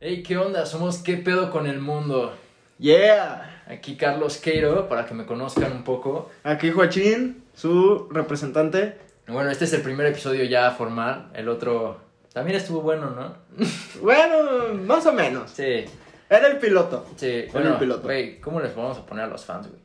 Hey, 0.00 0.22
¿qué 0.22 0.36
onda? 0.36 0.64
Somos 0.66 0.98
¿Qué 0.98 1.16
pedo 1.16 1.50
con 1.50 1.66
el 1.66 1.80
mundo? 1.80 2.32
Yeah. 2.78 3.64
Aquí 3.66 3.96
Carlos 3.96 4.36
Queiro, 4.38 4.88
para 4.88 5.04
que 5.06 5.14
me 5.14 5.26
conozcan 5.26 5.72
un 5.72 5.84
poco. 5.84 6.30
Aquí 6.44 6.70
Joaquín, 6.70 7.42
su 7.54 8.08
representante. 8.10 8.96
Bueno, 9.26 9.50
este 9.50 9.64
es 9.64 9.72
el 9.72 9.82
primer 9.82 10.06
episodio 10.06 10.44
ya 10.44 10.70
formal. 10.70 11.28
El 11.34 11.48
otro 11.48 12.00
también 12.32 12.56
estuvo 12.56 12.80
bueno, 12.80 13.10
¿no? 13.10 13.34
Bueno, 14.00 14.74
más 14.84 15.04
o 15.06 15.12
menos. 15.12 15.50
Sí, 15.50 15.84
Era 16.30 16.46
el 16.46 16.58
piloto. 16.58 17.04
sí. 17.16 17.26
el 17.26 17.50
Bueno, 17.50 17.78
piloto. 17.78 18.02
güey, 18.02 18.40
¿cómo 18.40 18.60
les 18.60 18.74
vamos 18.74 18.98
a 18.98 19.04
poner 19.04 19.24
a 19.24 19.28
los 19.28 19.44
fans, 19.44 19.66
güey? 19.68 19.80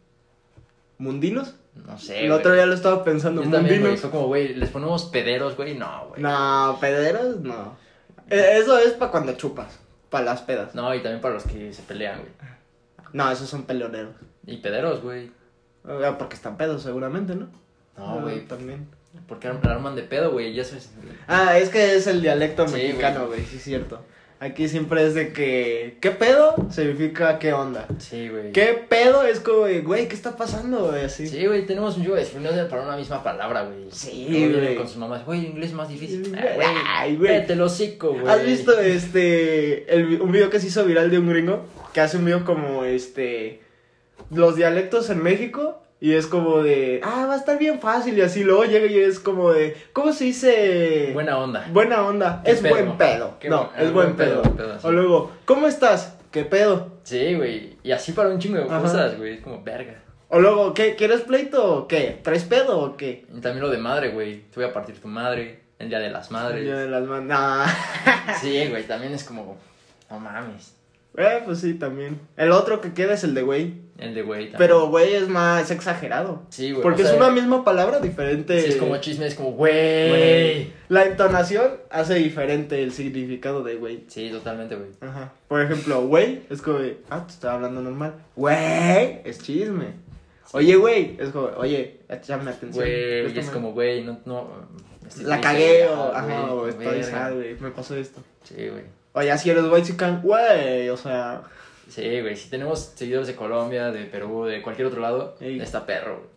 ¿Mundinos? 1.00 1.55
No 1.88 1.98
sé, 1.98 2.20
el 2.21 2.27
güey. 2.27 2.39
otro 2.39 2.54
día 2.54 2.68
lo 2.68 2.75
estaba 2.75 3.04
pensando. 3.04 3.41
Yo 3.43 3.50
también, 3.50 3.82
güey. 3.82 3.93
¿Mundinos? 3.93 4.02
Fue 4.02 4.11
como, 4.11 4.27
güey, 4.27 4.54
¿les 4.54 4.70
ponemos 4.70 5.05
pederos, 5.05 5.57
güey? 5.57 5.75
No, 5.75 6.05
güey. 6.09 6.21
No, 6.21 6.77
pederos, 6.80 7.39
no. 7.39 7.75
Eh, 8.30 8.59
Eso 8.61 8.77
es 8.77 8.91
para 8.93 9.11
cuando 9.11 9.34
chupas. 9.34 9.80
Para 10.14 10.25
las 10.25 10.41
pedas. 10.43 10.75
No, 10.75 10.93
y 10.93 11.02
también 11.02 11.21
para 11.21 11.34
los 11.34 11.43
que 11.43 11.73
se 11.73 11.81
pelean, 11.81 12.20
güey. 12.20 12.31
No, 13.13 13.31
esos 13.31 13.49
son 13.49 13.63
peleoneros. 13.63 14.13
Y 14.45 14.58
pederos, 14.58 15.02
güey. 15.02 15.31
Porque 16.20 16.35
están 16.35 16.55
pedos, 16.55 16.84
seguramente, 16.84 17.34
¿no? 17.35 17.48
No, 17.98 18.18
Ah, 18.20 18.20
güey. 18.21 18.45
También. 18.45 18.88
Porque 19.27 19.48
arm- 19.49 19.59
arman 19.68 19.95
de 19.95 20.04
pedo, 20.04 20.31
güey. 20.31 20.54
Ya 20.54 20.63
sabes. 20.63 20.91
Ah, 21.27 21.57
es 21.57 21.70
que 21.70 21.95
es 21.95 22.05
el 22.05 22.21
dialecto 22.21 22.68
Sí, 22.68 22.73
mexicano, 22.76 23.26
güey, 23.26 23.44
sí 23.44 23.57
es 23.57 23.63
cierto. 23.63 24.05
Aquí 24.44 24.68
siempre 24.68 25.08
es 25.08 25.14
de 25.14 25.32
que. 25.32 25.96
¿Qué 26.02 26.12
pedo? 26.12 26.54
Significa 26.70 27.40
qué 27.40 27.54
onda. 27.54 27.88
Sí, 27.98 28.28
güey. 28.28 28.52
¿Qué 28.52 28.86
pedo? 28.90 29.24
Es 29.24 29.40
como, 29.40 29.60
güey, 29.84 30.10
¿qué 30.10 30.16
está 30.16 30.36
pasando, 30.36 30.90
güey? 30.90 31.06
Así. 31.06 31.28
Sí, 31.28 31.46
güey, 31.46 31.66
tenemos 31.66 31.96
un 31.96 32.04
yugo 32.04 32.16
de 32.16 32.24
discriminación 32.24 32.68
para 32.68 32.82
una 32.82 32.98
misma 32.98 33.24
palabra, 33.24 33.64
güey. 33.64 33.90
Sí, 33.90 34.52
güey. 34.52 34.76
con 34.76 34.86
sus 34.86 34.98
mamás, 34.98 35.26
güey, 35.26 35.46
inglés 35.46 35.70
es 35.70 35.76
más 35.76 35.88
difícil. 35.88 36.36
Ah, 36.38 36.56
güey, 36.56 36.68
ay, 36.86 37.16
güey. 37.16 37.32
cállate 37.32 37.54
el 37.54 37.62
hocico, 37.62 38.12
güey. 38.12 38.28
¿Has 38.28 38.46
visto 38.46 38.78
este 38.78 39.96
el, 39.96 40.20
un 40.20 40.34
video 40.34 40.50
que 40.50 40.60
se 40.60 40.68
hizo 40.68 40.84
viral 40.84 41.10
de 41.10 41.20
un 41.20 41.30
gringo? 41.30 41.66
Que 41.94 42.02
hace 42.02 42.18
un 42.18 42.26
video 42.26 42.44
como 42.44 42.84
este 42.84 43.62
los 44.30 44.57
dialectos 44.57 45.10
en 45.10 45.24
México 45.24 45.82
y 46.04 46.15
es 46.15 46.27
como 46.27 46.62
de, 46.62 46.99
ah, 47.01 47.26
va 47.29 47.35
a 47.35 47.37
estar 47.37 47.57
bien 47.57 47.79
fácil 47.79 48.18
y 48.18 48.21
así 48.21 48.43
luego 48.43 48.65
llega 48.65 48.87
y 48.87 48.99
es 48.99 49.21
como 49.21 49.54
de, 49.54 49.77
¿cómo 49.93 50.12
se 50.12 50.26
dice? 50.26 51.12
Buena 51.13 51.37
onda. 51.37 51.65
Buena 51.71 52.05
onda, 52.05 52.41
¿Qué 52.43 52.51
es 52.51 52.60
pedo? 52.60 52.73
buen 52.76 52.98
pedo. 52.98 53.37
¿Qué 53.40 53.48
no, 53.49 53.71
es 53.77 53.93
buen 53.93 54.15
buen 54.15 54.18
pedo. 54.18 54.41
O 54.84 54.91
luego, 54.91 55.32
¿cómo 55.45 55.65
estás? 55.65 56.18
¿Qué 56.29 56.43
pedo? 56.43 56.91
Sí, 57.04 57.35
güey. 57.35 57.77
Y 57.84 57.91
así 57.93 58.12
para 58.12 58.27
un 58.27 58.40
chingo 58.40 58.57
de 58.57 58.65
Ajá. 58.65 58.82
cosas, 58.82 59.18
güey. 59.18 59.35
Es 59.35 59.41
como 59.41 59.63
verga. 59.63 60.04
O 60.27 60.41
luego, 60.41 60.73
¿qué? 60.73 60.95
¿Quieres 60.95 61.21
pleito 61.21 61.73
o 61.73 61.87
qué? 61.87 62.20
¿Traes 62.21 62.43
pedo 62.43 62.79
o 62.79 62.98
qué? 62.98 63.26
Y 63.34 63.40
también 63.40 63.62
lo 63.62 63.70
de 63.70 63.77
madre, 63.77 64.09
güey. 64.09 64.41
Te 64.50 64.56
voy 64.59 64.66
a 64.66 64.73
partir 64.73 65.00
tu 65.00 65.07
madre. 65.07 65.62
El 65.79 65.88
día 65.88 66.00
de 66.00 66.09
las 66.09 66.31
madres. 66.31 66.66
Yo 66.67 66.75
de 66.78 66.90
las 66.90 67.03
man- 67.07 67.28
Nah. 67.29 67.66
Sí, 68.41 68.67
güey. 68.67 68.84
También 68.88 69.13
es 69.13 69.23
como. 69.23 69.57
No 70.09 70.19
mames. 70.19 70.75
Eh, 71.16 71.44
pues 71.45 71.59
sí, 71.59 71.75
también. 71.75 72.19
El 72.35 72.51
otro 72.51 72.81
que 72.81 72.94
queda 72.94 73.13
es 73.13 73.23
el 73.23 73.35
de 73.35 73.44
güey. 73.44 73.82
El 73.97 74.16
de 74.16 74.22
güey 74.24 74.46
también. 74.46 74.58
Pero 74.58 74.88
güey 74.88 75.13
es 75.13 75.28
más 75.28 75.69
exagerado. 75.69 76.44
Sí, 76.50 76.72
güey. 76.72 76.81
Porque 76.81 77.03
o 77.03 77.06
sea, 77.06 77.13
es 77.13 77.22
una 77.22 77.30
misma 77.30 77.63
palabra 77.63 78.00
diferente. 78.00 78.62
Sí, 78.62 78.69
es 78.72 78.75
como 78.78 78.97
chisme, 78.97 79.28
es 79.28 79.35
como, 79.35 79.52
Güey. 79.52 80.72
La 80.90 81.06
entonación 81.06 81.78
hace 81.90 82.16
diferente 82.16 82.81
el 82.81 82.91
significado 82.91 83.63
de 83.63 83.75
güey. 83.75 84.03
Sí, 84.08 84.30
totalmente, 84.30 84.75
güey. 84.75 84.90
Ajá. 85.02 85.34
Por 85.47 85.62
ejemplo, 85.62 86.02
güey 86.08 86.41
es 86.50 86.62
como, 86.62 86.80
ah, 87.09 87.24
te 87.25 87.34
estaba 87.34 87.56
hablando 87.56 87.81
normal. 87.81 88.16
Güey 88.35 89.22
es 89.24 89.40
chisme. 89.41 90.03
Oye, 90.53 90.75
güey, 90.75 91.16
es 91.19 91.30
como, 91.30 91.47
oye, 91.57 92.00
échame 92.09 92.52
atención. 92.52 92.85
Güey, 92.85 93.38
es 93.38 93.50
como, 93.50 93.72
güey, 93.72 94.03
no, 94.03 94.19
no. 94.25 94.50
estoy 95.07 95.25
La 95.25 95.41
cagué 95.41 95.88
o, 95.88 96.13
ajá, 96.13 96.53
o 96.53 96.68
estoy 96.68 97.03
sad, 97.03 97.34
güey, 97.34 97.56
me 97.59 97.72
pasó 97.72 97.96
esto. 97.96 98.22
Sí, 98.44 98.68
güey. 98.69 98.84
Oye, 99.13 99.31
así 99.31 99.50
eres 99.50 99.63
si 99.85 99.94
can, 99.94 100.22
güey, 100.22 100.90
o 100.90 100.97
sea, 100.97 101.41
Sí, 101.89 102.22
güey. 102.22 102.35
Si 102.35 102.50
tenemos 102.50 102.94
seguidores 102.95 103.28
de 103.28 103.35
Colombia, 103.35 103.91
de 103.91 104.06
Perú, 104.06 104.45
de 104.45 104.62
cualquier 104.62 104.88
otro 104.88 105.01
lado, 105.01 105.35
Ey. 105.39 105.59
está 105.59 105.85
perro. 105.85 106.31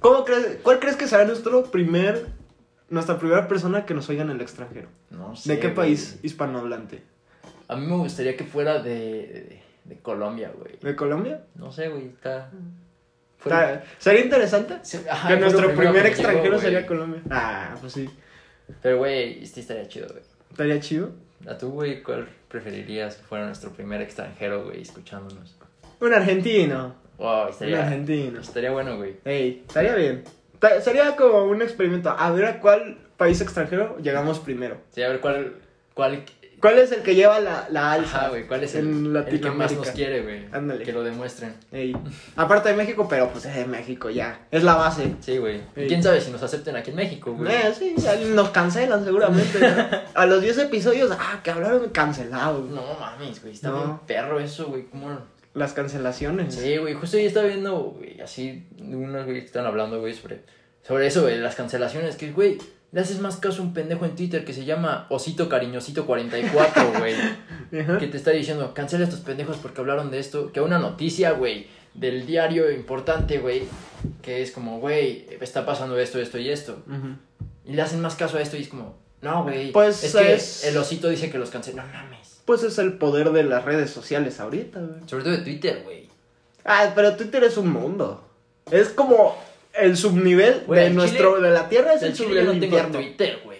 ¿cómo 0.00 0.24
crees, 0.24 0.58
cuál 0.62 0.78
crees 0.80 0.96
que 0.96 1.06
será 1.08 1.24
nuestro 1.24 1.64
primer, 1.64 2.26
nuestra 2.88 3.18
primera 3.18 3.48
persona 3.48 3.84
que 3.86 3.94
nos 3.94 4.08
oiga 4.08 4.22
en 4.22 4.30
el 4.30 4.40
extranjero? 4.40 4.88
No 5.10 5.34
sé. 5.34 5.52
¿De 5.54 5.58
qué 5.60 5.66
güey. 5.68 5.76
país 5.76 6.18
hispanohablante? 6.22 7.02
A 7.68 7.76
mí 7.76 7.86
me 7.86 7.96
gustaría 7.96 8.36
que 8.36 8.44
fuera 8.44 8.82
de, 8.82 8.90
de, 8.92 9.62
de 9.84 9.98
Colombia, 10.00 10.52
güey. 10.56 10.76
¿De 10.80 10.94
Colombia? 10.96 11.44
No 11.56 11.72
sé, 11.72 11.88
güey. 11.88 12.06
Está. 12.08 12.50
fue- 13.38 13.52
Está- 13.52 13.84
¿Sería 13.98 14.24
interesante? 14.24 14.78
Sí, 14.82 14.98
ajá, 15.08 15.28
que 15.28 15.36
nuestro 15.36 15.74
primer 15.74 16.02
que 16.02 16.08
extranjero 16.08 16.44
llegó, 16.44 16.58
sería 16.60 16.86
Colombia. 16.86 17.22
Ah, 17.30 17.76
pues 17.80 17.92
sí. 17.92 18.08
Pero, 18.82 18.98
güey, 18.98 19.42
este 19.42 19.60
estaría 19.60 19.86
chido, 19.88 20.06
güey. 20.08 20.22
Estaría 20.50 20.78
chido. 20.80 21.10
¿A 21.48 21.56
tú, 21.56 21.70
güey, 21.70 22.02
cuál 22.02 22.28
preferirías 22.48 23.16
que 23.16 23.22
fuera 23.22 23.46
nuestro 23.46 23.70
primer 23.70 24.00
extranjero, 24.02 24.64
güey, 24.64 24.82
escuchándonos? 24.82 25.56
Un 26.00 26.12
argentino. 26.14 26.94
Wow, 27.18 27.44
Un 27.44 27.50
estaría. 27.50 27.82
argentino. 27.84 28.40
Estaría 28.40 28.70
bueno, 28.70 28.96
güey. 28.96 29.16
Ey, 29.24 29.64
estaría 29.66 29.94
bien. 29.94 30.24
Sería 30.82 31.16
como 31.16 31.44
un 31.44 31.62
experimento. 31.62 32.10
A 32.10 32.30
ver 32.32 32.44
a 32.46 32.60
cuál 32.60 32.98
país 33.16 33.40
extranjero 33.40 33.96
llegamos 33.98 34.38
primero. 34.38 34.78
Sí, 34.90 35.02
a 35.02 35.08
ver 35.08 35.20
cuál. 35.20 35.54
cuál 35.94 36.24
¿Cuál 36.60 36.78
es 36.78 36.92
el 36.92 37.02
que 37.02 37.14
lleva 37.14 37.40
la, 37.40 37.66
la 37.70 37.92
alza? 37.92 38.18
Ajá, 38.18 38.28
güey, 38.28 38.46
¿cuál 38.46 38.62
es 38.64 38.74
el, 38.74 39.16
el 39.16 39.40
que 39.40 39.50
más 39.50 39.72
nos 39.72 39.90
quiere, 39.90 40.22
güey? 40.22 40.44
Ándale. 40.52 40.84
Que 40.84 40.92
lo 40.92 41.02
demuestren. 41.02 41.54
Ey. 41.72 41.96
Aparte 42.36 42.68
de 42.68 42.74
México, 42.76 43.06
pero 43.08 43.30
pues 43.30 43.46
es 43.46 43.54
de 43.56 43.64
México 43.64 44.10
ya. 44.10 44.46
Es 44.50 44.62
la 44.62 44.74
base. 44.74 45.14
Sí, 45.20 45.38
güey. 45.38 45.62
Ey. 45.74 45.88
¿Quién 45.88 46.02
sabe 46.02 46.20
si 46.20 46.30
nos 46.30 46.42
acepten 46.42 46.76
aquí 46.76 46.90
en 46.90 46.96
México, 46.96 47.32
güey? 47.32 47.50
Eh, 47.50 47.72
sí, 47.76 47.94
nos 48.34 48.50
cancelan 48.50 49.04
seguramente. 49.04 49.58
¿no? 49.58 49.98
A 50.14 50.26
los 50.26 50.42
10 50.42 50.58
episodios, 50.58 51.10
ah, 51.18 51.40
que 51.42 51.50
hablaron 51.50 51.88
cancelados. 51.90 52.68
No 52.70 52.82
mames, 53.00 53.40
güey. 53.40 53.54
Está 53.54 53.68
No. 53.70 53.76
bien 53.84 53.98
perro 54.06 54.38
eso, 54.40 54.66
güey. 54.66 54.84
¿Cómo.? 54.84 55.18
Las 55.54 55.72
cancelaciones. 55.72 56.54
Sí, 56.54 56.76
güey, 56.76 56.94
justo 56.94 57.18
yo 57.18 57.26
estaba 57.26 57.46
viendo, 57.46 57.76
güey, 57.98 58.20
así, 58.20 58.68
unos 58.78 59.24
güey 59.24 59.40
que 59.40 59.46
están 59.46 59.66
hablando, 59.66 59.98
güey, 59.98 60.14
sobre, 60.14 60.42
sobre 60.86 61.08
eso, 61.08 61.22
güey, 61.22 61.38
las 61.38 61.56
cancelaciones, 61.56 62.14
que, 62.14 62.30
güey, 62.30 62.58
le 62.92 63.00
haces 63.00 63.20
más 63.20 63.36
caso 63.36 63.62
a 63.62 63.64
un 63.64 63.72
pendejo 63.74 64.04
en 64.04 64.16
Twitter 64.16 64.44
que 64.44 64.52
se 64.52 64.64
llama 64.64 65.06
Osito 65.10 65.48
Cariñosito 65.48 66.06
44, 66.06 66.92
güey, 66.98 67.14
que 67.98 68.06
te 68.08 68.16
está 68.16 68.30
diciendo, 68.32 68.74
cancela 68.74 69.04
estos 69.04 69.20
pendejos 69.20 69.56
porque 69.58 69.80
hablaron 69.80 70.10
de 70.10 70.18
esto, 70.18 70.50
que 70.52 70.60
una 70.60 70.78
noticia, 70.78 71.32
güey, 71.32 71.68
del 71.94 72.26
diario 72.26 72.70
importante, 72.70 73.38
güey, 73.38 73.62
que 74.22 74.42
es 74.42 74.50
como, 74.52 74.80
güey, 74.80 75.26
está 75.40 75.64
pasando 75.66 75.98
esto, 75.98 76.18
esto 76.20 76.38
y 76.38 76.50
esto, 76.50 76.82
y 77.64 77.72
le 77.72 77.82
hacen 77.82 78.00
más 78.00 78.14
caso 78.16 78.38
a 78.38 78.42
esto 78.42 78.56
y 78.56 78.62
es 78.62 78.68
como, 78.68 78.96
no, 79.22 79.44
güey, 79.44 79.70
Pues 79.72 80.02
es 80.02 80.14
que 80.14 80.34
es- 80.34 80.64
el 80.64 80.76
Osito 80.76 81.08
dice 81.08 81.30
que 81.30 81.38
los 81.38 81.50
cancela, 81.50 81.84
no 81.84 81.92
mames, 81.92 82.40
Pues 82.44 82.62
es 82.64 82.78
el 82.78 82.94
poder 82.94 83.30
de 83.30 83.44
las 83.44 83.64
redes 83.64 83.90
sociales 83.90 84.40
ahorita, 84.40 84.80
güey. 84.80 85.00
sobre 85.06 85.22
todo 85.24 85.32
de 85.36 85.42
Twitter, 85.42 85.82
güey. 85.84 86.08
Ah, 86.64 86.90
pero 86.94 87.14
Twitter 87.16 87.44
es 87.44 87.56
un 87.56 87.68
mundo. 87.70 88.24
Es 88.70 88.88
como 88.90 89.36
el 89.82 89.96
subnivel 89.96 90.64
de 90.68 90.90
nuestro, 90.90 91.36
chile- 91.36 91.48
de 91.48 91.54
la 91.54 91.68
Tierra 91.68 91.94
es 91.94 92.02
el 92.02 92.14
subnivel 92.14 92.44
yo 92.46 92.52
no 92.54 92.60
tengo 92.60 92.76
infierno. 92.76 92.98
Twitter, 92.98 93.38
güey. 93.44 93.58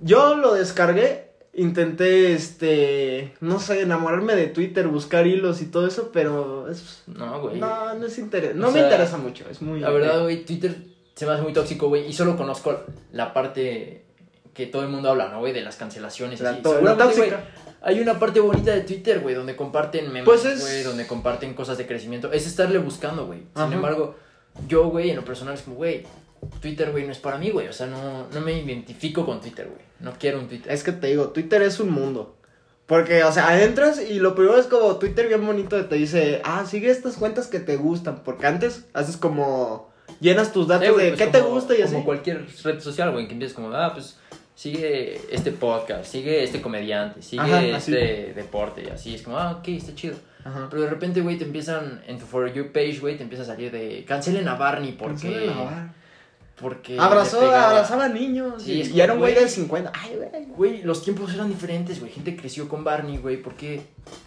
Yo 0.00 0.36
lo 0.36 0.54
descargué, 0.54 1.30
intenté, 1.54 2.32
este, 2.32 3.34
no 3.40 3.58
sé, 3.60 3.82
enamorarme 3.82 4.34
de 4.34 4.48
Twitter, 4.48 4.88
buscar 4.88 5.26
hilos 5.26 5.62
y 5.62 5.66
todo 5.66 5.86
eso, 5.86 6.10
pero 6.12 6.68
es, 6.70 7.02
No, 7.06 7.40
güey. 7.40 7.58
no, 7.58 7.94
no 7.94 8.06
es 8.06 8.18
interés, 8.18 8.54
no 8.54 8.68
O 8.68 8.70
me 8.70 8.78
sea, 8.80 8.88
interesa 8.88 9.16
mucho, 9.18 9.44
es 9.50 9.62
muy. 9.62 9.80
La 9.80 9.90
verdad, 9.90 10.22
güey, 10.22 10.44
Twitter 10.44 10.76
se 11.14 11.26
me 11.26 11.32
hace 11.32 11.42
muy 11.42 11.52
tóxico, 11.52 11.88
güey. 11.88 12.06
Y 12.06 12.12
solo 12.12 12.36
conozco 12.36 12.82
la 13.12 13.32
parte 13.32 14.04
que 14.52 14.66
todo 14.66 14.82
el 14.82 14.88
mundo 14.88 15.10
habla, 15.10 15.28
¿no, 15.28 15.40
güey? 15.40 15.52
De 15.52 15.62
las 15.62 15.76
cancelaciones. 15.76 16.40
La 16.40 16.50
así. 16.50 16.62
la 16.82 16.96
tóxica. 16.96 17.44
hay 17.82 18.00
una 18.00 18.18
parte 18.18 18.40
bonita 18.40 18.72
de 18.72 18.80
Twitter, 18.82 19.20
güey, 19.20 19.34
donde 19.34 19.54
comparten 19.56 20.06
memes, 20.06 20.24
Pues 20.24 20.44
es- 20.44 20.60
güey, 20.60 20.82
donde 20.82 21.06
comparten 21.06 21.54
cosas 21.54 21.78
de 21.78 21.86
crecimiento. 21.86 22.32
Es 22.32 22.46
estarle 22.46 22.78
buscando, 22.78 23.26
güey. 23.26 23.40
Sin 23.54 23.62
Ajá. 23.62 23.74
embargo, 23.74 24.16
yo, 24.68 24.88
güey, 24.88 25.10
en 25.10 25.16
lo 25.16 25.24
personal 25.24 25.54
es 25.54 25.62
como, 25.62 25.76
güey, 25.76 26.04
Twitter, 26.60 26.90
güey, 26.90 27.04
no 27.04 27.12
es 27.12 27.18
para 27.18 27.38
mí, 27.38 27.50
güey. 27.50 27.68
O 27.68 27.72
sea, 27.72 27.86
no, 27.86 28.28
no 28.32 28.40
me 28.40 28.52
identifico 28.58 29.24
con 29.24 29.40
Twitter, 29.40 29.66
güey. 29.66 29.84
No 30.00 30.12
quiero 30.18 30.38
un 30.38 30.48
Twitter. 30.48 30.72
Es 30.72 30.82
que 30.82 30.92
te 30.92 31.08
digo, 31.08 31.28
Twitter 31.28 31.62
es 31.62 31.80
un 31.80 31.90
mundo. 31.90 32.36
Porque, 32.86 33.24
o 33.24 33.32
sea, 33.32 33.62
entras 33.62 34.00
y 34.00 34.18
lo 34.18 34.34
primero 34.34 34.58
es 34.58 34.66
como 34.66 34.96
Twitter 34.96 35.28
bien 35.28 35.46
bonito 35.46 35.82
te 35.86 35.94
dice, 35.96 36.42
ah, 36.44 36.66
sigue 36.66 36.90
estas 36.90 37.16
cuentas 37.16 37.46
que 37.46 37.60
te 37.60 37.76
gustan. 37.76 38.22
Porque 38.22 38.46
antes 38.46 38.84
haces 38.92 39.16
como, 39.16 39.90
llenas 40.20 40.52
tus 40.52 40.68
datos 40.68 40.90
güey, 40.92 41.06
de 41.06 41.16
pues 41.16 41.22
qué 41.22 41.26
te 41.28 41.40
gusta 41.40 41.74
y 41.76 41.82
así. 41.82 41.94
Como 41.94 42.04
cualquier 42.04 42.46
red 42.62 42.80
social, 42.80 43.12
güey, 43.12 43.26
que 43.26 43.32
empieces 43.32 43.54
como, 43.54 43.74
ah, 43.74 43.92
pues 43.94 44.18
sigue 44.54 45.20
este 45.30 45.50
podcast, 45.50 46.04
sigue 46.04 46.44
este 46.44 46.60
comediante, 46.60 47.22
sigue 47.22 47.42
Ajá, 47.42 47.64
este 47.64 48.34
deporte 48.34 48.84
y 48.84 48.90
así. 48.90 49.14
Es 49.14 49.22
como, 49.22 49.38
ah, 49.38 49.58
ok, 49.58 49.68
está 49.68 49.94
chido. 49.94 50.16
Ajá. 50.44 50.68
Pero 50.70 50.82
de 50.82 50.90
repente, 50.90 51.20
güey, 51.22 51.38
te 51.38 51.44
empiezan, 51.44 52.02
en 52.06 52.18
tu 52.18 52.26
For 52.26 52.52
You 52.52 52.70
page, 52.72 52.98
güey, 53.00 53.16
te 53.16 53.22
empieza 53.22 53.42
a 53.44 53.46
salir 53.46 53.72
de, 53.72 54.04
cancelen 54.06 54.46
a 54.48 54.54
Barney 54.54 54.92
porque... 54.92 55.50
A. 55.50 55.92
Porque... 56.60 56.98
Abrazó, 57.00 57.40
le 57.40 57.48
pegaba". 57.48 57.70
abrazaba 57.70 58.08
niños. 58.08 58.62
Sí, 58.62 58.82
y, 58.82 58.96
y 58.96 59.00
era 59.00 59.14
un 59.14 59.18
güey 59.18 59.34
de 59.34 59.48
50. 59.48 59.90
Ay, 59.92 60.16
güey. 60.16 60.44
Güey, 60.46 60.82
los 60.82 61.02
tiempos 61.02 61.34
eran 61.34 61.48
diferentes, 61.48 61.98
güey. 61.98 62.12
Gente 62.12 62.36
creció 62.36 62.68
con 62.68 62.84
Barney, 62.84 63.16
güey. 63.18 63.42
¿Por 63.42 63.54
qué, 63.54 63.82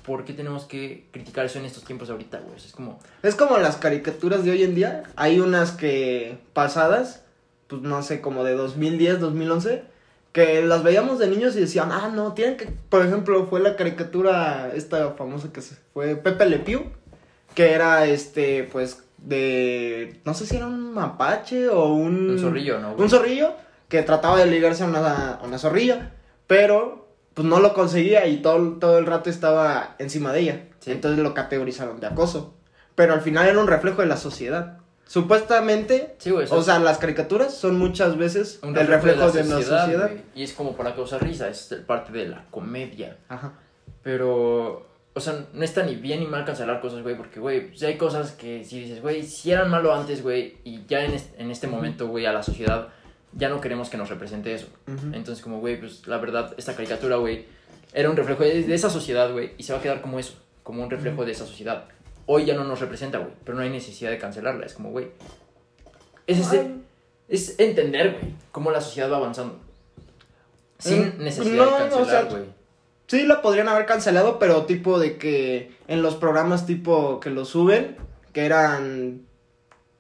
¿Por 0.05 0.25
qué 0.25 0.33
tenemos 0.33 0.65
que 0.65 1.07
criticar 1.11 1.45
eso 1.45 1.59
en 1.59 1.65
estos 1.65 1.85
tiempos 1.85 2.09
ahorita, 2.09 2.39
güey? 2.39 2.57
Es 2.57 2.73
como... 2.73 2.99
Es 3.23 3.35
como 3.35 3.57
las 3.57 3.77
caricaturas 3.77 4.43
de 4.43 4.51
hoy 4.51 4.63
en 4.63 4.75
día. 4.75 5.03
Hay 5.15 5.39
unas 5.39 5.71
que 5.71 6.37
pasadas, 6.51 7.23
pues 7.67 7.81
no 7.81 8.03
sé, 8.03 8.19
como 8.19 8.43
de 8.43 8.55
2010, 8.55 9.21
2011, 9.21 9.83
Que 10.31 10.61
las 10.61 10.83
veíamos 10.83 11.19
de 11.19 11.27
niños 11.27 11.55
y 11.55 11.61
decían, 11.61 11.91
ah, 11.91 12.11
no, 12.13 12.33
tienen 12.33 12.57
que. 12.57 12.65
Por 12.65 13.05
ejemplo, 13.05 13.47
fue 13.47 13.59
la 13.59 13.75
caricatura 13.75 14.71
esta 14.73 15.11
famosa 15.11 15.51
que 15.51 15.61
se 15.61 15.75
fue 15.93 16.15
Pepe 16.15 16.45
Le 16.45 16.59
Pew, 16.59 16.83
que 17.55 17.71
era 17.71 18.05
este, 18.05 18.63
pues, 18.71 19.03
de. 19.17 20.19
No 20.25 20.33
sé 20.33 20.45
si 20.45 20.57
era 20.57 20.67
un 20.67 20.93
mapache 20.93 21.69
o 21.69 21.93
un. 21.93 22.31
Un 22.31 22.39
zorrillo, 22.39 22.79
¿no? 22.79 22.91
güey? 22.91 23.03
Un 23.03 23.09
zorrillo 23.09 23.53
que 23.87 24.03
trataba 24.03 24.37
de 24.37 24.47
ligarse 24.47 24.83
a 24.83 24.87
una, 24.87 25.33
a 25.35 25.43
una 25.43 25.57
zorrilla, 25.57 26.11
pero 26.45 27.07
pues 27.33 27.47
no 27.47 27.59
lo 27.59 27.75
conseguía 27.75 28.25
y 28.25 28.37
todo, 28.37 28.79
todo 28.79 28.97
el 28.97 29.05
rato 29.05 29.29
estaba 29.29 29.95
encima 29.99 30.33
de 30.33 30.39
ella. 30.39 30.63
Sí. 30.79 30.91
Entonces 30.91 31.23
lo 31.23 31.35
categorizaron 31.35 31.99
de 31.99 32.07
acoso. 32.07 32.55
Pero 32.95 33.13
al 33.13 33.21
final 33.21 33.47
era 33.47 33.59
un 33.59 33.67
reflejo 33.67 34.01
de 34.01 34.07
la 34.07 34.17
sociedad. 34.17 34.79
Supuestamente, 35.07 36.15
Sí, 36.17 36.31
güey. 36.31 36.47
o 36.49 36.61
sea, 36.61 36.79
las 36.79 36.97
caricaturas 36.97 37.53
son 37.53 37.77
muchas 37.79 38.17
veces 38.17 38.59
un 38.61 38.77
el 38.77 38.87
reflejo 38.87 39.31
de, 39.31 39.43
la 39.45 39.55
sociedad. 39.55 40.09
güey, 40.09 40.21
Y 40.35 40.43
es 40.43 40.53
como 40.53 40.75
para 40.75 40.95
causar 40.95 41.23
risa, 41.23 41.47
es 41.49 41.75
parte 41.87 42.11
de 42.11 42.27
la 42.27 42.45
comedia. 42.51 43.17
Ajá. 43.29 43.53
Pero, 44.03 44.85
o 45.13 45.19
sea, 45.19 45.45
no 45.53 45.63
está 45.63 45.83
ni 45.83 45.95
bien 45.95 46.19
ni 46.19 46.27
mal 46.27 46.45
cancelar 46.45 46.81
cosas, 46.81 47.03
güey, 47.03 47.15
porque, 47.15 47.39
güey, 47.39 47.69
pues 47.69 47.83
hay 47.83 47.97
cosas 47.97 48.31
que 48.33 48.63
si 48.65 48.81
dices, 48.81 49.01
güey, 49.01 49.23
si 49.23 49.51
eran 49.51 49.69
malo 49.69 49.93
antes, 49.93 50.21
güey, 50.21 50.57
y 50.63 50.85
ya 50.87 51.03
en 51.05 51.13
este, 51.13 51.41
en 51.41 51.51
este 51.51 51.67
momento, 51.67 52.07
güey, 52.07 52.25
a 52.25 52.33
la 52.33 52.43
sociedad 52.43 52.89
ya 53.33 53.49
no 53.49 53.61
queremos 53.61 53.89
que 53.89 53.97
nos 53.97 54.09
represente 54.09 54.53
eso. 54.53 54.67
Entonces, 55.13 55.41
como, 55.41 55.59
güey, 55.59 55.79
pues 55.79 56.05
la 56.07 56.17
verdad, 56.17 56.53
esta 56.57 56.75
caricatura, 56.75 57.17
güey, 57.17 57.45
era 57.93 58.09
un 58.09 58.17
reflejo 58.17 58.43
de, 58.43 58.63
de 58.63 58.73
esa 58.75 58.89
sociedad, 58.89 59.31
güey, 59.31 59.51
y 59.57 59.63
se 59.63 59.73
va 59.73 59.79
a 59.79 59.81
quedar 59.81 60.01
como 60.01 60.19
eso, 60.19 60.33
como 60.63 60.83
un 60.83 60.89
reflejo 60.89 61.23
de 61.25 61.31
esa 61.31 61.45
sociedad. 61.45 61.85
Hoy 62.27 62.45
ya 62.45 62.53
no 62.55 62.63
nos 62.65 62.79
representa, 62.79 63.17
güey, 63.17 63.31
pero 63.43 63.57
no 63.57 63.63
hay 63.63 63.69
necesidad 63.71 64.11
de 64.11 64.17
cancelarla, 64.19 64.65
es 64.65 64.73
como, 64.73 64.91
güey, 64.91 65.07
es, 66.27 66.39
ese- 66.39 66.71
es 67.29 67.55
entender, 67.59 68.11
güey, 68.19 68.35
cómo 68.51 68.69
la 68.71 68.81
sociedad 68.81 69.11
va 69.11 69.17
avanzando. 69.17 69.57
Sin 70.77 71.15
Mm, 71.17 71.23
necesidad 71.23 71.65
no, 71.65 71.65
de 71.65 71.71
o 71.71 71.77
sea, 71.77 71.89
cancelar, 71.89 72.25
güey. 72.29 72.43
Sí, 73.07 73.25
la 73.25 73.41
podrían 73.41 73.69
haber 73.69 73.85
cancelado, 73.85 74.37
pero 74.37 74.65
tipo 74.65 74.99
de 74.99 75.17
que 75.17 75.71
en 75.87 76.01
los 76.01 76.15
programas 76.15 76.65
tipo 76.65 77.19
que 77.21 77.29
lo 77.29 77.45
suben, 77.45 77.95
que 78.33 78.45
eran, 78.45 79.21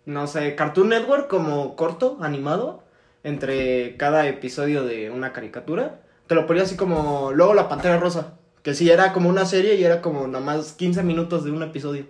no 0.05 0.27
sé, 0.27 0.55
Cartoon 0.55 0.89
Network 0.89 1.27
como 1.29 1.75
corto, 1.77 2.17
animado, 2.21 2.83
entre 3.23 3.95
cada 3.97 4.27
episodio 4.27 4.83
de 4.83 5.09
una 5.09 5.31
caricatura, 5.33 6.01
te 6.27 6.35
lo 6.35 6.45
ponía 6.45 6.63
así 6.63 6.75
como, 6.75 7.31
luego 7.31 7.53
la 7.53 7.69
Pantera 7.69 7.97
Rosa, 7.97 8.33
que 8.61 8.73
sí 8.73 8.89
era 8.91 9.13
como 9.13 9.29
una 9.29 9.45
serie 9.45 9.75
y 9.75 9.83
era 9.85 10.01
como 10.01 10.27
nada 10.27 10.43
más 10.43 10.73
15 10.73 11.01
minutos 11.03 11.45
de 11.45 11.51
un 11.51 11.63
episodio, 11.63 12.05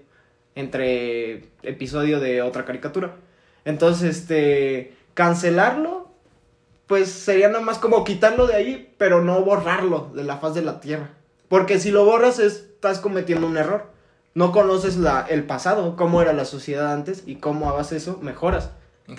entre 0.57 1.49
episodio 1.63 2.19
de 2.19 2.41
otra 2.41 2.65
caricatura. 2.65 3.15
Entonces, 3.65 4.17
este, 4.17 4.93
cancelarlo, 5.13 6.09
pues 6.87 7.09
sería 7.11 7.47
nada 7.49 7.63
más 7.63 7.77
como 7.79 8.03
quitarlo 8.03 8.47
de 8.47 8.55
ahí, 8.55 8.93
pero 8.97 9.21
no 9.21 9.41
borrarlo 9.43 10.11
de 10.15 10.23
la 10.23 10.37
faz 10.37 10.53
de 10.55 10.61
la 10.61 10.79
tierra. 10.79 11.09
Porque 11.49 11.79
si 11.79 11.91
lo 11.91 12.05
borras 12.05 12.39
es- 12.39 12.65
estás 12.77 12.99
cometiendo 12.99 13.47
un 13.47 13.57
error. 13.57 13.85
No 14.35 14.51
conoces 14.51 14.97
la, 14.97 15.25
el 15.27 15.43
pasado, 15.45 15.95
cómo 15.95 16.21
era 16.21 16.31
la 16.31 16.45
sociedad 16.45 16.93
antes 16.93 17.23
y 17.25 17.37
cómo 17.37 17.69
hagas 17.71 17.91
eso, 17.91 18.19
mejoras. 18.21 18.69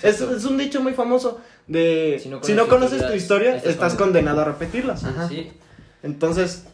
Es, 0.02 0.20
es 0.20 0.44
un 0.44 0.56
dicho 0.58 0.80
muy 0.80 0.92
famoso 0.94 1.40
de 1.66 2.20
Si 2.22 2.28
no 2.28 2.40
si 2.42 2.52
no 2.52 2.68
conoces 2.68 3.04
tu 3.04 3.14
historia, 3.14 3.56
estás 3.56 3.72
estás 3.72 3.94
condenado 3.96 4.42
a 4.42 4.44
repetirlas. 4.44 5.00
Sí, 5.00 5.06
Ajá. 5.08 5.28
sí. 5.28 5.50
Entonces, 6.04 6.66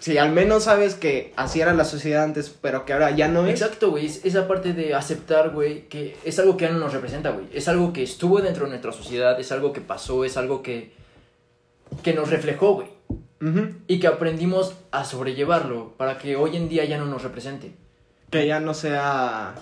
si 0.00 0.16
al 0.18 0.32
menos 0.32 0.64
sabes 0.64 0.94
que 0.94 1.32
así 1.36 1.60
era 1.60 1.74
la 1.74 1.84
sociedad 1.84 2.24
antes, 2.24 2.48
pero 2.48 2.84
que 2.84 2.94
ahora 2.94 3.10
ya 3.10 3.28
no 3.28 3.46
es. 3.46 3.60
Exacto, 3.60 3.90
güey. 3.90 4.06
Es 4.06 4.24
esa 4.24 4.48
parte 4.48 4.72
de 4.72 4.94
aceptar, 4.94 5.50
güey, 5.50 5.88
que 5.88 6.16
es 6.24 6.38
algo 6.38 6.56
que 6.56 6.64
ya 6.64 6.72
no 6.72 6.78
nos 6.78 6.92
representa, 6.92 7.30
güey. 7.30 7.46
Es 7.52 7.68
algo 7.68 7.92
que 7.92 8.02
estuvo 8.02 8.40
dentro 8.40 8.64
de 8.64 8.70
nuestra 8.70 8.92
sociedad, 8.92 9.38
es 9.38 9.52
algo 9.52 9.72
que 9.72 9.82
pasó, 9.82 10.24
es 10.24 10.36
algo 10.38 10.62
que, 10.62 10.92
que 12.02 12.14
nos 12.14 12.30
reflejó, 12.30 12.74
güey. 12.74 12.88
Y 13.86 14.00
que 14.00 14.06
aprendimos 14.06 14.74
a 14.90 15.04
sobrellevarlo 15.04 15.94
para 15.96 16.18
que 16.18 16.36
hoy 16.36 16.56
en 16.56 16.68
día 16.68 16.84
ya 16.84 16.98
no 16.98 17.06
nos 17.06 17.22
represente. 17.22 17.72
Que 18.30 18.46
ya 18.46 18.60
no 18.60 18.74
sea 18.74 19.54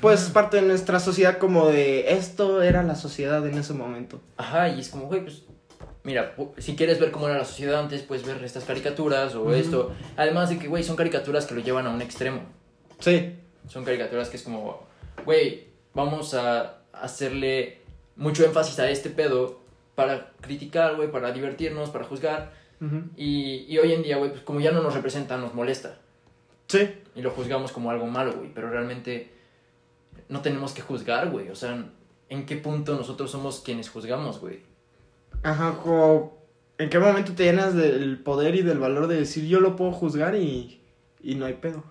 pues 0.00 0.30
parte 0.30 0.58
de 0.58 0.62
nuestra 0.62 1.00
sociedad 1.00 1.38
como 1.38 1.68
de 1.68 2.12
esto 2.12 2.62
era 2.62 2.82
la 2.82 2.94
sociedad 2.94 3.44
en 3.46 3.58
ese 3.58 3.72
momento. 3.72 4.20
Ajá, 4.36 4.68
y 4.68 4.80
es 4.80 4.88
como, 4.88 5.06
güey, 5.06 5.22
pues, 5.22 5.42
mira, 6.02 6.34
si 6.58 6.76
quieres 6.76 6.98
ver 6.98 7.10
cómo 7.10 7.28
era 7.28 7.38
la 7.38 7.44
sociedad 7.44 7.80
antes, 7.80 8.02
puedes 8.02 8.24
ver 8.24 8.42
estas 8.44 8.64
caricaturas 8.64 9.34
o 9.34 9.52
esto. 9.54 9.92
Además 10.16 10.50
de 10.50 10.58
que, 10.58 10.68
güey, 10.68 10.82
son 10.82 10.96
caricaturas 10.96 11.46
que 11.46 11.54
lo 11.54 11.60
llevan 11.60 11.86
a 11.86 11.90
un 11.90 12.02
extremo. 12.02 12.42
Sí. 12.98 13.34
Son 13.68 13.84
caricaturas 13.84 14.28
que 14.28 14.36
es 14.36 14.42
como, 14.42 14.86
güey, 15.24 15.68
vamos 15.94 16.34
a 16.34 16.78
hacerle 16.92 17.80
mucho 18.16 18.44
énfasis 18.44 18.78
a 18.78 18.90
este 18.90 19.10
pedo 19.10 19.60
para 19.94 20.32
criticar, 20.40 20.96
güey, 20.96 21.10
para 21.10 21.32
divertirnos, 21.32 21.90
para 21.90 22.04
juzgar. 22.04 22.52
Y, 23.14 23.66
y 23.68 23.78
hoy 23.78 23.92
en 23.92 24.02
día, 24.02 24.16
güey, 24.16 24.30
pues 24.30 24.42
como 24.42 24.60
ya 24.60 24.72
no 24.72 24.82
nos 24.82 24.94
representa, 24.94 25.36
nos 25.36 25.54
molesta. 25.54 25.98
Sí. 26.66 26.88
Y 27.14 27.20
lo 27.20 27.30
juzgamos 27.30 27.72
como 27.72 27.90
algo 27.90 28.06
malo, 28.06 28.32
güey. 28.32 28.50
Pero 28.54 28.70
realmente 28.70 29.30
no 30.30 30.40
tenemos 30.40 30.72
que 30.72 30.80
juzgar, 30.80 31.28
güey. 31.28 31.50
O 31.50 31.54
sea, 31.54 31.84
¿en 32.30 32.46
qué 32.46 32.56
punto 32.56 32.94
nosotros 32.94 33.30
somos 33.30 33.60
quienes 33.60 33.90
juzgamos, 33.90 34.40
güey? 34.40 34.60
Ajá, 35.42 35.78
como 35.82 36.38
¿en 36.78 36.90
qué 36.90 36.98
momento 36.98 37.32
te 37.34 37.44
llenas 37.44 37.74
del 37.74 38.18
poder 38.18 38.54
y 38.54 38.62
del 38.62 38.78
valor 38.78 39.06
de 39.06 39.16
decir 39.16 39.46
yo 39.46 39.60
lo 39.60 39.76
puedo 39.76 39.92
juzgar 39.92 40.34
y, 40.34 40.80
y 41.22 41.34
no 41.34 41.46
hay 41.46 41.54
pedo? 41.54 41.84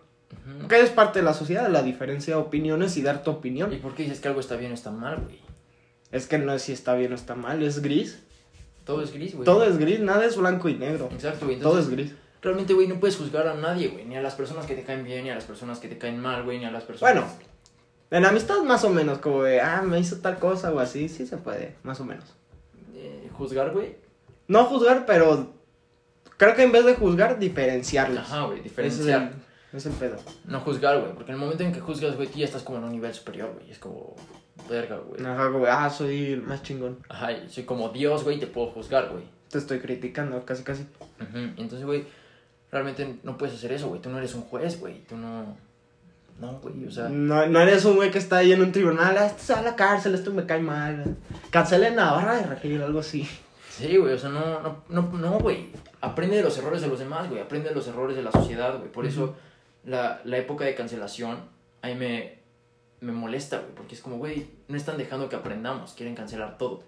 Que 0.67 0.79
es 0.81 0.89
parte 0.91 1.19
de 1.19 1.25
la 1.25 1.33
sociedad, 1.33 1.69
la 1.69 1.81
diferencia 1.81 2.35
de 2.35 2.41
opiniones 2.41 2.97
y 2.97 3.01
dar 3.01 3.23
tu 3.23 3.31
¿Y 3.31 3.33
opinión. 3.35 3.79
por 3.81 3.95
qué 3.95 4.03
dices 4.03 4.19
que 4.19 4.27
algo 4.27 4.39
está 4.39 4.55
bien 4.55 4.71
o 4.71 4.75
está 4.75 4.91
mal, 4.91 5.21
güey? 5.23 5.39
Es 6.11 6.27
que 6.27 6.37
no 6.37 6.53
es 6.53 6.63
si 6.63 6.71
está 6.71 6.95
bien 6.95 7.11
o 7.11 7.15
está 7.15 7.35
mal, 7.35 7.61
es 7.63 7.81
gris. 7.81 8.23
Todo 8.83 9.01
es 9.03 9.11
gris, 9.13 9.35
güey. 9.35 9.45
Todo 9.45 9.63
es 9.63 9.77
gris, 9.77 9.99
nada 9.99 10.25
es 10.25 10.37
blanco 10.37 10.69
y 10.69 10.75
negro. 10.75 11.09
Exacto, 11.11 11.45
güey. 11.45 11.59
Todo 11.59 11.79
es 11.79 11.89
gris. 11.89 12.13
Realmente, 12.41 12.73
güey, 12.73 12.87
no 12.87 12.99
puedes 12.99 13.17
juzgar 13.17 13.47
a 13.47 13.53
nadie, 13.53 13.89
güey. 13.89 14.05
Ni 14.05 14.15
a 14.15 14.21
las 14.21 14.33
personas 14.35 14.65
que 14.65 14.75
te 14.75 14.83
caen 14.83 15.03
bien, 15.03 15.23
ni 15.23 15.29
a 15.29 15.35
las 15.35 15.43
personas 15.43 15.79
que 15.79 15.87
te 15.87 15.97
caen 15.97 16.19
mal, 16.19 16.43
güey, 16.43 16.57
ni 16.57 16.65
a 16.65 16.71
las 16.71 16.83
personas... 16.83 17.13
Bueno, 17.13 17.27
en 18.11 18.25
amistad 18.25 18.59
más 18.63 18.83
o 18.83 18.89
menos, 18.89 19.19
como 19.19 19.43
de, 19.43 19.61
ah, 19.61 19.83
me 19.83 19.99
hizo 19.99 20.17
tal 20.17 20.39
cosa 20.39 20.73
o 20.73 20.79
así, 20.79 21.09
sí 21.09 21.27
se 21.27 21.37
puede, 21.37 21.75
más 21.83 21.99
o 21.99 22.05
menos. 22.05 22.25
Juzgar, 23.39 23.71
güey. 23.71 23.95
No 24.47 24.65
juzgar, 24.65 25.05
pero 25.05 25.53
creo 26.37 26.55
que 26.55 26.63
en 26.63 26.71
vez 26.71 26.85
de 26.85 26.95
juzgar, 26.95 27.39
diferenciarlos. 27.39 28.19
Ajá, 28.19 28.43
güey, 28.45 28.57
es 28.57 28.63
diferenciar. 28.65 29.33
el, 29.71 29.77
es 29.77 29.85
el 29.85 29.93
pedo. 29.93 30.17
No 30.45 30.59
juzgar, 30.59 30.99
güey. 30.99 31.13
Porque 31.13 31.31
en 31.31 31.35
el 31.35 31.41
momento 31.41 31.63
en 31.63 31.71
que 31.71 31.79
juzgas, 31.79 32.15
güey, 32.17 32.27
tú 32.27 32.37
ya 32.39 32.45
estás 32.45 32.63
como 32.63 32.79
en 32.79 32.83
un 32.83 32.91
nivel 32.91 33.13
superior, 33.13 33.53
güey. 33.55 33.71
Es 33.71 33.79
como... 33.79 34.15
Verga, 34.69 34.97
güey. 34.97 35.25
Ajá, 35.25 35.51
como, 35.51 35.65
ah, 35.65 35.89
soy 35.89 36.33
el 36.33 36.41
más 36.41 36.61
chingón. 36.61 36.99
Ajá, 37.07 37.29
soy 37.47 37.63
como 37.63 37.89
Dios, 37.89 38.25
güey, 38.25 38.39
te 38.39 38.47
puedo 38.47 38.67
juzgar, 38.67 39.09
güey. 39.09 39.23
Te 39.49 39.57
estoy 39.57 39.79
criticando, 39.79 40.43
casi, 40.45 40.63
casi. 40.63 40.83
Ujú, 41.21 41.37
Entonces, 41.57 41.85
güey, 41.85 42.05
realmente 42.71 43.19
no 43.23 43.37
puedes 43.37 43.55
hacer 43.55 43.71
eso, 43.71 43.87
güey. 43.87 44.01
Tú 44.01 44.09
no 44.09 44.17
eres 44.17 44.35
un 44.35 44.41
juez, 44.41 44.79
güey. 44.79 45.05
Tú 45.05 45.15
no... 45.15 45.57
No, 46.39 46.53
güey, 46.59 46.85
o 46.85 46.91
sea... 46.91 47.09
No, 47.09 47.45
no 47.47 47.59
eres 47.59 47.83
un 47.85 47.97
güey 47.97 48.11
que 48.11 48.17
está 48.17 48.37
ahí 48.37 48.53
en 48.53 48.61
un 48.61 48.71
tribunal, 48.71 49.17
ah, 49.17 49.25
esto 49.25 49.43
se 49.43 49.53
va 49.53 49.59
a 49.59 49.63
la 49.63 49.75
cárcel, 49.75 50.15
esto 50.15 50.31
me 50.31 50.45
cae 50.45 50.61
mal. 50.61 51.17
Cancelen 51.49 51.99
a 51.99 52.13
barra 52.13 52.37
de 52.37 52.43
regir, 52.43 52.81
algo 52.81 52.99
así. 52.99 53.27
Sí, 53.79 53.97
güey, 53.97 54.13
o 54.13 54.17
sea, 54.17 54.29
no, 54.29 54.61
no, 54.61 54.83
no, 54.89 55.01
no, 55.01 55.39
güey. 55.39 55.69
Aprende 56.01 56.37
de 56.37 56.43
los 56.43 56.57
errores 56.57 56.81
de 56.81 56.87
los 56.87 56.99
demás, 56.99 57.29
güey. 57.29 57.41
Aprende 57.41 57.69
de 57.69 57.75
los 57.75 57.87
errores 57.87 58.15
de 58.15 58.23
la 58.23 58.31
sociedad, 58.31 58.77
güey. 58.77 58.91
Por 58.91 59.05
eso 59.05 59.35
la, 59.85 60.21
la 60.25 60.37
época 60.37 60.65
de 60.65 60.75
cancelación 60.75 61.39
ahí 61.81 61.95
me, 61.95 62.39
me 62.99 63.11
molesta, 63.11 63.59
güey. 63.59 63.71
Porque 63.75 63.95
es 63.95 64.01
como, 64.01 64.17
güey, 64.17 64.47
no 64.67 64.75
están 64.75 64.97
dejando 64.97 65.29
que 65.29 65.35
aprendamos. 65.35 65.93
Quieren 65.93 66.15
cancelar 66.15 66.57
todo. 66.57 66.83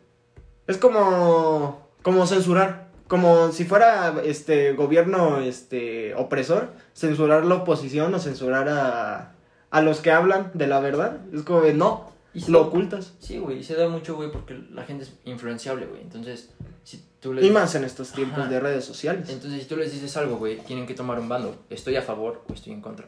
Es 0.67 0.77
como, 0.77 1.87
como 2.03 2.27
censurar. 2.27 2.89
Como 3.07 3.51
si 3.51 3.65
fuera 3.65 4.21
este 4.23 4.71
gobierno 4.71 5.39
este 5.39 6.15
opresor, 6.15 6.71
censurar 6.93 7.43
la 7.45 7.55
oposición 7.55 8.13
o 8.13 8.19
censurar 8.19 8.69
a, 8.69 9.33
a 9.71 9.81
los 9.81 10.01
que 10.01 10.11
hablan 10.11 10.51
de 10.53 10.67
la 10.67 10.79
verdad. 10.79 11.17
Es 11.33 11.43
como 11.43 11.61
de 11.61 11.73
no, 11.73 12.11
lo 12.47 12.67
ocultas. 12.67 13.13
Sí, 13.19 13.39
güey, 13.39 13.59
y 13.59 13.63
se 13.63 13.75
da 13.75 13.87
mucho, 13.87 14.15
güey, 14.15 14.31
porque 14.31 14.61
la 14.71 14.83
gente 14.83 15.05
es 15.05 15.13
influenciable, 15.25 15.87
güey. 15.87 16.01
Entonces, 16.01 16.51
si 16.83 17.03
tú 17.19 17.33
les... 17.33 17.43
Y 17.43 17.49
más 17.49 17.73
en 17.75 17.83
estos 17.83 18.11
tiempos 18.11 18.39
Ajá. 18.39 18.49
de 18.49 18.59
redes 18.59 18.85
sociales. 18.85 19.29
Entonces, 19.29 19.63
si 19.63 19.67
tú 19.67 19.77
les 19.77 19.91
dices 19.91 20.15
algo, 20.17 20.37
güey, 20.37 20.57
tienen 20.57 20.85
que 20.85 20.93
tomar 20.93 21.19
un 21.19 21.27
bando. 21.27 21.63
Estoy 21.69 21.95
a 21.95 22.01
favor 22.01 22.43
o 22.47 22.53
estoy 22.53 22.73
en 22.73 22.81
contra. 22.81 23.07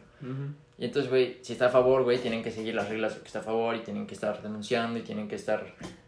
Y 0.77 0.85
entonces, 0.85 1.09
güey, 1.09 1.37
si 1.41 1.53
está 1.53 1.67
a 1.67 1.69
favor, 1.69 2.03
güey, 2.03 2.17
tienen 2.19 2.43
que 2.43 2.51
seguir 2.51 2.75
las 2.75 2.89
reglas 2.89 3.13
que 3.13 3.27
está 3.27 3.39
a 3.39 3.43
favor 3.43 3.75
y 3.75 3.79
tienen 3.79 4.07
que 4.07 4.13
estar 4.13 4.41
denunciando 4.41 4.97
y 4.97 5.03
tienen 5.03 5.27
que 5.27 5.35
estar 5.35 5.65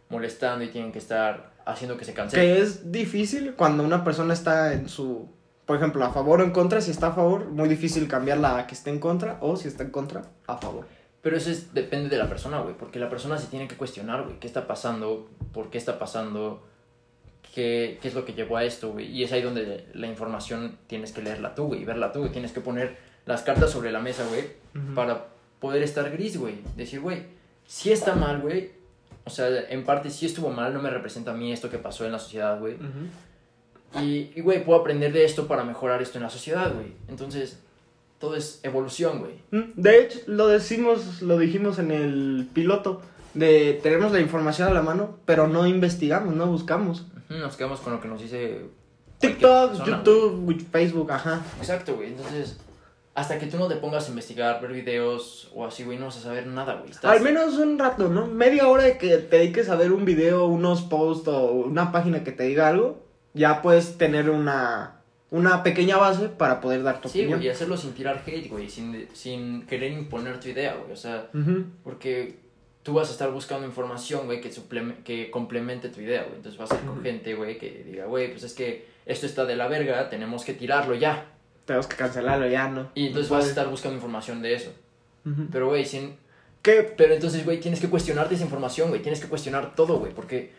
molestando 0.10 0.64
y 0.64 0.70
tienen 0.70 0.92
que 0.92 1.00
estar 1.00 1.54
haciendo 1.66 1.98
que 1.98 2.06
se 2.06 2.14
cancele. 2.14 2.44
Que 2.44 2.62
es 2.62 2.92
difícil 2.92 3.54
cuando 3.56 3.84
una 3.84 4.04
persona 4.04 4.34
está 4.34 4.74
en 4.74 4.88
su, 4.88 5.28
por 5.66 5.78
ejemplo, 5.78 6.04
a 6.06 6.12
favor 6.12 6.42
o 6.42 6.44
en 6.44 6.52
contra. 6.52 6.82
Si 6.82 6.92
está 6.92 7.08
a 7.08 7.14
favor, 7.14 7.46
muy 7.46 7.68
difícil 7.68 8.08
cambiarla 8.08 8.58
a 8.58 8.68
que 8.68 8.76
esté 8.76 8.90
en 8.90 9.00
contra. 9.00 9.38
O 9.42 9.56
si 9.56 9.68
está 9.68 9.84
en 9.84 9.92
contra, 9.92 10.24
a 10.48 10.58
favor. 10.58 10.86
Pero 11.22 11.38
eso 11.38 11.50
es, 11.50 11.74
depende 11.74 12.10
de 12.10 12.18
la 12.18 12.30
persona, 12.30 12.60
güey, 12.60 12.76
porque 12.78 13.00
la 13.00 13.10
persona 13.10 13.38
se 13.40 13.48
tiene 13.48 13.68
que 13.68 13.76
cuestionar, 13.76 14.24
güey, 14.26 14.40
qué 14.40 14.46
está 14.46 14.68
pasando, 14.68 15.28
por 15.54 15.72
qué 15.72 15.80
está 15.80 15.98
pasando, 15.98 16.64
qué, 17.56 17.98
qué 18.00 18.08
es 18.08 18.14
lo 18.14 18.26
que 18.26 18.34
llevó 18.34 18.58
a 18.58 18.64
esto, 18.64 18.92
güey. 18.92 19.08
Y 19.08 19.24
es 19.24 19.32
ahí 19.32 19.42
donde 19.42 19.88
la 19.94 20.06
información 20.06 20.78
tienes 20.86 21.12
que 21.12 21.24
leerla 21.24 21.56
tú, 21.56 21.66
güey, 21.66 21.82
y 21.82 21.86
verla 21.86 22.12
tú, 22.12 22.20
güey. 22.20 22.32
Tienes 22.32 22.52
que 22.52 22.62
poner 22.62 22.98
las 23.26 23.42
cartas 23.42 23.72
sobre 23.72 23.92
la 23.92 24.02
mesa, 24.02 24.24
güey, 24.28 24.44
para 24.94 25.26
poder 25.60 25.82
estar 25.82 26.12
gris, 26.12 26.38
güey. 26.38 26.60
Decir, 26.78 27.02
güey, 27.02 27.24
si 27.66 27.92
está 27.92 28.14
mal, 28.14 28.42
güey. 28.42 28.74
O 29.24 29.32
sea, 29.32 29.48
en 29.70 29.84
parte 29.84 30.12
sí 30.12 30.28
estuvo 30.28 30.52
mal, 30.52 30.76
no 30.76 30.82
me 30.84 30.92
representa 30.92 31.32
a 31.32 31.34
mí 31.34 31.52
esto 31.52 31.72
que 31.72 31.80
pasó 31.80 32.06
en 32.06 32.12
la 32.12 32.20
sociedad, 32.20 32.60
güey. 32.60 32.76
Ujú. 32.76 32.86
Y, 32.86 33.35
y, 34.02 34.42
güey, 34.42 34.64
puedo 34.64 34.80
aprender 34.80 35.12
de 35.14 35.26
esto 35.26 35.48
para 35.48 35.64
mejorar 35.64 36.02
esto 36.02 36.18
en 36.18 36.24
la 36.24 36.30
sociedad, 36.30 36.74
güey. 36.74 36.94
Entonces, 37.08 37.60
todo 38.20 38.36
es 38.36 38.60
evolución, 38.64 39.20
güey. 39.20 39.34
Mm, 39.52 39.72
De 39.76 40.00
hecho, 40.02 40.20
lo 40.28 40.48
decimos, 40.48 41.22
lo 41.22 41.38
dijimos 41.38 41.80
en 41.80 41.92
el 41.92 42.48
piloto, 42.54 43.02
de 43.34 43.80
tenemos 43.84 44.12
la 44.12 44.22
información 44.22 44.68
a 44.70 44.74
la 44.74 44.82
mano, 44.82 45.18
pero 45.26 45.48
no 45.48 45.68
investigamos, 45.68 46.34
no 46.36 46.48
buscamos. 46.48 47.06
Nos 47.30 47.56
quedamos 47.58 47.80
con 47.82 47.94
lo 47.94 48.02
que 48.02 48.08
nos 48.08 48.22
dice... 48.22 48.62
TikTok, 49.20 49.70
persona, 49.78 49.98
YouTube, 49.98 50.66
Facebook, 50.72 51.12
ajja. 51.12 51.32
güey. 51.38 51.60
Exacto, 51.60 51.96
güey. 51.96 52.08
Entonces, 52.10 52.58
hasta 53.14 53.40
que 53.40 53.48
tú 53.48 53.58
no 53.58 53.68
te 53.68 53.78
pongas 53.78 54.06
a 54.08 54.10
investigar, 54.10 54.62
ver 54.62 54.74
videos 54.74 55.50
o 55.56 55.66
así, 55.66 55.84
güey, 55.84 55.98
no 55.98 56.06
vas 56.06 56.18
a 56.18 56.22
saber 56.22 56.48
nada, 56.48 56.76
güey. 56.76 56.92
Estás- 56.92 57.12
Al 57.12 57.22
menos 57.22 57.56
un 57.58 57.80
rato, 57.80 58.10
¿no? 58.10 58.28
Media 58.28 58.68
hora 58.68 58.84
de 58.84 58.98
que 58.98 59.18
te 59.18 59.38
dediques 59.38 59.70
a 59.70 59.76
ver 59.76 59.92
un 59.94 60.04
video, 60.06 60.46
unos 60.46 60.82
posts 60.84 61.28
o 61.30 61.52
una 61.54 61.92
página 61.94 62.24
que 62.26 62.32
te 62.34 62.44
diga 62.44 62.68
algo, 62.68 63.05
ya 63.36 63.62
puedes 63.62 63.98
tener 64.00 64.30
una, 64.32 65.02
una 65.30 65.62
pequeña 65.62 65.98
base 65.98 66.30
para 66.30 66.60
poder 66.62 66.82
dar 66.82 67.00
tu 67.02 67.10
Sí, 67.10 67.20
opinión. 67.20 67.40
güey, 67.40 67.48
y 67.50 67.52
hacerlo 67.52 67.78
sin 67.78 67.94
tirar 67.94 68.24
hate, 68.26 68.50
güey, 68.50 68.70
sin, 68.70 69.08
sin 69.14 69.68
querer 69.68 69.92
imponer 69.92 70.40
tu 70.40 70.48
idea, 70.48 70.74
güey. 70.76 70.92
O 70.92 70.96
sea, 70.96 71.30
Ujú. 71.34 71.66
porque 71.84 72.40
tú 72.82 72.94
vas 72.94 73.10
a 73.10 73.12
estar 73.12 73.30
buscando 73.32 73.66
información, 73.68 74.26
güey, 74.26 74.42
que, 74.42 74.52
que 75.04 75.30
complemente 75.30 75.90
tu 75.90 76.02
idea, 76.02 76.24
güey. 76.24 76.36
Entonces 76.38 76.58
vas 76.60 76.72
a 76.72 76.76
ir 76.76 76.82
con 76.82 76.96
Ujú. 76.96 77.02
gente, 77.04 77.36
güey, 77.36 77.58
que 77.60 77.84
diga, 77.86 78.06
güey, 78.06 78.32
pues 78.32 78.44
es 78.44 78.54
que 78.54 78.88
esto 79.06 79.26
está 79.28 79.46
de 79.46 79.56
la 79.56 79.68
verga, 79.68 80.10
tenemos 80.10 80.44
que 80.46 80.54
tirarlo 80.54 80.96
ya. 80.96 81.26
Tenemos 81.66 81.88
que 81.88 81.96
cancelarlo 81.96 82.48
ya, 82.48 82.70
¿no? 82.70 82.90
Y 82.96 83.08
entonces 83.08 83.30
No 83.32 83.38
vas 83.38 83.46
a 83.46 83.50
estar 83.50 83.68
buscando 83.70 83.96
información 83.96 84.42
de 84.42 84.54
eso. 84.56 84.72
Pero, 85.52 85.68
güey, 85.70 85.86
sin... 85.86 86.16
¿Qué? 86.62 86.94
Pero 86.96 87.14
entonces, 87.16 87.44
güey, 87.46 87.60
tienes 87.60 87.80
que 87.80 87.90
cuestionarte 87.90 88.36
esa 88.36 88.44
información, 88.44 88.90
güey. 88.90 89.02
Tienes 89.02 89.20
que 89.20 89.28
cuestionar 89.28 89.76
todo, 89.76 89.98
güey, 90.00 90.14
porque 90.14 90.52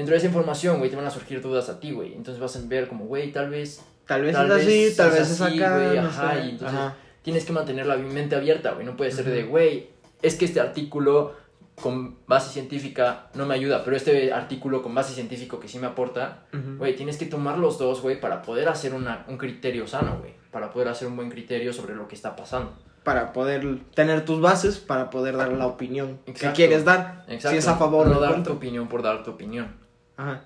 dentro 0.00 0.12
de 0.14 0.18
esa 0.18 0.26
información, 0.28 0.78
güey, 0.78 0.88
te 0.90 0.96
van 0.96 1.04
a 1.06 1.10
surgir 1.10 1.42
dudas 1.42 1.68
a 1.68 1.78
ti, 1.78 1.92
güey. 1.92 2.14
Entonces 2.14 2.40
vas 2.40 2.56
a 2.56 2.60
ver 2.66 2.88
como, 2.88 3.04
güey, 3.04 3.32
tal 3.32 3.50
vez 3.50 3.84
Tal 4.06 4.22
vez 4.22 4.32
Tal 4.34 4.46
es 4.46 4.52
así, 4.56 4.66
vez 4.66 4.96
tal 4.96 5.10
vez 5.10 5.20
es 5.30 5.40
así, 5.40 5.62
acá, 5.62 5.76
güey, 5.78 6.00
no 6.00 6.08
ajá, 6.08 6.32
sé. 6.34 6.40
y 6.46 6.50
entonces- 6.50 6.78
Ajá. 6.78 6.96
tienes 7.22 7.44
que 7.44 7.52
mantener 7.52 7.86
la 7.86 7.96
mente 7.96 8.34
abierta, 8.34 8.72
güey. 8.72 8.84
No 8.86 8.96
puede 8.96 9.12
ser 9.12 9.24
de, 9.26 9.42
Ujú. 9.42 9.50
güey, 9.50 9.90
es 10.22 10.34
que 10.36 10.46
este 10.46 10.58
artículo 10.58 11.34
con 11.80 12.16
base 12.26 12.50
científica 12.52 13.28
no 13.34 13.46
me 13.46 13.54
ayuda, 13.54 13.84
pero 13.84 13.96
este 13.96 14.32
artículo 14.32 14.82
con 14.82 14.94
base 14.94 15.14
científico 15.14 15.60
que 15.60 15.68
sí 15.68 15.78
me 15.78 15.86
aporta, 15.86 16.44
güey, 16.78 16.96
tienes 16.96 17.18
que 17.18 17.26
tomar 17.26 17.58
los 17.58 17.78
dos, 17.78 18.02
güey, 18.02 18.20
para 18.20 18.42
poder 18.42 18.68
hacer 18.68 18.94
una, 18.94 19.24
un 19.28 19.38
criterio 19.38 19.86
sano, 19.86 20.16
güey. 20.18 20.32
Para 20.50 20.72
poder 20.72 20.88
hacer 20.88 21.06
un 21.06 21.14
buen 21.16 21.30
criterio 21.30 21.72
sobre 21.72 21.94
lo 21.94 22.08
que 22.08 22.14
está 22.16 22.34
pasando. 22.34 22.72
Para 23.04 23.32
poder 23.32 23.78
tener 23.94 24.24
tus 24.24 24.40
bases, 24.40 24.78
para 24.78 25.08
poder 25.08 25.36
dar 25.36 25.52
la 25.52 25.66
opinión 25.66 26.18
que 26.26 26.32
Exacto. 26.32 26.56
quieres 26.56 26.84
dar. 26.84 27.24
Exacto. 27.28 27.50
Si 27.50 27.56
es 27.58 27.68
a 27.68 27.76
favor 27.76 28.06
o 28.08 28.10
no 28.10 28.16
en 28.16 28.30
dar 28.30 28.42
tu 28.42 28.52
opinión 28.54 28.88
por 28.88 29.02
dar 29.02 29.22
tu 29.22 29.30
opinión. 29.30 29.76
Ajá. 30.20 30.42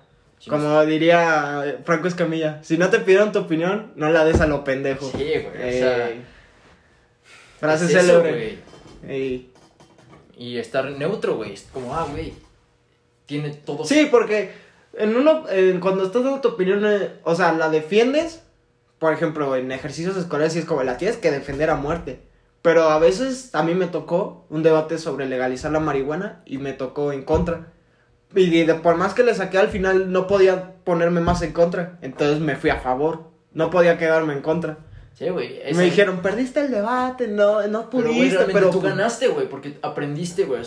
Como 0.47 0.85
diría 0.85 1.63
eh, 1.65 1.79
Franco 1.83 2.07
Escamilla, 2.07 2.63
si 2.63 2.77
no 2.77 2.89
te 2.89 2.99
pidieron 2.99 3.31
tu 3.31 3.39
opinión, 3.39 3.91
no 3.95 4.09
la 4.09 4.23
des 4.23 4.39
a 4.41 4.47
lo 4.47 4.63
pendejo. 4.63 5.09
Sí, 5.11 5.17
güey, 5.17 5.69
o 5.69 5.71
sea, 5.71 6.09
Ey. 6.09 6.25
Frase 7.59 7.85
es 7.85 7.91
célebre. 7.91 8.59
Y 10.37 10.57
estar 10.57 10.89
neutro, 10.91 11.37
güey. 11.37 11.55
Como, 11.73 11.95
ah, 11.95 12.07
güey, 12.09 12.33
tiene 13.25 13.49
todo... 13.51 13.83
Sí, 13.85 14.07
porque 14.11 14.51
en 14.93 15.15
uno, 15.15 15.45
cuando 15.79 16.05
estás 16.05 16.23
dando 16.23 16.41
tu 16.41 16.49
opinión, 16.49 16.85
eh, 16.85 17.11
o 17.23 17.35
sea, 17.35 17.51
la 17.53 17.69
defiendes, 17.69 18.41
por 18.99 19.13
ejemplo, 19.13 19.55
en 19.55 19.71
ejercicios 19.71 20.15
escolares, 20.15 20.55
y 20.55 20.59
es 20.59 20.65
como 20.65 20.83
la 20.83 20.97
tienes 20.97 21.17
que 21.17 21.31
defender 21.31 21.69
a 21.69 21.75
muerte. 21.75 22.19
Pero 22.61 22.89
a 22.89 22.99
veces 22.99 23.53
a 23.53 23.63
mí 23.63 23.73
me 23.73 23.87
tocó 23.87 24.45
un 24.49 24.63
debate 24.63 24.97
sobre 24.97 25.25
legalizar 25.25 25.71
la 25.71 25.79
marihuana 25.79 26.41
y 26.45 26.59
me 26.59 26.73
tocó 26.73 27.11
en 27.11 27.23
contra. 27.23 27.73
Y 28.35 28.63
de, 28.63 28.75
por 28.75 28.95
más 28.95 29.13
que 29.13 29.23
le 29.23 29.33
saqué 29.33 29.57
al 29.57 29.69
final, 29.69 30.11
no 30.11 30.27
podía 30.27 30.75
ponerme 30.83 31.21
más 31.21 31.41
en 31.41 31.53
contra. 31.53 31.97
Entonces 32.01 32.39
me 32.39 32.55
fui 32.55 32.69
a 32.69 32.77
favor. 32.77 33.31
No 33.53 33.69
podía 33.69 33.97
quedarme 33.97 34.33
en 34.33 34.41
contra. 34.41 34.77
Sí, 35.13 35.29
güey. 35.29 35.61
Me 35.73 35.83
dijeron, 35.83 36.21
perdiste 36.21 36.59
el 36.59 36.71
debate, 36.71 37.27
no, 37.29 37.65
no 37.67 37.89
Pero, 37.89 38.09
pudiste, 38.09 38.35
realmente 38.35 38.53
pero... 38.53 38.69
tú 38.69 38.81
ganaste, 38.81 39.29
güey, 39.29 39.47
porque 39.47 39.77
aprendiste, 39.81 40.43
güey. 40.43 40.61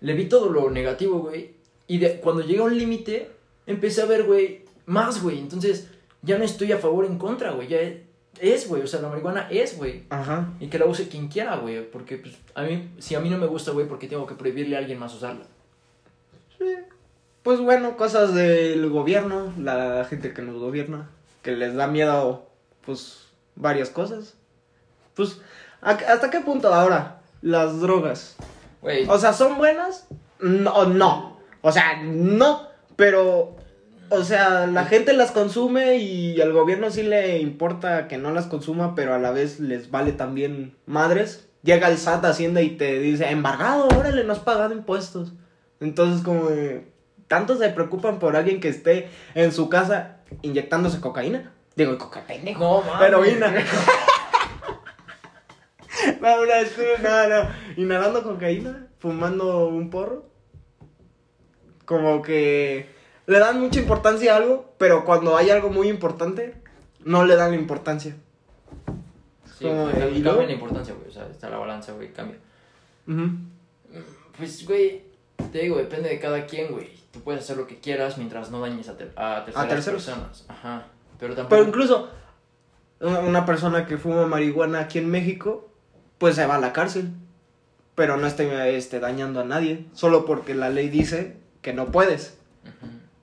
Le 0.00 0.12
vi 0.12 0.26
todo 0.26 0.50
lo 0.50 0.70
negativo, 0.70 1.20
güey. 1.20 1.54
Y 1.86 1.98
de, 1.98 2.20
cuando 2.20 2.42
llegué 2.42 2.60
a 2.60 2.64
un 2.64 2.76
límite, 2.76 3.30
empecé 3.66 4.02
a 4.02 4.06
ver, 4.06 4.24
güey, 4.24 4.64
más, 4.84 5.22
güey. 5.22 5.38
Entonces, 5.38 5.88
ya 6.20 6.36
no 6.36 6.44
estoy 6.44 6.72
a 6.72 6.78
favor 6.78 7.04
o 7.04 7.08
en 7.08 7.16
contra, 7.16 7.52
güey. 7.52 7.68
Ya 7.68 7.78
es- 8.38 8.68
güey. 8.68 8.82
O 8.82 8.86
sea, 8.86 9.00
la 9.00 9.08
marihuana 9.08 9.48
es, 9.50 9.78
güey. 9.78 10.02
Ajá. 10.10 10.52
Y 10.60 10.66
que 10.66 10.78
la 10.78 10.84
use 10.84 11.08
quien 11.08 11.28
quiera, 11.28 11.56
güey. 11.56 11.90
Porque, 11.90 12.18
pues, 12.18 12.34
a 12.54 12.64
mí, 12.64 12.90
si 12.98 13.14
a 13.14 13.20
mí 13.20 13.30
no 13.30 13.38
me 13.38 13.46
gusta, 13.46 13.70
güey, 13.70 13.88
¿por 13.88 13.98
qué 13.98 14.08
tengo 14.08 14.26
que 14.26 14.34
prohibirle 14.34 14.76
a 14.76 14.80
alguien 14.80 14.98
más 14.98 15.14
usarla? 15.14 15.46
Pues 17.42 17.60
bueno, 17.60 17.96
cosas 17.96 18.34
del 18.34 18.88
gobierno, 18.88 19.52
la 19.58 20.04
gente 20.08 20.32
que 20.32 20.42
nos 20.42 20.56
gobierna, 20.58 21.10
que 21.42 21.52
les 21.52 21.74
da 21.74 21.86
miedo, 21.86 22.46
pues, 22.86 23.26
varias 23.54 23.90
cosas. 23.90 24.34
Pues, 25.14 25.40
¿a- 25.82 25.90
¿hasta 25.90 26.30
qué 26.30 26.40
punto 26.40 26.72
ahora 26.72 27.20
las 27.42 27.80
drogas? 27.80 28.36
O 29.08 29.18
sea, 29.18 29.32
¿son 29.34 29.58
buenas? 29.58 30.06
No, 30.40 30.86
no. 30.86 31.38
O 31.60 31.70
sea, 31.72 32.02
no, 32.02 32.62
pero, 32.96 33.56
o 34.10 34.22
sea, 34.24 34.66
la 34.66 34.84
gente 34.86 35.12
las 35.12 35.30
consume 35.30 35.96
y 35.96 36.40
al 36.40 36.52
gobierno 36.52 36.90
sí 36.90 37.02
le 37.02 37.38
importa 37.40 38.08
que 38.08 38.16
no 38.18 38.32
las 38.32 38.46
consuma, 38.46 38.94
pero 38.94 39.14
a 39.14 39.18
la 39.18 39.30
vez 39.32 39.60
les 39.60 39.90
vale 39.90 40.12
también 40.12 40.74
madres. 40.86 41.46
Llega 41.62 41.88
el 41.88 41.96
SAT 41.98 42.24
Hacienda 42.26 42.60
y 42.62 42.70
te 42.76 42.98
dice, 43.00 43.28
embargado, 43.30 43.88
órale, 43.88 44.24
no 44.24 44.32
has 44.32 44.38
pagado 44.40 44.74
impuestos. 44.74 45.32
Entonces, 45.80 46.24
como, 46.24 46.48
¿tanto 47.28 47.56
se 47.56 47.68
preocupan 47.70 48.18
por 48.18 48.36
alguien 48.36 48.60
que 48.60 48.68
esté 48.68 49.08
en 49.34 49.52
su 49.52 49.68
casa 49.68 50.18
inyectándose 50.42 51.00
cocaína? 51.00 51.52
Digo, 51.76 51.98
coca 51.98 52.24
pendejo. 52.26 52.84
no. 52.86 53.04
Heroína. 53.04 53.52
No, 56.20 56.44
no, 56.44 57.28
no. 57.28 57.50
Inhalando 57.76 58.22
cocaína, 58.22 58.88
fumando 58.98 59.68
un 59.68 59.90
porro. 59.90 60.24
Como 61.84 62.22
que 62.22 62.88
le 63.26 63.38
dan 63.38 63.60
mucha 63.60 63.80
importancia 63.80 64.34
a 64.34 64.36
algo, 64.38 64.74
pero 64.78 65.04
cuando 65.04 65.36
hay 65.36 65.50
algo 65.50 65.70
muy 65.70 65.88
importante, 65.88 66.54
no 67.04 67.24
le 67.24 67.36
dan 67.36 67.52
la 67.52 67.56
importancia. 67.56 68.16
Sí, 69.58 69.64
como, 69.64 69.88
¿y 69.90 70.22
cambia 70.22 70.46
la 70.46 70.52
importancia, 70.52 70.94
güey. 70.94 71.08
O 71.08 71.12
sea, 71.12 71.26
está 71.30 71.48
la 71.48 71.58
balanza, 71.58 71.92
güey, 71.92 72.12
cambia. 72.12 72.38
Ujú. 73.06 73.30
Pues, 74.36 74.66
güey, 74.66 75.02
te 75.52 75.58
digo, 75.60 75.76
depende 75.76 76.08
de 76.08 76.18
cada 76.20 76.46
quien, 76.46 76.72
güey. 76.72 76.90
Tú 77.12 77.20
puedes 77.20 77.42
hacer 77.44 77.56
lo 77.56 77.66
que 77.66 77.78
quieras 77.78 78.18
mientras 78.18 78.50
no 78.50 78.60
dañes 78.60 78.88
a, 78.88 78.96
ter- 78.96 79.12
a 79.16 79.44
terceras 79.44 79.68
terceros. 79.68 80.04
personas. 80.04 80.44
Ajá. 80.48 80.86
Pero 81.18 81.34
tampoco... 81.34 81.56
Pero 81.56 81.68
incluso 81.68 82.08
una 83.00 83.44
persona 83.46 83.86
que 83.86 83.98
fuma 83.98 84.26
marihuana 84.26 84.80
aquí 84.80 84.98
en 84.98 85.10
México, 85.10 85.68
pues 86.18 86.34
se 86.36 86.46
va 86.46 86.56
a 86.56 86.60
la 86.60 86.72
cárcel. 86.72 87.10
Pero 87.94 88.16
no 88.16 88.26
está 88.26 88.66
este, 88.66 88.98
dañando 88.98 89.40
a 89.40 89.44
nadie, 89.44 89.86
solo 89.92 90.24
porque 90.24 90.54
la 90.54 90.68
ley 90.70 90.88
dice 90.88 91.36
que 91.62 91.72
no 91.72 91.86
puedes. 91.92 92.36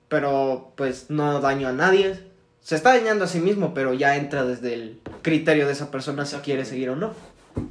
Pero 0.08 0.72
pues 0.76 1.10
no 1.10 1.40
daño 1.40 1.68
a 1.68 1.72
nadie. 1.72 2.18
Se 2.60 2.76
está 2.76 2.94
dañando 2.94 3.24
a 3.24 3.28
sí 3.28 3.40
mismo, 3.40 3.74
pero 3.74 3.92
ya 3.92 4.16
entra 4.16 4.44
desde 4.44 4.74
el 4.74 5.00
criterio 5.22 5.66
de 5.66 5.72
esa 5.72 5.90
persona 5.90 6.24
si 6.24 6.36
quiere 6.36 6.64
seguir 6.64 6.90
o 6.90 6.96
no. 6.96 7.12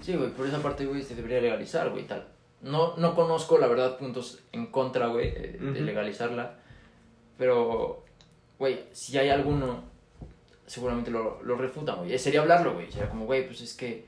Sí, 0.02 0.16
güey, 0.16 0.30
por 0.32 0.46
esa 0.46 0.60
parte, 0.60 0.86
güey, 0.86 1.02
se 1.02 1.16
debería 1.16 1.42
legalizar, 1.42 1.90
güey, 1.90 2.06
tal. 2.06 2.28
No, 2.62 2.96
no 2.98 3.16
conozco, 3.16 3.58
la 3.58 3.68
verdad, 3.68 3.98
puntos 3.98 4.40
en 4.52 4.68
contra, 4.68 5.08
güey, 5.08 5.32
de, 5.32 5.82
legalizarla. 5.82 6.60
Pero, 7.38 8.04
güey, 8.60 8.84
si 8.92 9.18
hay 9.18 9.30
alguno, 9.30 9.84
seguramente 10.68 11.10
lo, 11.10 11.42
lo 11.44 11.56
refutan, 11.56 11.98
güey. 11.98 12.18
Sería 12.20 12.42
hablarlo, 12.42 12.74
güey. 12.74 12.92
Sería 12.92 13.10
como, 13.10 13.26
güey, 13.26 13.46
pues 13.48 13.62
es 13.62 13.74
que 13.74 14.06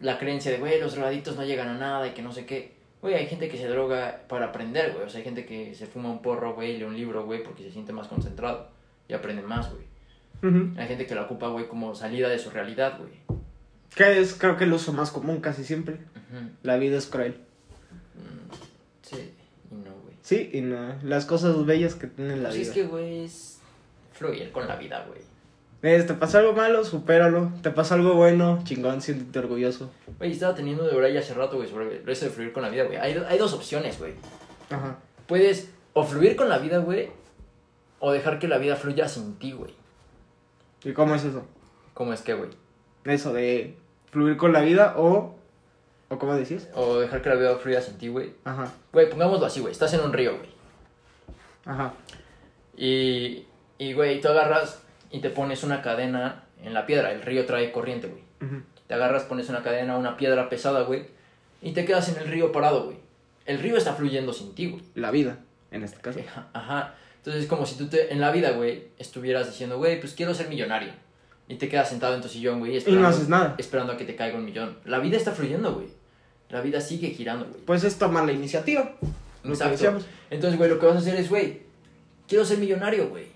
la 0.00 0.18
creencia 0.18 0.50
de, 0.50 0.58
güey, 0.58 0.80
los 0.80 0.94
drogadictos 0.94 1.36
no 1.36 1.44
llegan 1.44 1.68
a 1.68 1.78
nada 1.78 2.06
y 2.08 2.12
que 2.12 2.22
no 2.22 2.32
sé 2.32 2.44
qué. 2.46 2.74
Güey, 3.00 3.14
hay 3.14 3.26
gente 3.26 3.48
que 3.48 3.58
se 3.58 3.68
droga 3.68 4.22
para 4.28 4.46
aprender, 4.46 4.92
güey. 4.92 5.04
O 5.04 5.08
sea, 5.08 5.18
hay 5.18 5.24
gente 5.24 5.44
que 5.44 5.74
se 5.74 5.86
fuma 5.86 6.10
un 6.10 6.22
porro, 6.22 6.54
güey, 6.54 6.76
lee 6.76 6.84
un 6.84 6.96
libro, 6.96 7.24
güey, 7.24 7.42
porque 7.42 7.62
se 7.62 7.72
siente 7.72 7.92
más 7.92 8.08
concentrado 8.08 8.68
y 9.08 9.14
aprende 9.14 9.42
más, 9.42 9.70
güey. 9.72 9.92
Hay 10.76 10.88
gente 10.88 11.06
que 11.06 11.14
la 11.14 11.22
ocupa, 11.22 11.46
güey, 11.48 11.68
como 11.68 11.94
salida 11.94 12.28
de 12.28 12.36
su 12.36 12.50
realidad, 12.50 12.98
güey. 12.98 13.12
Que 13.94 14.18
es 14.18 14.34
creo 14.34 14.56
que 14.56 14.64
el 14.64 14.72
uso 14.72 14.92
más 14.92 15.12
común 15.12 15.40
casi 15.40 15.62
siempre. 15.62 15.98
La 16.62 16.76
vida 16.76 16.98
es 16.98 17.06
cruel. 17.06 17.36
Mm, 18.14 18.52
Sí, 19.02 19.32
y 19.70 19.74
no, 19.74 19.90
güey. 20.02 20.14
Sí, 20.22 20.50
y 20.52 20.60
no, 20.60 20.94
las 21.02 21.26
cosas 21.26 21.64
bellas 21.66 21.94
que 21.94 22.06
tiene 22.06 22.36
la 22.36 22.48
Pues 22.48 22.54
vida. 22.60 22.68
es 22.68 22.74
que, 22.74 22.84
güey, 22.86 23.24
es 23.24 23.58
fluir 24.12 24.50
con 24.52 24.66
la 24.68 24.76
vida, 24.76 25.04
güey. 25.08 25.20
Eh, 25.82 26.00
te 26.04 26.14
pasa 26.14 26.38
algo 26.38 26.52
malo, 26.52 26.84
supéralo. 26.84 27.50
Te 27.60 27.70
pasa 27.70 27.96
algo 27.96 28.14
bueno, 28.14 28.60
chingón, 28.62 29.02
siéntete 29.02 29.40
orgulloso. 29.40 29.90
Güey, 30.18 30.30
estaba 30.30 30.54
teniendo 30.54 30.86
de 30.86 30.94
Oray 30.94 31.16
hace 31.16 31.34
rato, 31.34 31.56
güey, 31.56 31.68
sobre 31.68 32.02
eso 32.06 32.24
de 32.26 32.30
fluir 32.30 32.52
con 32.52 32.62
la 32.62 32.68
vida, 32.68 32.84
güey. 32.84 32.98
Hay, 32.98 33.14
hay 33.28 33.38
dos 33.38 33.52
opciones, 33.52 33.98
güey. 33.98 34.12
Ajá. 34.70 34.98
Puedes 35.26 35.70
o 35.92 36.04
fluir 36.04 36.36
con 36.36 36.48
la 36.48 36.58
vida, 36.58 36.78
güey, 36.78 37.10
o 37.98 38.12
dejar 38.12 38.38
que 38.38 38.46
la 38.48 38.58
vida 38.58 38.76
fluya 38.76 39.08
sin 39.08 39.34
ti, 39.40 39.52
güey. 39.52 39.74
¿Y 40.84 40.92
cómo 40.92 41.16
es 41.16 41.24
eso? 41.24 41.44
¿Cómo 41.94 42.12
es 42.12 42.22
que, 42.22 42.34
güey? 42.34 42.50
Eso 43.04 43.32
de 43.32 43.76
fluir 44.12 44.36
con 44.36 44.52
la 44.52 44.60
vida 44.60 44.94
o... 44.96 45.34
¿O 46.12 46.18
cómo 46.18 46.34
decís? 46.34 46.68
O 46.74 46.98
dejar 46.98 47.22
que 47.22 47.30
la 47.30 47.36
vida 47.36 47.56
fluya 47.56 47.80
sin 47.80 47.96
ti, 47.96 48.08
güey. 48.08 48.34
Ajá, 48.44 48.70
Güey, 48.92 49.08
pongámoslo 49.08 49.46
así, 49.46 49.60
güey. 49.60 49.72
Estás 49.72 49.94
en 49.94 50.00
un 50.00 50.12
río, 50.12 50.36
güey. 50.36 50.50
ajá. 51.64 51.94
Y, 52.76 53.46
Y, 53.78 53.94
güey, 53.94 54.20
tú 54.20 54.28
agarras 54.28 54.82
y 55.10 55.20
te 55.20 55.30
pones 55.30 55.64
una 55.64 55.82
cadena 55.82 56.44
en 56.62 56.74
la 56.74 56.86
piedra. 56.86 57.12
El 57.12 57.22
río 57.22 57.44
trae 57.46 57.72
corriente, 57.72 58.08
güey. 58.08 58.22
Te 58.86 58.94
agarras, 58.94 59.22
pones 59.24 59.48
una 59.48 59.62
cadena, 59.62 59.96
una 59.96 60.16
piedra 60.16 60.48
pesada, 60.48 60.82
güey. 60.82 61.06
Y 61.62 61.72
te 61.72 61.84
quedas 61.84 62.08
en 62.10 62.18
el 62.18 62.28
río 62.28 62.52
parado, 62.52 62.84
güey. 62.84 62.98
El 63.46 63.58
río 63.58 63.76
está 63.76 63.94
fluyendo 63.94 64.32
sin 64.32 64.54
ti, 64.54 64.70
güey. 64.70 64.82
La 64.94 65.10
vida, 65.10 65.38
en 65.70 65.82
este 65.82 66.00
caso. 66.00 66.20
Ajá. 66.52 66.94
Entonces 67.16 67.44
es 67.44 67.48
como 67.48 67.66
si 67.66 67.76
tú 67.78 67.86
te, 67.88 68.12
en 68.12 68.20
la 68.20 68.30
vida, 68.32 68.50
güey, 68.50 68.88
estuvieras 68.98 69.46
diciendo, 69.46 69.78
güey, 69.78 69.98
pues 70.00 70.12
quiero 70.14 70.34
ser 70.34 70.48
millonario. 70.48 70.92
Y 71.48 71.56
te 71.56 71.68
quedas 71.68 71.88
sentado 71.88 72.14
en 72.14 72.20
tu 72.20 72.28
sillón, 72.28 72.58
güey, 72.60 72.74
Y 72.74 72.76
esperando, 72.78 73.02
no 73.02 73.08
haces 73.14 73.28
nada. 73.28 73.54
esperando 73.58 73.92
a 73.92 73.96
que 73.96 74.04
te 74.04 74.16
caiga 74.16 74.36
un 74.38 74.44
millón. 74.44 74.78
La 74.84 74.98
vida 74.98 75.16
está 75.16 75.32
fluyendo, 75.32 75.72
güey. 75.74 75.88
La 76.52 76.60
vida 76.60 76.80
sigue 76.80 77.08
girando, 77.08 77.46
güey. 77.46 77.60
Pues 77.64 77.82
es 77.82 77.96
tomar 77.96 78.24
la 78.24 78.32
iniciativa. 78.32 78.94
Exacto. 79.42 79.98
Entonces, 80.30 80.58
güey, 80.58 80.70
lo 80.70 80.78
que 80.78 80.86
vas 80.86 80.96
a 80.96 80.98
hacer 80.98 81.16
es, 81.16 81.28
güey, 81.28 81.62
quiero 82.28 82.44
ser 82.44 82.58
millonario, 82.58 83.08
güey. 83.08 83.26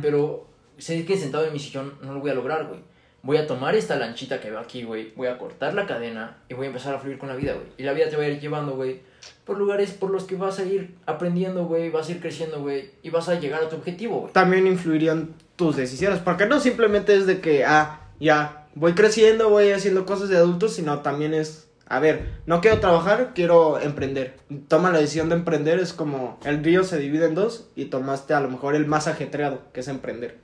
Pero 0.00 0.46
sé 0.78 1.04
que 1.04 1.18
sentado 1.18 1.46
en 1.46 1.52
mi 1.52 1.58
sillón 1.58 1.94
no 2.02 2.14
lo 2.14 2.20
voy 2.20 2.30
a 2.30 2.34
lograr, 2.34 2.66
güey. 2.66 2.80
Voy 3.22 3.38
a 3.38 3.46
tomar 3.46 3.74
esta 3.74 3.96
lanchita 3.96 4.40
que 4.40 4.50
veo 4.50 4.60
aquí, 4.60 4.84
güey. 4.84 5.12
Voy 5.16 5.26
a 5.26 5.36
cortar 5.36 5.74
la 5.74 5.86
cadena 5.86 6.38
y 6.48 6.54
voy 6.54 6.66
a 6.66 6.68
empezar 6.68 6.94
a 6.94 6.98
fluir 6.98 7.18
con 7.18 7.28
la 7.28 7.34
vida, 7.34 7.54
güey. 7.54 7.66
Y 7.76 7.82
la 7.82 7.92
vida 7.92 8.08
te 8.08 8.16
va 8.16 8.22
a 8.22 8.28
ir 8.28 8.40
llevando, 8.40 8.76
güey, 8.76 9.00
por 9.44 9.58
lugares 9.58 9.90
por 9.90 10.10
los 10.10 10.24
que 10.24 10.36
vas 10.36 10.58
a 10.58 10.64
ir 10.64 10.94
aprendiendo, 11.06 11.66
güey. 11.66 11.90
Vas 11.90 12.08
a 12.08 12.12
ir 12.12 12.20
creciendo, 12.20 12.60
güey. 12.60 12.90
Y 13.02 13.10
vas 13.10 13.28
a 13.28 13.40
llegar 13.40 13.64
a 13.64 13.68
tu 13.68 13.76
objetivo, 13.76 14.20
güey. 14.20 14.32
También 14.32 14.66
influirían 14.66 15.34
tus 15.56 15.76
decisiones. 15.76 16.20
Porque 16.20 16.46
no 16.46 16.60
simplemente 16.60 17.16
es 17.16 17.26
de 17.26 17.40
que, 17.40 17.64
ah, 17.64 18.00
ya, 18.20 18.68
voy 18.74 18.94
creciendo, 18.94 19.50
voy 19.50 19.72
haciendo 19.72 20.06
cosas 20.06 20.28
de 20.28 20.36
adultos, 20.36 20.74
sino 20.74 21.00
también 21.00 21.34
es, 21.34 21.65
a 21.88 22.00
ver, 22.00 22.26
no 22.46 22.60
quiero 22.60 22.80
trabajar, 22.80 23.32
quiero 23.34 23.78
emprender. 23.80 24.34
Toma 24.68 24.90
la 24.90 24.98
decisión 24.98 25.28
de 25.28 25.36
emprender, 25.36 25.78
es 25.78 25.92
como 25.92 26.38
el 26.44 26.62
río 26.64 26.82
se 26.84 26.98
divide 26.98 27.26
en 27.26 27.34
dos 27.34 27.68
y 27.76 27.86
tomaste 27.86 28.34
a 28.34 28.40
lo 28.40 28.48
mejor 28.50 28.74
el 28.74 28.86
más 28.86 29.06
ajetreado, 29.06 29.60
que 29.72 29.80
es 29.80 29.88
emprender. 29.88 30.38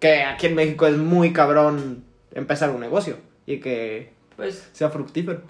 Que 0.00 0.22
aquí 0.24 0.46
en 0.46 0.54
México 0.56 0.86
es 0.86 0.96
muy 0.96 1.32
cabrón 1.32 2.04
empezar 2.34 2.70
un 2.70 2.80
negocio 2.80 3.16
y 3.46 3.58
que 3.60 4.12
Pues, 4.36 4.68
sea 4.72 4.90
fructífero. 4.90 5.42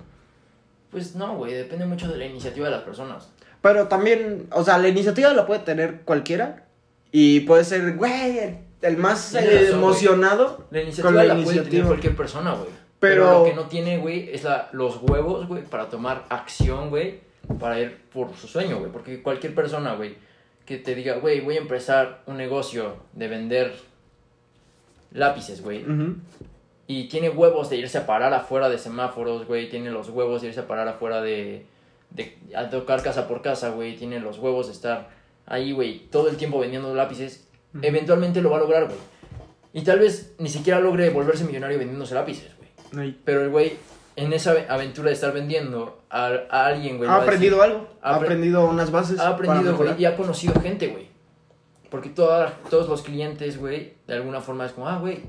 pues 0.91 1.15
no, 1.15 1.37
güey. 1.37 1.55
Depende 1.55 1.87
mucho 1.87 2.09
de 2.09 2.19
la 2.19 2.27
iniciativa 2.27 2.67
de 2.67 2.73
las 2.73 2.83
personas. 2.83 3.29
Pero 3.62 3.89
también, 3.89 4.49
o 4.51 4.62
sea, 4.65 4.77
la 4.79 4.89
iniciativa 4.89 5.33
la 5.33 5.47
puede 5.47 5.61
tener 5.61 6.01
cualquiera 6.03 6.67
y 7.12 7.41
puede 7.41 7.65
ser, 7.65 7.95
güey, 7.97 8.57
el, 8.83 8.97
más 8.99 9.33
razón, 9.33 9.49
emocionado 9.71 10.67
La 10.71 10.83
iniciativa 10.83 11.09
con 11.09 11.17
la 11.17 11.25
la 11.25 11.35
puede 11.35 11.45
tener 11.47 11.57
iniciativa. 11.59 11.87
cualquier 11.87 12.17
persona, 12.17 12.53
güey. 12.55 12.69
Pero- 13.03 13.25
Pero... 13.25 13.39
lo 13.41 13.45
que 13.45 13.55
no 13.55 13.63
tiene, 13.67 13.99
güey, 13.99 14.31
es 14.33 14.45
la, 14.45 14.69
los 14.73 14.99
huevos, 15.03 15.47
güey, 15.49 15.65
para 15.65 15.89
tomar 15.91 16.25
acción, 16.29 16.89
güey, 16.89 17.19
para 17.59 17.79
ir 17.81 17.99
por 18.13 18.35
su 18.37 18.47
sueño, 18.47 18.79
güey. 18.79 18.91
Porque 18.93 19.21
cualquier 19.23 19.55
persona, 19.55 19.95
güey, 19.97 20.15
que 20.65 20.79
te 20.79 20.95
diga, 20.95 21.17
güey, 21.17 21.41
voy 21.41 21.57
a 21.57 21.61
empezar 21.61 22.23
un 22.27 22.37
negocio 22.37 22.95
de 23.13 23.27
vender 23.29 23.75
lápices, 25.13 25.63
güey. 25.63 25.85
Y 26.87 27.09
tiene 27.09 27.29
huevos 27.31 27.71
de 27.71 27.77
irse 27.77 27.99
a 27.99 28.07
parar 28.07 28.33
afuera 28.35 28.69
de 28.69 28.79
semáforos, 28.79 29.47
güey. 29.47 29.69
Tiene 29.69 29.91
los 29.91 30.09
huevos 30.11 30.43
de 30.43 30.49
irse 30.49 30.61
a 30.61 30.67
parar 30.67 30.89
afuera 30.89 31.21
de... 31.21 31.67
de 32.11 32.37
a 32.55 32.69
tocar 32.71 33.03
casa 33.03 33.29
por 33.29 33.43
casa, 33.43 33.71
güey. 33.71 33.97
Tiene 33.97 34.21
los 34.21 34.39
huevos 34.39 34.67
de 34.67 34.73
estar 34.73 35.11
ahí, 35.47 35.73
güey, 35.73 36.01
todo 36.11 36.29
el 36.29 36.37
tiempo 36.37 36.59
vendiendo 36.59 36.95
lápices. 36.95 37.49
Eventualmente 37.83 38.43
lo 38.43 38.51
va 38.51 38.59
a 38.59 38.61
lograr, 38.61 38.85
güey. 38.87 38.99
Y 39.73 39.83
tal 39.83 39.99
vez 40.01 40.35
ni 40.39 40.49
siquiera 40.51 40.81
logre 40.81 41.09
volverse 41.11 41.45
millonario 41.45 41.79
vendiéndose 41.79 42.15
lápices, 42.15 42.55
güey. 42.59 42.62
Ay. 42.97 43.21
Pero 43.25 43.43
el 43.43 43.51
güey, 43.51 43.75
en 44.17 44.33
esa 44.33 44.55
aventura 44.69 45.09
de 45.09 45.15
estar 45.15 45.33
vendiendo 45.33 46.01
a, 46.11 46.31
a 46.51 46.67
alguien, 46.67 46.99
güey. 46.99 47.09
Ha 47.09 47.17
aprendido 47.17 47.59
decir- 47.59 47.73
algo, 47.73 47.89
ha 48.03 48.11
ha 48.11 48.19
apre- 48.19 48.25
aprendido 48.25 48.65
unas 48.69 48.91
bases. 48.91 49.19
ha 49.21 49.29
aprendido, 49.29 49.77
güey, 49.77 49.95
y 50.01 50.05
ha 50.05 50.17
conocido 50.17 50.61
gente, 50.61 50.89
güey. 50.89 51.09
Porque 51.91 52.09
toda- 52.09 52.53
todos 52.71 52.89
los 52.89 53.03
clientes, 53.03 53.59
güey, 53.59 53.95
de 54.07 54.15
alguna 54.15 54.41
forma 54.41 54.67
es 54.67 54.73
como, 54.73 54.89
ah, 54.89 54.99
güey, 54.99 55.21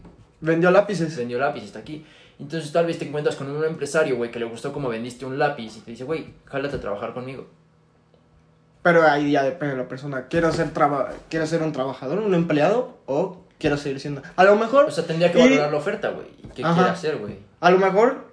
Vendió 0.42 0.72
lápices. 0.72 1.16
vendió 1.18 1.40
lápiz, 1.40 1.64
está 1.64 1.80
aquí. 1.80 2.06
Entonces 2.40 2.72
tal 2.72 2.86
vez 2.86 2.98
te 3.00 3.06
encuentras 3.08 3.36
con 3.36 3.50
un 3.50 3.64
empresario, 3.64 4.18
güey, 4.18 4.32
que 4.32 4.40
le 4.40 4.46
gustó 4.46 4.74
como 4.74 4.90
vendiste 4.90 5.26
un 5.26 5.38
lápiz 5.40 5.78
y 5.78 5.82
te 5.82 5.92
dice, 5.92 6.04
güey, 6.04 6.34
jálate 6.46 6.76
a 6.78 6.82
trabajar 6.82 7.14
conmigo. 7.14 7.48
Pero 8.82 9.04
ahí 9.04 9.32
ya 9.32 9.44
depende 9.44 9.76
de 9.76 9.82
la 9.84 9.88
persona. 9.88 10.28
Quiero 10.28 10.52
ser, 10.52 10.72
traba 10.72 11.12
quiero 11.30 11.46
ser 11.48 11.62
un 11.62 11.72
trabajador, 11.72 12.20
un 12.20 12.34
empleado 12.34 12.98
o 13.06 13.38
quiero 13.64 13.78
seguir 13.78 14.02
siendo. 14.02 14.22
A 14.36 14.44
lo 14.44 14.58
mejor, 14.58 14.86
O 14.86 14.92
sea, 14.92 15.06
tendría 15.06 15.32
que 15.32 15.40
Y- 15.40 15.42
valorar 15.42 15.72
la 15.72 15.78
oferta, 15.78 16.10
güey. 16.10 16.28
¿Qué 16.54 16.64
Ajá. 16.66 16.74
quiere 16.76 16.90
hacer, 16.90 17.18
güey? 17.18 17.38
a 17.62 17.72
lo 17.72 17.78
mejor 17.78 18.28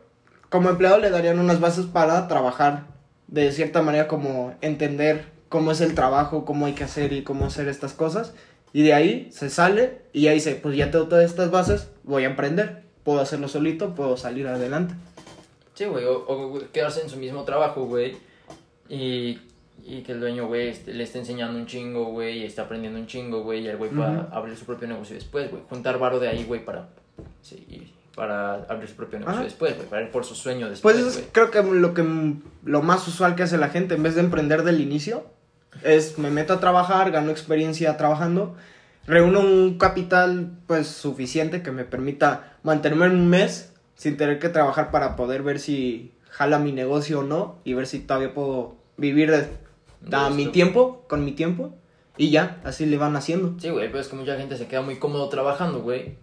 como 0.48 0.68
empleado 0.70 0.98
le 0.98 1.08
darían 1.10 1.38
unas 1.38 1.60
bases 1.60 1.86
para 1.86 2.26
trabajar 2.26 2.82
de 3.28 3.52
cierta 3.52 3.80
manera 3.80 4.08
como 4.08 4.54
entender 4.60 5.26
cómo 5.48 5.70
es 5.70 5.80
el 5.80 5.94
trabajo, 5.94 6.44
cómo 6.44 6.66
hay 6.66 6.72
que 6.72 6.82
hacer 6.82 7.12
y 7.12 7.22
cómo 7.22 7.46
hacer 7.46 7.68
estas 7.68 7.92
cosas. 7.92 8.32
Y 8.72 8.82
de 8.82 8.92
ahí 8.92 9.28
se 9.30 9.50
sale 9.50 10.02
y 10.12 10.26
ahí 10.26 10.34
dice, 10.34 10.56
pues 10.56 10.76
ya 10.76 10.90
tengo 10.90 11.06
todas 11.06 11.24
estas 11.24 11.52
bases, 11.52 11.88
voy 12.02 12.24
a 12.24 12.26
emprender. 12.26 12.82
Puedo 13.04 13.20
hacerlo 13.20 13.46
solito, 13.46 13.94
puedo 13.94 14.16
salir 14.16 14.48
adelante. 14.48 14.94
Sí, 15.74 15.84
güey, 15.84 16.04
o, 16.06 16.12
o 16.26 16.58
quedarse 16.72 17.02
en 17.02 17.08
su 17.08 17.16
mismo 17.18 17.44
trabajo, 17.44 17.84
güey, 17.84 18.16
y, 18.88 19.38
y 19.86 20.02
que 20.02 20.12
el 20.12 20.20
dueño, 20.20 20.46
güey, 20.46 20.74
le 20.86 21.02
esté 21.04 21.18
enseñando 21.18 21.58
un 21.58 21.66
chingo, 21.66 22.06
güey, 22.06 22.38
y 22.40 22.44
está 22.44 22.62
aprendiendo 22.62 22.98
un 22.98 23.06
chingo, 23.06 23.42
güey, 23.42 23.60
y 23.64 23.68
el 23.68 23.76
güey 23.76 23.90
pueda 23.90 24.10
Ujú. 24.10 24.34
abrir 24.34 24.56
su 24.56 24.64
propio 24.64 24.88
negocio 24.88 25.14
después, 25.14 25.50
güey, 25.50 25.62
juntar 25.68 25.98
varo 25.98 26.18
de 26.20 26.28
ahí, 26.28 26.44
güey, 26.44 26.64
para, 26.64 26.88
sí, 27.42 27.92
para 28.14 28.54
abrir 28.64 28.88
su 28.88 28.96
propio 28.96 29.18
negocio 29.18 29.38
Ajá. 29.40 29.44
después, 29.44 29.76
güey, 29.76 29.88
para 29.88 30.02
ir 30.02 30.10
por 30.10 30.24
su 30.24 30.34
sueño 30.34 30.68
después, 30.68 30.94
Pues 30.94 31.06
eso 31.06 31.20
es 31.20 31.28
creo 31.32 31.50
que 31.50 31.62
lo 31.62 31.94
que 31.94 32.04
lo 32.64 32.82
más 32.82 33.06
usual 33.08 33.34
que 33.34 33.42
hace 33.44 33.56
la 33.58 33.68
gente 33.70 33.94
en 33.94 34.02
vez 34.02 34.14
de 34.14 34.20
emprender 34.20 34.62
del 34.62 34.80
inicio 34.80 35.24
es 35.82 36.18
me 36.18 36.30
meto 36.30 36.52
a 36.54 36.60
trabajar, 36.60 37.10
gano 37.10 37.30
experiencia 37.30 37.96
trabajando, 37.96 38.56
reúno 39.06 39.40
un 39.40 39.78
capital 39.78 40.50
pues 40.66 40.88
suficiente 40.88 41.62
que 41.62 41.70
me 41.70 41.84
permita 41.84 42.56
mantenerme 42.62 43.06
un 43.06 43.28
mes 43.28 43.72
sin 43.94 44.16
tener 44.16 44.38
que 44.38 44.48
trabajar 44.48 44.90
para 44.90 45.16
poder 45.16 45.42
ver 45.42 45.58
si 45.58 46.12
jala 46.30 46.58
mi 46.58 46.72
negocio 46.72 47.20
o 47.20 47.22
no 47.22 47.58
y 47.64 47.74
ver 47.74 47.86
si 47.86 48.00
todavía 48.00 48.34
puedo 48.34 48.76
vivir 48.96 49.30
de, 49.30 49.46
a 50.12 50.28
De 50.28 50.34
mi 50.34 50.46
tiempo, 50.46 51.04
con 51.08 51.24
mi 51.24 51.32
tiempo 51.32 51.72
y 52.16 52.30
ya, 52.30 52.60
así 52.64 52.86
le 52.86 52.98
van 52.98 53.16
haciendo. 53.16 53.54
Sí, 53.58 53.70
güey, 53.70 53.88
pero 53.88 54.00
es 54.00 54.08
que 54.08 54.16
mucha 54.16 54.36
gente 54.36 54.56
se 54.56 54.66
queda 54.66 54.82
muy 54.82 54.98
cómodo 54.98 55.28
trabajando, 55.28 55.80
güey. 55.80 56.16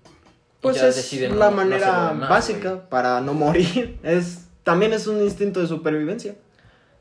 Pues 0.61 0.81
es 0.81 1.13
la 1.31 1.49
no 1.49 1.55
manera 1.55 2.13
básica 2.29 2.71
güey. 2.73 2.89
para 2.89 3.21
no 3.21 3.33
morir. 3.33 3.99
Es 4.03 4.47
también 4.63 4.91
es 4.91 5.07
un 5.07 5.21
instinto 5.21 5.61
de 5.61 5.67
supervivencia. 5.67 6.35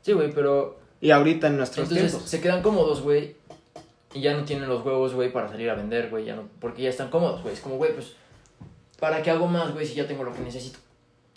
Sí, 0.01 0.13
güey, 0.13 0.31
pero 0.31 0.79
Y 1.01 1.11
ahorita 1.11 1.47
en 1.47 1.57
nuestros 1.57 1.83
entonces 1.89 2.11
tiempos. 2.11 2.29
se 2.29 2.39
quedan 2.39 2.61
cómodos, 2.61 3.01
güey, 3.01 3.35
y 4.13 4.21
ya 4.21 4.35
no 4.37 4.45
tienen 4.45 4.69
los 4.69 4.85
huevos, 4.85 5.13
güey, 5.13 5.33
para 5.33 5.49
salir 5.49 5.69
a 5.69 5.75
vender, 5.75 6.09
güey, 6.09 6.23
ya 6.25 6.35
no, 6.35 6.43
porque 6.61 6.83
ya 6.83 6.89
están 6.89 7.09
cómodos, 7.09 7.41
güey. 7.43 7.53
Es 7.53 7.59
como, 7.59 7.75
güey, 7.75 7.93
pues, 7.93 8.13
¿para 8.99 9.21
qué 9.21 9.31
hago 9.31 9.47
más, 9.47 9.73
güey, 9.73 9.85
si 9.85 9.95
ya 9.95 10.07
tengo 10.07 10.23
lo 10.23 10.33
que 10.33 10.39
necesito? 10.39 10.79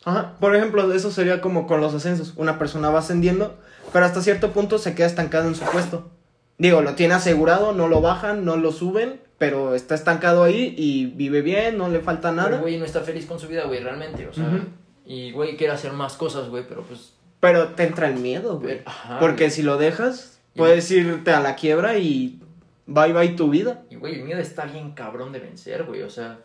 Ajá. 0.04 0.36
Por 0.38 0.54
ejemplo, 0.54 0.90
eso 0.94 1.10
sería 1.10 1.40
como 1.40 1.66
con 1.66 1.80
los 1.80 1.92
ascensos. 1.94 2.32
Una 2.36 2.58
persona 2.58 2.90
va 2.90 3.00
ascendiendo, 3.00 3.58
pero 3.92 4.04
hasta 4.06 4.20
cierto 4.22 4.52
punto 4.52 4.78
se 4.78 4.94
queda 4.94 5.06
estancado 5.06 5.48
en 5.48 5.54
su 5.54 5.64
puesto. 5.64 6.10
Digo, 6.58 6.82
lo 6.82 6.94
tiene 6.94 7.14
asegurado, 7.14 7.72
no 7.72 7.88
lo 7.88 8.00
bajan, 8.00 8.44
no 8.44 8.56
lo 8.56 8.70
suben, 8.72 9.20
pero 9.38 9.74
está 9.74 9.94
estancado 9.94 10.42
ahí 10.44 10.74
y 10.76 11.06
vive 11.06 11.40
bien, 11.40 11.78
no 11.78 11.88
le 11.88 12.00
falta 12.00 12.30
Pero, 12.30 12.42
nada. 12.42 12.58
güey, 12.60 12.78
no 12.78 12.84
está 12.84 13.00
feliz 13.00 13.24
con 13.26 13.38
su 13.40 13.48
vida, 13.48 13.64
güey, 13.64 13.80
realmente, 13.80 14.26
o 14.28 14.32
sea. 14.32 14.60
Y, 15.06 15.32
güey, 15.32 15.56
quiere 15.56 15.72
hacer 15.72 15.92
más 15.92 16.14
cosas, 16.14 16.48
güey, 16.50 16.64
pero 16.68 16.82
pues. 16.82 17.14
Pero 17.40 17.68
te 17.68 17.84
entra 17.84 18.08
el 18.08 18.16
miedo, 18.16 18.58
güey. 18.58 18.76
Pero- 18.78 18.82
ajá, 18.90 19.18
Porque 19.18 19.44
güey. 19.44 19.50
si 19.50 19.62
lo 19.62 19.78
dejas, 19.78 20.38
puedes 20.54 20.90
irte 20.90 21.32
a 21.32 21.40
la 21.40 21.54
quiebra 21.56 21.96
y 21.96 22.38
bye 22.86 23.12
bye 23.14 23.30
tu 23.30 23.48
vida. 23.48 23.82
Y, 23.88 23.96
güey, 23.96 24.16
el 24.16 24.24
miedo 24.24 24.40
está 24.40 24.66
bien 24.66 24.92
cabrón 24.92 25.32
de 25.32 25.38
vencer, 25.40 25.84
güey, 25.84 26.02
o 26.02 26.10
sea. 26.10 26.38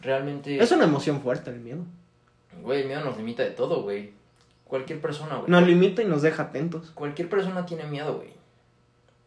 Realmente. 0.00 0.62
Es 0.62 0.72
una 0.72 0.84
emoción 0.84 1.22
fuerte 1.22 1.50
el 1.50 1.60
miedo. 1.60 1.84
Güey, 2.62 2.82
el 2.82 2.88
miedo 2.88 3.02
nos 3.04 3.16
limita 3.16 3.42
de 3.42 3.50
todo, 3.50 3.82
güey. 3.82 4.12
Cualquier 4.64 5.00
persona, 5.00 5.36
güey. 5.36 5.50
Nos 5.50 5.62
limita 5.66 6.02
y 6.02 6.06
nos 6.06 6.22
deja 6.22 6.44
atentos. 6.44 6.90
Cualquier 6.92 7.28
persona 7.28 7.66
tiene 7.66 7.84
miedo, 7.84 8.14
güey. 8.16 8.32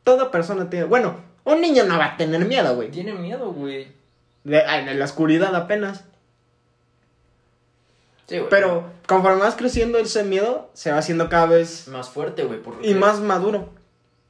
Toda 0.04 0.32
persona 0.32 0.70
tiene. 0.70 0.86
Bueno, 0.86 1.16
un 1.44 1.62
niño 1.62 1.84
no 1.86 1.98
va 1.98 2.06
a 2.14 2.18
tener 2.18 2.46
miedo, 2.46 2.76
güey. 2.76 2.90
Tiene 2.92 3.14
miedo, 3.14 3.52
güey. 3.52 3.88
De- 4.44 4.64
ay, 4.64 4.88
En 4.88 5.00
la 5.00 5.06
oscuridad 5.06 5.56
apenas. 5.56 6.04
Sí, 8.28 8.38
güey. 8.38 8.50
Pero 8.50 8.86
conforme 9.08 9.42
vas 9.42 9.56
creciendo 9.56 10.00
ese 10.00 10.24
miedo, 10.24 10.70
se 10.74 10.92
va 10.92 10.98
haciendo 10.98 11.30
cada 11.30 11.46
vez 11.48 11.88
Más 11.90 12.10
fuerte, 12.10 12.44
güey. 12.44 12.62
porque- 12.62 12.88
y 12.90 12.96
más 12.96 13.20
maduro. 13.20 13.70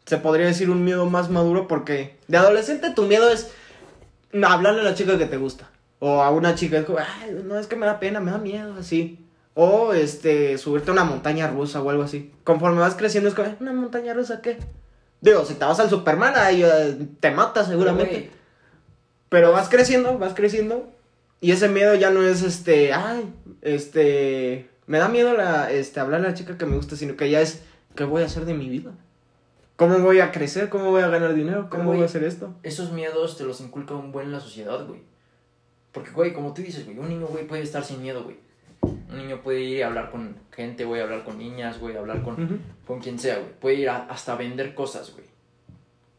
Se 0.05 0.17
podría 0.17 0.45
decir 0.45 0.69
un 0.69 0.83
miedo 0.83 1.05
más 1.09 1.29
maduro 1.29 1.67
porque 1.67 2.17
de 2.27 2.37
adolescente 2.37 2.91
tu 2.91 3.03
miedo 3.03 3.29
es 3.29 3.51
hablarle 4.45 4.81
a 4.81 4.83
la 4.83 4.93
chica 4.95 5.17
que 5.17 5.25
te 5.25 5.37
gusta. 5.37 5.69
O 5.99 6.21
a 6.21 6.29
una 6.29 6.55
chica, 6.55 6.77
es 6.77 6.85
como, 6.85 6.99
"Ay, 6.99 7.41
no, 7.43 7.57
es 7.57 7.67
que 7.67 7.75
me 7.77 7.85
da 7.85 7.99
pena, 7.99 8.19
me 8.19 8.29
da 8.31 8.37
miedo, 8.37 8.75
así. 8.77 9.24
O 9.55 9.93
este, 9.93 10.57
subirte 10.57 10.91
a 10.91 10.93
una 10.93 11.05
montaña 11.05 11.47
rusa 11.47 11.81
o 11.81 11.89
algo 11.89 12.03
así. 12.03 12.31
Conforme 12.43 12.81
vas 12.81 12.95
creciendo 12.95 13.29
es 13.29 13.35
como, 13.35 13.55
¿una 13.59 13.73
montaña 13.73 14.13
rusa 14.13 14.41
qué? 14.41 14.59
Digo, 15.21 15.43
si 15.43 15.55
te 15.55 15.65
vas 15.65 15.79
al 15.79 15.89
Superman, 15.89 16.33
ahí 16.35 16.63
te 17.19 17.31
matas 17.31 17.67
seguramente. 17.67 18.31
Pero 19.29 19.51
vas 19.51 19.69
creciendo, 19.69 20.19
vas 20.19 20.33
creciendo. 20.35 20.91
Y 21.41 21.51
ese 21.51 21.67
miedo 21.67 21.95
ya 21.95 22.11
no 22.11 22.21
es 22.21 22.43
este, 22.43 22.93
ay, 22.93 23.33
este, 23.61 24.69
me 24.87 24.99
da 24.99 25.07
miedo 25.09 25.33
la, 25.33 25.71
este, 25.71 25.99
hablarle 25.99 26.27
a 26.27 26.31
la 26.31 26.35
chica 26.35 26.57
que 26.57 26.65
me 26.65 26.75
gusta, 26.75 26.95
sino 26.95 27.15
que 27.15 27.29
ya 27.29 27.41
es, 27.41 27.61
¿qué 27.95 28.03
voy 28.03 28.23
a 28.23 28.25
hacer 28.25 28.45
de 28.45 28.53
mi 28.53 28.69
vida? 28.69 28.91
¿Cómo 29.75 29.99
voy 29.99 30.21
a 30.21 30.31
crecer? 30.31 30.69
¿Cómo 30.69 30.91
voy 30.91 31.01
a 31.01 31.07
ganar 31.07 31.33
dinero? 31.33 31.67
¿Cómo 31.69 31.91
voy 31.91 32.01
a 32.01 32.05
hacer 32.05 32.23
esto? 32.23 32.53
Esos 32.63 32.91
miedos 32.91 33.37
te 33.37 33.43
los 33.43 33.59
inculca 33.59 33.93
un 33.93 34.11
buen 34.11 34.31
la 34.31 34.39
sociedad, 34.39 34.85
güey. 34.87 35.01
Porque, 35.91 36.11
güey, 36.11 36.33
como 36.33 36.53
tú 36.53 36.61
dices, 36.61 36.85
güey, 36.85 36.97
un 36.97 37.09
niño, 37.09 37.27
güey, 37.27 37.47
puede 37.47 37.63
estar 37.63 37.83
sin 37.83 38.01
miedo, 38.01 38.23
güey. 38.23 38.37
Un 38.85 39.17
niño 39.17 39.41
puede 39.41 39.61
ir 39.61 39.83
a 39.83 39.87
hablar 39.87 40.11
con 40.11 40.35
gente, 40.51 40.85
güey, 40.85 41.01
hablar 41.01 41.23
con 41.23 41.37
niñas, 41.37 41.79
güey, 41.79 41.95
hablar 41.97 42.21
con, 42.23 42.61
con 42.85 42.99
quien 42.99 43.17
sea, 43.19 43.35
güey. 43.37 43.51
Puede 43.59 43.75
ir 43.75 43.89
a- 43.89 44.05
hasta 44.05 44.35
vender 44.35 44.73
cosas, 44.73 45.11
güey. 45.13 45.25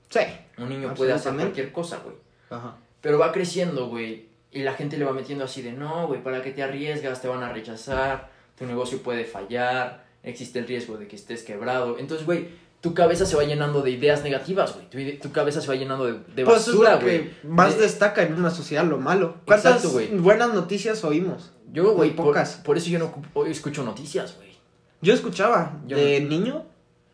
Sí. 0.08 0.20
Un 0.58 0.68
niño 0.68 0.94
puede 0.94 1.12
hacer 1.12 1.34
cualquier 1.34 1.72
cosa, 1.72 1.98
güey. 2.04 2.16
Ajá. 2.50 2.76
Pero 3.00 3.18
va 3.18 3.32
creciendo, 3.32 3.88
güey. 3.88 4.26
Y 4.52 4.62
la 4.62 4.72
gente 4.74 4.96
le 4.96 5.04
va 5.04 5.12
metiendo 5.12 5.44
así 5.44 5.62
de, 5.62 5.72
no, 5.72 6.06
güey, 6.06 6.22
¿para 6.22 6.42
qué 6.42 6.50
te 6.52 6.62
arriesgas? 6.62 7.20
Te 7.20 7.28
van 7.28 7.42
a 7.42 7.52
rechazar. 7.52 8.30
Tu 8.58 8.64
negocio 8.66 9.02
puede 9.02 9.24
fallar. 9.24 10.04
Existe 10.22 10.58
el 10.58 10.66
riesgo 10.66 10.96
de 10.96 11.06
que 11.06 11.16
estés 11.16 11.42
quebrado. 11.42 11.98
Entonces, 11.98 12.24
güey, 12.26 12.48
tu 12.86 12.94
cabeza 12.94 13.26
se 13.26 13.34
va 13.34 13.42
llenando 13.42 13.82
de 13.82 13.90
ideas 13.90 14.22
negativas, 14.22 14.74
güey. 14.74 15.18
Tu, 15.18 15.32
cabeza 15.32 15.60
se 15.60 15.66
va 15.66 15.74
llenando 15.74 16.06
de, 16.06 16.12
de 16.34 16.44
Pues 16.44 16.58
basura, 16.66 16.98
que 17.00 17.04
güey. 17.04 17.30
más 17.42 17.74
De- 17.76 17.82
destaca 17.82 18.22
en 18.22 18.34
una 18.34 18.50
sociedad, 18.50 18.84
lo 18.84 18.98
malo. 18.98 19.34
¿Cuántas 19.44 19.76
Exacto, 19.76 19.90
güey. 19.90 20.08
buenas 20.16 20.54
noticias 20.54 21.02
oímos? 21.02 21.50
Yo, 21.72 21.94
güey, 21.94 22.14
por, 22.14 22.26
pocas. 22.26 22.60
por 22.64 22.76
eso 22.76 22.88
yo 22.90 22.98
no 23.00 23.12
escucho 23.46 23.82
noticias, 23.82 24.36
güey. 24.36 24.50
Yo 25.02 25.12
escuchaba 25.14 25.72
Yo 25.88 25.96
de 25.96 26.20
no. 26.20 26.28
niño, 26.28 26.62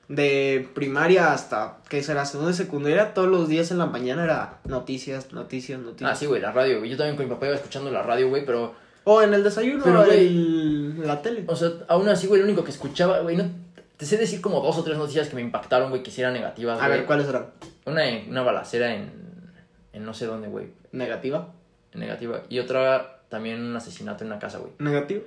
de 0.09 0.69
primaria 0.75 1.33
hasta, 1.33 1.79
¿qué 1.89 2.03
será? 2.03 2.27
Segunda 2.27 2.51
y 2.53 2.55
secundaria, 2.55 3.15
todos 3.15 3.29
los 3.29 3.49
días 3.49 3.71
en 3.71 3.79
la 3.79 3.87
mañana 3.87 4.25
era 4.25 4.59
noticias, 4.65 5.33
noticias, 5.33 5.81
noticias. 5.81 6.11
Ah, 6.11 6.15
sí, 6.15 6.27
güey, 6.27 6.43
la 6.43 6.53
radio, 6.53 6.79
güey. 6.81 6.91
Yo 6.91 6.97
también 6.99 7.17
con 7.17 7.27
mi 7.27 7.33
papá 7.33 7.47
iba 7.47 7.55
escuchando 7.57 7.91
la 7.91 8.03
radio, 8.03 8.29
güey, 8.29 8.45
pero... 8.45 8.75
O 9.05 9.21
en 9.23 9.35
el 9.35 9.43
desayuno, 9.43 9.83
Pero, 9.83 10.05
güey. 10.05 10.93
la 10.99 11.21
tele. 11.23 11.45
O 11.49 11.57
sea, 11.57 11.71
aún 11.89 12.09
así, 12.09 12.27
güey, 12.29 12.41
lo 12.41 12.47
único 12.47 12.63
que 12.63 12.71
escuchaba, 12.71 13.19
güey, 13.21 13.37
no... 13.37 13.45
Te 14.03 14.07
sé 14.09 14.17
decir 14.17 14.41
como 14.41 14.61
dos 14.61 14.77
o 14.79 14.83
tres 14.83 14.99
noticias 14.99 15.29
que 15.29 15.37
me 15.37 15.43
impactaron, 15.43 15.91
güey, 15.91 16.03
que 16.03 16.11
sí 16.11 16.23
eran 16.23 16.33
negativas, 16.33 16.77
A 16.81 16.87
güey. 16.89 16.99
ver, 16.99 17.07
¿cuáles 17.07 17.29
eran? 17.29 17.47
Una, 17.87 18.03
una 18.29 18.43
balacera 18.43 18.93
en... 18.97 19.13
En 19.93 20.05
no 20.05 20.13
sé 20.13 20.27
dónde, 20.27 20.49
güey. 20.49 20.71
¿Negativa? 20.91 21.53
negativa. 21.95 22.43
Y 22.49 22.59
otra, 22.59 23.21
también 23.29 23.63
un 23.65 23.77
asesinato 23.77 24.25
en 24.25 24.31
una 24.33 24.41
casa, 24.41 24.59
güey. 24.59 24.73
¿Negativo? 24.81 25.23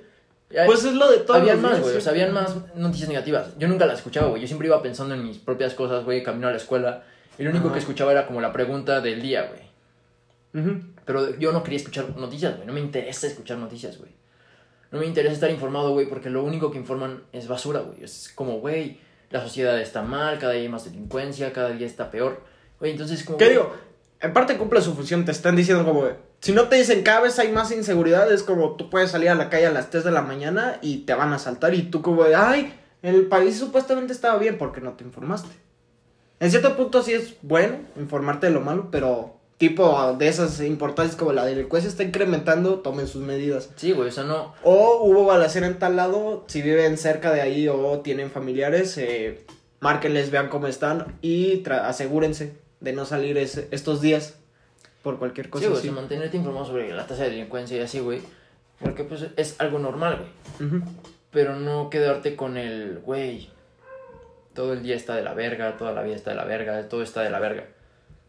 Pues 0.66 0.84
es 0.84 0.92
lo 0.92 1.10
de 1.10 1.20
todos 1.20 1.40
habían 1.40 1.62
más, 1.62 1.80
güey. 1.80 1.96
O 1.96 2.00
sea, 2.02 2.12
habían 2.12 2.34
más 2.34 2.54
noticias 2.74 3.08
negativas. 3.08 3.56
Yo 3.56 3.66
nunca 3.66 3.86
las 3.86 4.00
escuchaba, 4.00 4.28
güey. 4.28 4.42
Yo 4.42 4.46
siempre 4.46 4.68
iba 4.68 4.82
pensando 4.82 5.14
en 5.14 5.24
mis 5.24 5.38
propias 5.38 5.72
cosas, 5.72 6.04
güey, 6.04 6.22
camino 6.22 6.48
a 6.48 6.50
la 6.50 6.58
escuela. 6.58 7.02
Y 7.38 7.44
lo 7.44 7.50
único 7.52 7.68
Ajá. 7.68 7.76
que 7.76 7.80
escuchaba 7.80 8.12
era 8.12 8.26
como 8.26 8.42
la 8.42 8.52
pregunta 8.52 9.00
del 9.00 9.22
día, 9.22 9.48
güey. 10.52 10.76
Pero 11.06 11.34
yo 11.38 11.50
no 11.52 11.62
quería 11.62 11.78
escuchar 11.78 12.14
noticias, 12.14 12.54
güey. 12.56 12.66
No 12.66 12.74
me 12.74 12.80
interesa 12.80 13.26
escuchar 13.26 13.56
noticias, 13.56 13.96
güey. 13.96 14.10
No 14.90 15.00
me 15.00 15.06
interesa 15.06 15.34
estar 15.34 15.50
informado, 15.50 15.92
güey, 15.92 16.08
porque 16.08 16.30
lo 16.30 16.44
único 16.44 16.70
que 16.70 16.78
informan 16.78 17.24
es 17.32 17.48
basura, 17.48 17.80
güey. 17.80 18.04
Es 18.04 18.32
como, 18.34 18.60
güey, 18.60 19.00
la 19.30 19.42
sociedad 19.42 19.80
está 19.80 20.02
mal, 20.02 20.38
cada 20.38 20.52
día 20.52 20.62
hay 20.62 20.68
más 20.68 20.84
delincuencia, 20.84 21.52
cada 21.52 21.70
día 21.70 21.86
está 21.86 22.10
peor. 22.10 22.42
Güey, 22.78 22.92
entonces 22.92 23.24
como... 23.24 23.38
¿Qué 23.38 23.50
digo? 23.50 23.74
En 24.20 24.32
parte 24.32 24.56
cumple 24.56 24.80
su 24.80 24.94
función, 24.94 25.24
te 25.24 25.32
están 25.32 25.56
diciendo 25.56 25.84
como, 25.84 26.04
de, 26.04 26.14
si 26.40 26.52
no 26.52 26.68
te 26.68 26.76
dicen 26.76 27.02
cada 27.02 27.20
vez 27.20 27.38
hay 27.38 27.52
más 27.52 27.70
inseguridad, 27.72 28.32
es 28.32 28.42
como 28.42 28.76
tú 28.76 28.88
puedes 28.88 29.10
salir 29.10 29.28
a 29.28 29.34
la 29.34 29.50
calle 29.50 29.66
a 29.66 29.72
las 29.72 29.90
3 29.90 30.04
de 30.04 30.10
la 30.10 30.22
mañana 30.22 30.78
y 30.80 30.98
te 30.98 31.14
van 31.14 31.32
a 31.32 31.36
asaltar 31.36 31.74
y 31.74 31.82
tú 31.82 32.02
como 32.02 32.24
de, 32.24 32.34
ay, 32.34 32.74
el 33.02 33.26
país 33.26 33.58
supuestamente 33.58 34.12
estaba 34.12 34.38
bien 34.38 34.56
porque 34.56 34.80
no 34.80 34.92
te 34.92 35.04
informaste. 35.04 35.54
En 36.40 36.50
cierto 36.50 36.76
punto 36.76 37.02
sí 37.02 37.12
es 37.12 37.36
bueno 37.42 37.78
informarte 37.96 38.46
de 38.46 38.52
lo 38.52 38.60
malo, 38.60 38.88
pero 38.90 39.35
tipo 39.58 40.12
de 40.18 40.28
esas 40.28 40.60
importantes 40.60 41.16
como 41.16 41.32
la 41.32 41.44
delincuencia 41.46 41.88
está 41.88 42.02
incrementando, 42.02 42.80
tomen 42.80 43.06
sus 43.08 43.22
medidas. 43.22 43.70
Sí, 43.76 43.92
güey, 43.92 44.08
o 44.08 44.12
sea, 44.12 44.24
no... 44.24 44.54
O 44.62 45.00
hubo 45.02 45.24
balacera 45.24 45.66
en 45.66 45.78
tal 45.78 45.96
lado, 45.96 46.44
si 46.46 46.60
viven 46.62 46.98
cerca 46.98 47.32
de 47.32 47.40
ahí 47.40 47.66
o 47.68 48.00
tienen 48.00 48.30
familiares, 48.30 48.98
eh, 48.98 49.44
márquenles, 49.80 50.30
vean 50.30 50.48
cómo 50.48 50.66
están 50.66 51.16
y 51.22 51.62
tra- 51.62 51.84
asegúrense 51.86 52.52
de 52.80 52.92
no 52.92 53.04
salir 53.06 53.38
ese- 53.38 53.68
estos 53.70 54.00
días 54.02 54.34
por 55.02 55.18
cualquier 55.18 55.48
cosa 55.48 55.64
Sí, 55.64 55.68
güey, 55.70 55.78
o 55.80 55.82
sea, 55.82 55.92
mantenerte 55.92 56.36
informado 56.36 56.66
sobre 56.66 56.92
la 56.92 57.06
tasa 57.06 57.22
de 57.24 57.30
delincuencia 57.30 57.76
y 57.78 57.80
así, 57.80 58.00
güey. 58.00 58.20
Porque, 58.80 59.04
pues, 59.04 59.24
es 59.36 59.54
algo 59.58 59.78
normal, 59.78 60.26
güey. 60.58 60.68
Ujú. 60.68 60.82
Pero 61.30 61.56
no 61.56 61.88
quedarte 61.88 62.36
con 62.36 62.58
el, 62.58 62.98
güey, 62.98 63.48
todo 64.54 64.72
el 64.74 64.82
día 64.82 64.96
está 64.96 65.14
de 65.16 65.22
la 65.22 65.32
verga, 65.32 65.76
toda 65.78 65.92
la 65.92 66.02
vida 66.02 66.16
está 66.16 66.30
de 66.30 66.36
la 66.36 66.44
verga, 66.44 66.88
todo 66.88 67.02
está 67.02 67.22
de 67.22 67.30
la 67.30 67.38
verga. 67.38 67.64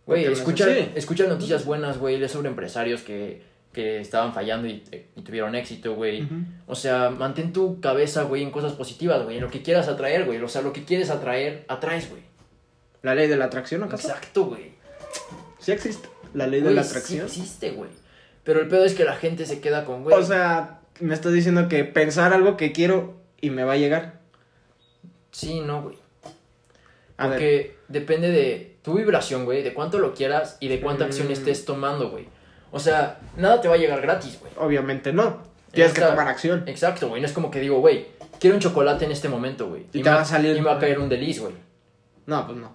Güey, 0.07 0.23
Porque 0.23 0.39
escucha, 0.39 0.69
escucha 0.95 1.27
noticias 1.27 1.65
buenas, 1.65 1.97
güey, 1.99 2.17
de 2.19 2.29
sobre 2.29 2.47
empresarios 2.49 3.01
que, 3.01 3.41
que 3.73 3.99
estaban 3.99 4.33
fallando 4.33 4.67
y, 4.67 4.81
y 5.15 5.21
tuvieron 5.21 5.53
éxito, 5.53 5.95
güey. 5.95 6.27
O 6.65 6.75
sea, 6.75 7.09
mantén 7.09 7.51
tu 7.53 7.81
cabeza, 7.81 8.23
güey, 8.23 8.41
en 8.41 8.49
cosas 8.51 8.71
positivas, 8.73 9.23
güey, 9.23 9.35
en 9.37 9.43
lo 9.43 9.51
que 9.51 9.61
quieras 9.61 9.89
atraer, 9.89 10.25
güey. 10.25 10.41
O 10.41 10.47
sea, 10.47 10.61
lo 10.61 10.71
que 10.73 10.85
quieres 10.85 11.09
atraer, 11.09 11.65
atraes, 11.67 12.09
güey. 12.09 12.21
¿La 13.03 13.13
ley 13.15 13.27
de 13.27 13.35
la 13.37 13.45
atracción 13.45 13.83
acaso? 13.83 14.07
Exacto, 14.07 14.45
güey. 14.45 14.71
Sí 15.59 15.71
existe. 15.73 16.07
La 16.33 16.47
ley 16.47 16.61
de 16.61 16.71
la 16.71 16.83
sí 16.83 16.89
atracción. 16.89 17.25
existe, 17.25 17.71
güey. 17.71 17.89
Pero 18.45 18.61
el 18.61 18.69
pedo 18.69 18.85
es 18.85 18.93
que 18.93 19.03
la 19.03 19.15
gente 19.17 19.45
se 19.45 19.59
queda 19.59 19.83
con, 19.83 20.03
güey. 20.03 20.15
O 20.15 20.23
sea, 20.23 20.79
me 21.01 21.13
estás 21.13 21.33
diciendo 21.33 21.67
que 21.67 21.83
pensar 21.83 22.33
algo 22.33 22.55
que 22.55 22.71
quiero 22.71 23.15
y 23.41 23.49
me 23.49 23.65
va 23.65 23.73
a 23.73 23.77
llegar. 23.77 24.21
sí, 25.31 25.59
no, 25.59 25.83
güey. 25.83 25.97
A 27.17 27.27
ver. 27.27 27.37
Porque 27.37 27.75
depende 27.89 28.29
de 28.31 28.76
tu 28.87 28.93
vibración, 28.93 29.43
güey, 29.43 29.63
de 29.63 29.73
cuánto 29.73 29.99
lo 29.99 30.13
quieras 30.13 30.55
y 30.61 30.69
de 30.69 30.79
cuánta 30.79 31.03
acción 31.03 31.27
Mm. 31.27 31.31
estés 31.33 31.65
tomando, 31.65 32.09
güey. 32.09 32.29
O 32.71 32.79
sea, 32.79 33.19
nada 33.35 33.59
te 33.59 33.67
va 33.67 33.73
a 33.73 33.77
llegar 33.77 33.99
gratis, 34.01 34.39
güey. 34.39 34.53
Obviamente 34.57 35.11
no. 35.11 35.39
Tienes 35.73 35.91
que 35.91 35.99
tomar 35.99 36.29
acción. 36.29 36.63
Exacto, 36.67 37.09
güey. 37.09 37.19
No 37.21 37.27
es 37.27 37.33
como 37.33 37.51
que 37.51 37.59
digo, 37.59 37.81
güey, 37.81 38.05
quiero 38.39 38.55
un 38.55 38.61
chocolate 38.61 39.03
en 39.03 39.11
este 39.11 39.27
momento, 39.27 39.67
güey. 39.67 39.87
Y 39.91 40.01
te 40.01 40.09
va 40.09 40.21
a 40.21 40.25
salir- 40.25 40.55
Y 40.55 40.61
me 40.61 40.67
va 40.67 40.75
a 40.75 40.79
caer 40.79 40.99
un 40.99 41.09
deliz, 41.09 41.41
güey. 41.41 41.53
No, 42.27 42.45
pues 42.47 42.57
no. 42.57 42.73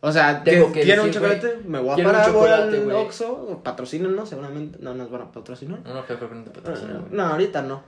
O 0.00 0.10
sea, 0.12 0.42
Tengo 0.42 0.72
que 0.72 0.82
quiero 0.82 1.02
un 1.04 1.08
decir, 1.10 1.22
chocolate, 1.22 1.60
me 1.66 1.78
voy 1.78 1.90
a 1.90 1.94
un 1.94 2.02
parar, 2.12 2.32
voy 2.32 2.42
chocolate, 2.48 2.76
al. 2.78 2.90
Oxxo, 2.92 3.60
patrocínenos, 3.62 4.28
seguramente. 4.28 4.78
No 4.82 4.92
nos 4.92 5.08
van 5.10 5.22
a 5.22 5.32
patrocinar. 5.32 5.78
No, 5.84 5.94
no, 5.94 6.04
creo, 6.04 6.18
que 6.18 6.34
no 6.34 6.42
te 6.42 6.50
patrocina, 6.50 6.94
güey. 6.98 7.12
No, 7.12 7.22
ahorita 7.26 7.62
no. 7.62 7.84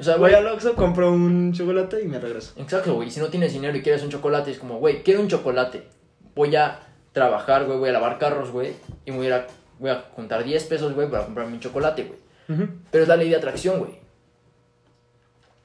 O 0.00 0.02
sea, 0.02 0.16
Voy 0.18 0.34
al 0.34 0.46
Oxxo, 0.48 0.74
compro 0.74 1.12
un 1.12 1.52
chocolate 1.52 2.02
y 2.02 2.06
me 2.08 2.18
regreso. 2.18 2.52
Exacto, 2.56 2.94
güey. 2.94 3.10
Si 3.12 3.20
no 3.20 3.28
tienes 3.28 3.52
dinero 3.52 3.76
y 3.76 3.80
quieres 3.82 4.02
un 4.02 4.10
chocolate, 4.10 4.50
es 4.50 4.58
como, 4.58 4.78
güey, 4.80 5.02
quiero 5.04 5.20
un 5.20 5.28
chocolate. 5.28 5.86
Voy 6.34 6.54
a 6.56 6.80
trabajar, 7.12 7.64
güey, 7.66 7.78
voy 7.78 7.88
a 7.88 7.92
lavar 7.92 8.18
carros, 8.18 8.50
güey. 8.50 8.72
Y 9.04 9.10
voy 9.12 9.30
a, 9.30 9.46
voy 9.78 9.90
a 9.90 10.04
juntar 10.14 10.44
10 10.44 10.64
pesos, 10.64 10.92
güey, 10.94 11.08
para 11.10 11.24
comprarme 11.24 11.54
un 11.54 11.60
chocolate, 11.60 12.04
güey. 12.04 12.18
Pero 12.90 13.02
es 13.04 13.08
la 13.08 13.16
ley 13.16 13.28
de 13.30 13.36
atracción, 13.36 13.78
güey. 13.78 13.92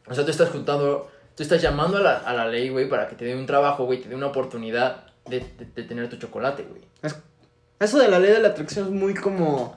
O 0.08 0.14
sea, 0.14 0.24
tú 0.26 0.32
estás 0.32 0.50
juntando, 0.50 1.10
tú 1.36 1.44
estás 1.44 1.62
llamando 1.62 1.98
a 1.98 2.02
la, 2.02 2.18
a 2.18 2.34
la 2.34 2.48
ley, 2.48 2.70
güey, 2.70 2.90
para 2.90 3.08
que 3.08 3.16
te 3.16 3.26
dé 3.26 3.36
un 3.36 3.46
trabajo, 3.46 3.86
güey, 3.86 4.02
te 4.02 4.10
dé 4.10 4.16
una 4.16 4.28
oportunidad 4.28 5.06
de, 5.30 5.40
de- 5.40 5.66
de 5.76 5.84
tener 5.84 6.10
tu 6.10 6.18
chocolate, 6.18 6.64
güey. 6.64 6.82
Es- 7.02 7.20
Eso 7.80 8.00
de 8.00 8.08
la 8.08 8.20
ley 8.20 8.32
de 8.32 8.40
la 8.40 8.50
atracción 8.50 8.86
es 8.88 8.92
muy 8.92 9.14
como 9.14 9.76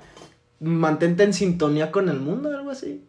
mantente 0.60 1.22
en 1.24 1.34
sintonía 1.34 1.90
con 1.90 2.08
el 2.08 2.20
mundo, 2.20 2.48
algo 2.56 2.70
así. 2.70 3.04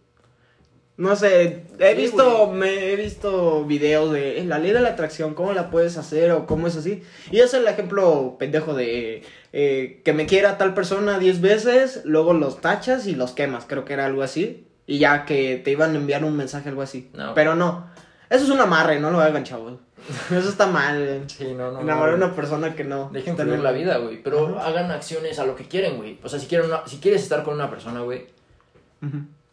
No 0.95 1.15
sé, 1.15 1.63
he 1.79 1.95
Sí, 1.95 2.01
visto, 2.01 2.45
güey. 2.47 2.58
me 2.60 2.91
he 2.91 2.95
visto 2.95 3.65
videos 3.65 4.12
de 4.12 4.43
la 4.45 4.60
ley 4.60 4.71
de 4.71 4.79
la 4.79 4.89
atracción, 4.89 5.34
cómo 5.34 5.51
la 5.53 5.71
puedes 5.71 5.97
hacer 5.97 6.32
o 6.32 6.45
cómo 6.45 6.67
es 6.67 6.75
así. 6.75 7.01
Y 7.32 7.39
es 7.39 7.53
el 7.56 7.67
ejemplo 7.67 8.36
pendejo 8.38 8.75
de 8.75 9.23
eh, 9.53 10.01
que 10.06 10.13
me 10.13 10.27
quiera 10.27 10.58
tal 10.60 10.75
persona 10.75 11.17
10 11.17 11.41
veces, 11.41 12.01
luego 12.06 12.34
los 12.34 12.62
tachas 12.62 13.08
y 13.08 13.15
los 13.15 13.32
quemas, 13.32 13.65
creo 13.67 13.86
que 13.86 13.93
era 13.93 14.06
algo 14.06 14.21
así. 14.21 14.67
Y 14.86 14.99
ya 14.99 15.25
que 15.25 15.58
te 15.63 15.71
iban 15.71 15.93
a 15.93 15.97
enviar 15.97 16.23
un 16.25 16.38
mensaje, 16.38 16.69
algo 16.69 16.84
así. 16.84 17.10
No. 17.13 17.34
Pero 17.34 17.56
no, 17.56 17.88
eso 18.29 18.43
es 18.43 18.49
un 18.51 18.60
amarre, 18.62 18.99
no 18.99 19.10
lo 19.10 19.19
hagan, 19.19 19.43
chavos. 19.43 19.79
Eso 20.29 20.49
está 20.49 20.67
mal. 20.67 21.23
Sí, 21.27 21.53
no, 21.58 21.71
no. 21.71 21.79
Enamorar 21.79 22.13
a 22.15 22.17
una 22.17 22.36
persona 22.36 22.75
que 22.75 22.84
no. 22.84 23.10
Dejen 23.13 23.38
bien. 23.38 23.63
la 23.63 23.71
vida, 23.71 23.97
güey. 23.99 24.21
Pero 24.21 24.58
Ajá. 24.60 24.67
hagan 24.67 24.91
acciones 24.91 25.39
a 25.39 25.45
lo 25.45 25.56
que 25.56 25.63
quieren, 25.69 25.95
güey. 25.95 26.19
O 26.21 26.27
sea, 26.27 26.39
si, 26.39 26.47
quieren 26.47 26.67
una- 26.67 26.86
si 26.86 26.97
quieres 26.97 27.23
estar 27.23 27.41
con 27.43 27.53
una 27.53 27.69
persona, 27.69 28.01
güey, 28.01 28.25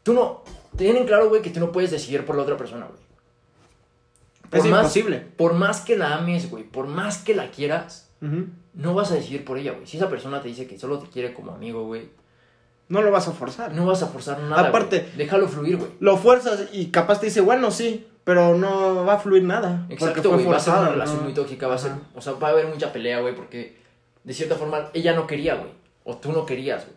tú 0.02 0.12
no. 0.12 0.42
Tienen 0.76 1.06
claro, 1.06 1.28
güey, 1.28 1.42
que 1.42 1.50
tú 1.50 1.60
no 1.60 1.72
puedes 1.72 1.90
decidir 1.90 2.24
por 2.24 2.36
la 2.36 2.42
otra 2.42 2.56
persona, 2.56 2.86
güey. 2.86 3.00
Es 4.52 4.64
más- 4.70 4.80
imposible. 4.80 5.18
Por 5.36 5.54
más 5.54 5.80
que 5.80 5.96
la 5.96 6.16
ames, 6.16 6.50
güey, 6.50 6.64
por 6.64 6.86
más 6.86 7.18
que 7.18 7.34
la 7.34 7.50
quieras, 7.50 8.10
no 8.74 8.94
vas 8.94 9.10
a 9.12 9.14
decidir 9.14 9.44
por 9.44 9.58
ella, 9.58 9.72
güey. 9.72 9.86
Si 9.86 9.96
esa 9.96 10.08
persona 10.08 10.40
te 10.42 10.48
dice 10.48 10.66
que 10.66 10.78
solo 10.78 10.98
te 10.98 11.08
quiere 11.08 11.32
como 11.34 11.52
amigo, 11.52 11.84
güey, 11.86 12.08
No 12.88 13.02
lo 13.02 13.10
vas 13.12 13.28
a 13.28 13.32
forzar. 13.32 13.72
no 13.72 13.86
vas 13.86 14.02
a 14.02 14.08
forzar 14.08 14.40
nada. 14.40 14.68
Aparte- 14.68 15.00
güey. 15.00 15.16
déjalo 15.16 15.46
fluir, 15.48 15.76
güey. 15.76 15.90
Lo 16.00 16.16
fuerzas 16.16 16.68
y 16.72 16.86
capaz 16.86 17.20
te 17.20 17.26
dice, 17.26 17.40
bueno, 17.40 17.70
sí, 17.70 18.06
pero 18.24 18.54
no 18.56 19.04
va 19.04 19.14
a 19.14 19.18
fluir 19.18 19.44
nada. 19.44 19.86
Exacto, 19.88 20.30
güey. 20.32 20.44
Va 20.44 20.56
a 20.56 20.60
ser 20.60 20.74
una 20.74 20.88
relación 20.90 21.18
¿no? 21.18 21.22
muy 21.24 21.32
tóxica, 21.34 21.66
va 21.68 21.76
a 21.76 21.78
ser. 21.78 21.92
O 22.14 22.20
sea, 22.20 22.32
va 22.34 22.48
a 22.48 22.50
haber 22.50 22.66
mucha 22.66 22.92
pelea, 22.92 23.20
güey, 23.20 23.34
porque 23.34 23.76
de 24.24 24.34
cierta 24.34 24.56
forma 24.56 24.90
ella 24.92 25.14
no 25.14 25.26
quería, 25.26 25.54
güey. 25.54 25.70
O 26.04 26.16
tú 26.16 26.32
no 26.32 26.44
querías, 26.44 26.84
güey. 26.84 26.96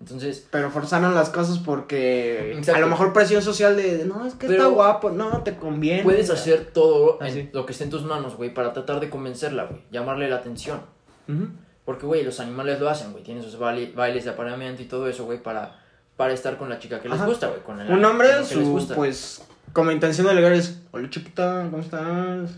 Entonces, 0.00 0.46
Pero 0.50 0.70
forzaron 0.70 1.14
las 1.14 1.30
cosas 1.30 1.58
porque 1.58 2.52
Exacto. 2.52 2.76
a 2.78 2.80
lo 2.80 2.88
mejor 2.88 3.12
presión 3.12 3.42
social 3.42 3.76
de, 3.76 3.98
de, 3.98 4.04
no, 4.04 4.26
es 4.26 4.34
que 4.34 4.46
Pero 4.46 4.62
está 4.64 4.74
guapo, 4.74 5.10
no, 5.10 5.42
te 5.42 5.56
conviene. 5.56 6.02
puedes 6.02 6.28
hacer 6.30 6.70
todo 6.72 7.18
en 7.22 7.50
lo 7.52 7.64
que 7.66 7.72
esté 7.72 7.84
en 7.84 7.90
tus 7.90 8.04
manos, 8.04 8.36
güey, 8.36 8.52
para 8.52 8.72
tratar 8.72 9.00
de 9.00 9.10
convencerla, 9.10 9.64
güey. 9.64 9.80
Llamarle 9.90 10.28
la 10.28 10.36
atención. 10.36 10.80
Ujú. 11.28 11.48
Porque, 11.84 12.06
güey, 12.06 12.24
los 12.24 12.40
animales 12.40 12.80
lo 12.80 12.88
hacen, 12.88 13.12
güey. 13.12 13.22
Tienen 13.24 13.42
sus 13.42 13.58
baile- 13.58 13.92
bailes 13.94 14.24
de 14.24 14.30
apareamiento 14.30 14.82
y 14.82 14.86
todo 14.86 15.08
eso, 15.08 15.24
güey, 15.24 15.42
para, 15.42 15.78
para 16.16 16.32
estar 16.32 16.56
con 16.56 16.68
la 16.68 16.78
chica 16.78 17.00
que 17.00 17.08
les 17.08 17.18
Ajá. 17.18 17.26
gusta, 17.26 17.48
güey. 17.48 17.60
Con 17.60 17.80
el- 17.80 17.90
Un 17.90 18.04
hombre, 18.04 18.28
con 18.30 18.38
les 18.40 18.48
su, 18.48 18.60
gusta. 18.62 18.94
pues, 18.94 19.42
como 19.72 19.90
intención 19.90 20.26
de 20.26 20.34
llegar 20.34 20.52
es, 20.52 20.80
hola 20.92 21.08
chiquita, 21.10 21.66
¿cómo 21.70 21.82
estás? 21.82 22.50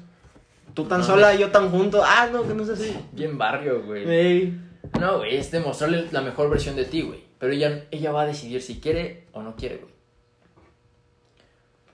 tú 0.75 0.85
tan 0.85 1.01
No, 1.01 1.07
sola 1.07 1.33
no. 1.33 1.39
yo 1.39 1.51
tan 1.51 1.71
junto. 1.71 2.03
Ah, 2.05 2.29
no, 2.31 2.47
que 2.47 2.53
no 2.53 2.63
es 2.63 2.69
así. 2.69 2.95
Bien 3.13 3.39
barrio, 3.39 3.83
güey. 3.87 4.05
Ey. 4.09 4.61
No, 5.01 5.19
güey, 5.19 5.37
es 5.37 5.51
demostrarle 5.51 6.07
la 6.13 6.21
mejor 6.23 6.49
versión 6.51 6.77
de 6.77 6.85
ti, 6.85 7.03
güey. 7.03 7.25
Pero 7.39 7.53
ella, 7.53 7.85
ella 7.91 8.13
va 8.13 8.23
a 8.23 8.27
decidir 8.27 8.63
si 8.63 8.81
quiere 8.81 9.27
o 9.33 9.43
no 9.43 9.57
quiere, 9.57 9.77
güey. 9.77 9.93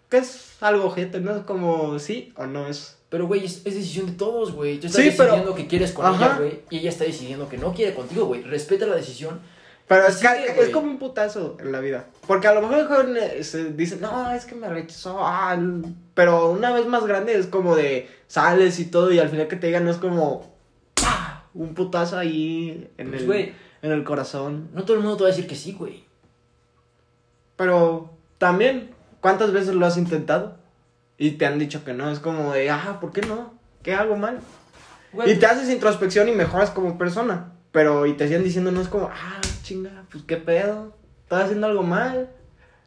Que 0.09 0.19
es 0.19 0.57
algo 0.61 0.91
gente, 0.91 1.21
¿no? 1.21 1.35
Es 1.37 1.43
como 1.45 1.99
sí 1.99 2.33
o 2.37 2.47
no 2.47 2.67
es. 2.69 2.99
Pero, 3.09 3.27
güey, 3.27 3.45
es, 3.45 3.59
es 3.67 3.75
decisión 3.75 4.07
de 4.07 4.13
todos, 4.13 4.53
güey. 4.53 4.79
Tú 4.79 4.87
estás 4.87 5.03
Sí, 5.03 5.11
pero- 5.17 5.25
decidiendo 5.33 5.55
que 5.55 5.67
quieres 5.67 5.93
con 5.93 6.07
Ajá. 6.07 6.17
ella, 6.27 6.39
güey. 6.39 6.61
Y 6.71 6.79
ella 6.79 6.91
está 6.91 7.05
decidiendo 7.05 7.49
que 7.49 7.59
no 7.59 7.73
quiere 7.75 7.95
contigo, 7.95 8.27
güey. 8.27 8.43
Respeta 8.43 8.87
la 8.87 8.97
decisión. 8.97 9.41
Pero 9.89 10.07
es, 10.07 10.17
que- 10.19 10.63
es 10.63 10.69
como 10.71 10.87
un 10.91 10.99
putazo 10.99 11.57
en 11.61 11.73
la 11.73 11.81
vida. 11.81 12.07
Porque 12.27 12.47
a 12.47 12.55
lo 12.55 12.63
mejor 12.63 12.79
el 12.79 12.87
joven 12.87 13.17
eh, 13.17 13.43
se 13.45 13.73
dice, 13.73 13.97
no, 13.97 14.31
es 14.33 14.45
que 14.45 14.55
me 14.55 14.69
rechazó. 14.69 15.19
ah, 15.21 15.55
l-". 15.59 15.83
pero 16.15 16.51
una 16.51 16.73
vez 16.73 16.87
más 16.87 17.05
grande 17.05 17.35
es 17.35 17.47
como 17.47 17.75
de 17.75 18.09
sales 18.29 18.79
y 18.79 18.87
todo. 18.87 19.13
Y 19.13 19.19
al 19.19 19.29
final 19.29 19.49
que 19.49 19.57
te 19.57 19.67
digan, 19.67 19.85
no 19.85 19.91
es 19.91 19.97
como. 19.99 20.52
Un 21.55 21.75
putazo 21.75 22.19
ahí 22.19 22.91
en, 22.99 23.11
Pues, 23.11 23.23
el, 23.23 23.55
en 23.83 23.93
el 23.93 24.05
corazón. 24.05 24.69
No 24.73 24.85
todo 24.85 24.97
el 24.97 25.03
mundo 25.03 25.17
te 25.19 25.25
va 25.25 25.29
a 25.29 25.33
decir 25.33 25.47
que 25.47 25.57
sí, 25.57 25.73
güey. 25.73 26.05
Pero 27.57 28.11
también, 28.39 28.91
¿cuántas 29.21 29.53
veces 29.53 29.75
lo 29.75 29.87
has 29.87 29.97
intentado? 29.97 30.57
Y 31.19 31.33
te 31.33 31.47
han 31.47 31.59
dicho 31.59 31.85
que 31.85 31.93
no. 31.93 32.11
Es 32.11 32.19
como 32.19 32.53
de, 32.53 32.71
ah, 32.71 32.99
¿por 33.01 33.13
qué 33.13 33.21
no? 33.23 33.55
¿Qué 33.83 33.95
hago 33.95 34.17
mal? 34.17 34.41
Y 35.27 35.35
te 35.35 35.47
haces 35.47 35.69
introspección 35.69 36.29
y 36.29 36.33
mejoras 36.33 36.71
como 36.71 36.97
persona. 36.99 37.53
Pero, 37.71 38.07
y 38.07 38.15
te 38.15 38.27
siguen 38.27 38.45
diciendo, 38.45 38.71
no 38.71 38.81
es 38.81 38.89
como, 38.89 39.09
ah, 39.13 39.41
chinga, 39.63 40.05
pues 40.11 40.25
qué 40.25 40.37
pedo. 40.37 40.95
Estás 41.25 41.45
haciendo 41.45 41.67
algo 41.67 41.83
mal. 41.83 42.31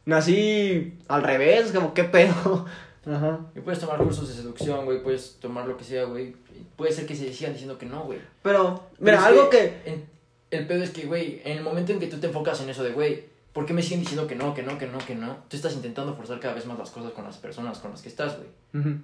Nací 0.04 0.98
al 1.08 1.22
revés, 1.22 1.72
como, 1.72 1.94
qué 1.94 2.04
pedo. 2.04 2.66
Ajá. 3.06 3.40
Y 3.54 3.60
puedes 3.60 3.80
tomar 3.80 3.98
cursos 3.98 4.28
de 4.28 4.34
seducción, 4.34 4.84
güey. 4.84 5.02
Puedes 5.02 5.36
tomar 5.40 5.66
lo 5.66 5.76
que 5.76 5.84
sea, 5.84 6.04
güey. 6.04 6.34
Puede 6.76 6.92
ser 6.92 7.06
que 7.06 7.14
se 7.16 7.32
sigan 7.32 7.52
diciendo 7.52 7.78
que 7.78 7.86
no, 7.86 8.04
güey. 8.04 8.18
Pero, 8.42 8.84
mira, 8.98 9.24
algo 9.24 9.50
que. 9.50 9.80
en- 9.84 10.04
el 10.50 10.66
pedo 10.66 10.82
es 10.84 10.90
que, 10.90 11.06
güey, 11.06 11.40
en 11.44 11.58
el 11.58 11.62
momento 11.64 11.92
en 11.92 11.98
que 11.98 12.06
tú 12.06 12.18
te 12.18 12.28
enfocas 12.28 12.60
en 12.60 12.70
eso 12.70 12.84
de, 12.84 12.92
güey, 12.92 13.24
¿por 13.52 13.66
qué 13.66 13.72
me 13.72 13.82
siguen 13.82 14.00
diciendo 14.00 14.26
que 14.28 14.36
no, 14.36 14.54
que 14.54 14.62
no, 14.62 14.78
que 14.78 14.86
no, 14.86 14.98
que 14.98 15.14
no? 15.16 15.38
Tú 15.48 15.56
estás 15.56 15.74
intentando 15.74 16.14
forzar 16.14 16.38
cada 16.40 16.54
vez 16.54 16.66
más 16.66 16.78
las 16.78 16.90
cosas 16.90 17.12
con 17.12 17.24
las 17.24 17.36
personas 17.36 17.78
con 17.78 17.90
las 17.90 18.00
que 18.02 18.08
estás, 18.08 18.36
güey. 18.36 18.96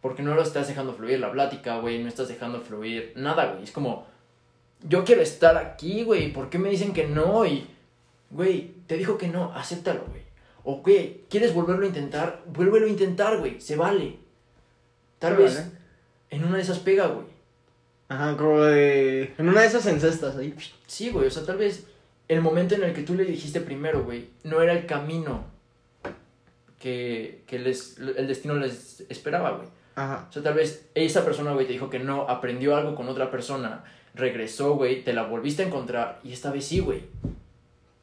Porque 0.00 0.22
no 0.22 0.34
lo 0.34 0.42
estás 0.42 0.68
dejando 0.68 0.94
fluir 0.94 1.20
la 1.20 1.30
plática, 1.30 1.78
güey. 1.80 2.02
No 2.02 2.08
estás 2.08 2.28
dejando 2.28 2.60
fluir 2.62 3.12
nada, 3.16 3.52
güey. 3.52 3.64
Es 3.64 3.70
como, 3.72 4.06
yo 4.88 5.04
quiero 5.04 5.20
estar 5.20 5.56
aquí, 5.58 6.02
güey. 6.04 6.32
¿Por 6.32 6.48
qué 6.48 6.58
me 6.58 6.70
dicen 6.70 6.94
que 6.94 7.06
no? 7.06 7.44
Y, 7.44 7.66
güey, 8.30 8.72
te 8.86 8.96
dijo 8.96 9.18
que 9.18 9.28
no, 9.28 9.52
acéptalo, 9.54 10.04
güey. 10.08 10.22
O, 10.64 10.76
güey, 10.76 11.20
¿quieres 11.28 11.52
volverlo 11.52 11.84
a 11.84 11.88
intentar? 11.88 12.42
Vuélvelo 12.46 12.86
a 12.86 12.90
intentar, 12.90 13.38
güey. 13.38 13.60
Se 13.60 13.76
vale. 13.76 14.16
Tal 15.18 15.36
Se 15.36 15.42
vez 15.42 15.56
vale. 15.56 15.70
En 16.30 16.44
una 16.44 16.56
de 16.56 16.62
esas 16.62 16.78
pega, 16.78 17.06
güey. 17.06 17.26
Ajá, 18.08 18.36
como 18.36 18.60
de. 18.62 19.34
En 19.38 19.48
una 19.48 19.60
de 19.60 19.66
esas 19.66 19.86
encestas 19.86 20.36
ahí. 20.36 20.54
Sí, 20.86 21.10
güey, 21.10 21.26
o 21.26 21.30
sea, 21.30 21.44
tal 21.44 21.58
vez 21.58 21.86
el 22.28 22.40
momento 22.40 22.74
en 22.74 22.84
el 22.84 22.92
que 22.92 23.02
tú 23.02 23.14
le 23.14 23.24
dijiste 23.24 23.60
primero, 23.60 24.04
güey, 24.04 24.30
no 24.44 24.62
era 24.62 24.72
el 24.72 24.86
camino 24.86 25.44
que, 26.78 27.42
que 27.46 27.58
les, 27.58 27.98
el 27.98 28.26
destino 28.26 28.54
les 28.54 29.04
esperaba, 29.08 29.50
güey. 29.52 29.68
Ajá. 29.96 30.26
O 30.28 30.32
sea, 30.32 30.42
tal 30.42 30.54
vez 30.54 30.88
esa 30.94 31.24
persona, 31.24 31.52
güey, 31.52 31.66
te 31.66 31.72
dijo 31.72 31.90
que 31.90 31.98
no, 31.98 32.28
aprendió 32.28 32.76
algo 32.76 32.94
con 32.94 33.08
otra 33.08 33.30
persona, 33.30 33.84
regresó, 34.14 34.74
güey, 34.74 35.04
te 35.04 35.12
la 35.12 35.24
volviste 35.24 35.62
a 35.62 35.66
encontrar 35.66 36.20
y 36.24 36.32
esta 36.32 36.50
vez 36.50 36.64
sí, 36.64 36.80
güey. 36.80 37.02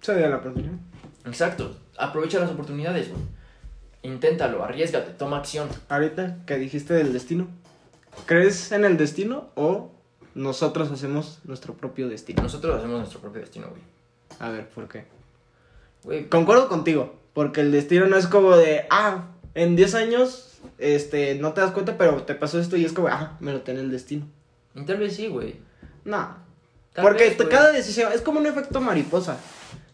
Se 0.02 0.18
la 0.20 0.38
oportunidad. 0.38 0.74
Exacto, 1.26 1.78
aprovecha 1.98 2.40
las 2.40 2.52
oportunidades, 2.52 3.10
güey. 3.10 3.22
Inténtalo, 4.04 4.63
arriesgate, 4.63 5.12
toma 5.12 5.38
acción. 5.38 5.68
Ahorita 5.90 6.38
que 6.46 6.58
dijiste 6.58 6.94
del 6.94 7.13
destino. 7.13 7.48
¿Crees 8.25 8.71
en 8.71 8.86
el 8.86 8.97
destino 8.97 9.49
o 9.56 9.91
nosotros 10.36 10.91
hacemos 10.91 11.39
nuestro 11.45 11.73
propio 11.73 12.08
destino? 12.10 12.43
Nosotros 12.43 12.75
hacemos 12.77 12.97
nuestro 12.99 13.19
propio 13.19 13.41
destino, 13.41 13.67
güey. 13.69 13.82
A 14.39 14.49
ver, 14.49 14.67
¿por 14.69 14.88
qué? 14.88 15.06
Güey, 16.03 16.27
Concuerdo 16.30 16.67
contigo, 16.69 17.15
porque 17.34 17.62
el 17.62 17.71
destino 17.71 18.06
no 18.08 18.17
es 18.17 18.27
como 18.27 18.56
de, 18.58 18.86
ah, 18.89 19.25
en 19.56 19.75
10 19.75 19.95
años, 19.95 20.60
este, 20.77 21.36
no 21.36 21.53
te 21.53 21.62
das 21.62 21.71
cuenta, 21.71 21.97
pero 21.97 22.23
te 22.23 22.36
pasó 22.36 22.60
esto 22.60 22.77
y 22.77 22.86
es 22.86 22.93
como, 22.93 23.08
ah, 23.08 23.38
me 23.39 23.51
lo 23.53 23.62
tiene 23.62 23.80
el 23.82 23.91
destino. 23.91 24.25
y 24.75 24.82
tal 24.84 24.97
vez 24.97 25.15
sí, 25.15 25.27
güey. 25.27 25.56
No, 26.06 26.36
Tal 26.93 27.03
porque 27.06 27.23
vez, 27.25 27.38
te- 27.38 27.43
güey. 27.45 27.56
cada 27.56 27.71
decisión 27.71 28.12
es 28.13 28.21
como 28.21 28.39
un 28.39 28.45
efecto 28.45 28.80
mariposa. 28.82 29.38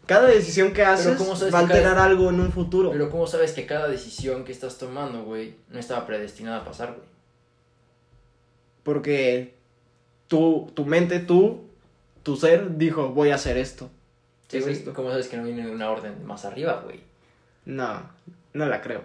Cada 0.05 0.27
decisión 0.27 0.73
que 0.73 0.83
haces 0.83 1.15
¿cómo 1.17 1.33
sabes 1.36 1.53
va 1.53 1.59
a 1.59 1.62
cada- 1.62 1.75
alterar 1.75 1.97
algo 1.99 2.29
en 2.29 2.41
un 2.41 2.51
futuro. 2.51 2.91
Pero 2.91 3.09
¿cómo 3.09 3.25
sabes 3.25 3.53
que 3.53 3.65
cada 3.65 3.88
decisión 3.88 4.43
que 4.43 4.51
estás 4.51 4.77
tomando, 4.77 5.23
güey, 5.23 5.55
no 5.69 5.79
estaba 5.79 6.05
predestinada 6.05 6.57
a 6.57 6.65
pasar, 6.65 6.89
güey? 6.89 7.12
Porque 8.84 9.54
tú, 10.28 10.72
tu 10.74 10.86
mente, 10.86 11.19
tú, 11.19 11.63
tu 12.24 12.36
ser 12.36 12.78
dijo, 12.78 13.10
voy 13.10 13.32
a 13.32 13.36
hacer 13.36 13.58
esto. 13.58 13.89
Sí, 14.48 14.60
güey, 14.60 14.74
esto. 14.74 14.93
¿Cómo 14.93 15.10
sabes 15.10 15.28
que 15.28 15.38
no 15.38 15.43
viene 15.43 15.69
una 15.69 15.89
orden 15.89 16.26
más 16.26 16.46
arriba, 16.46 16.82
güey? 16.84 17.02
No, 17.65 18.10
no 18.54 18.65
la 18.65 18.82
creo. 18.82 19.02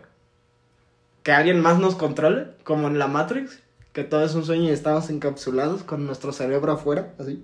Que 1.23 1.33
alguien 1.33 1.61
más 1.61 1.79
nos 1.79 1.95
controle, 1.95 2.49
como 2.65 2.89
en 2.89 2.99
la 2.99 3.07
Matrix, 3.07 3.61
que 3.93 4.05
todo 4.05 4.25
es 4.25 4.35
un 4.35 4.45
sueño 4.45 4.65
y 4.65 4.73
estamos 4.73 5.11
encapsulados 5.11 5.83
con 5.83 6.07
nuestro 6.07 6.33
cerebro 6.33 6.73
afuera, 6.73 7.13
así. 7.19 7.43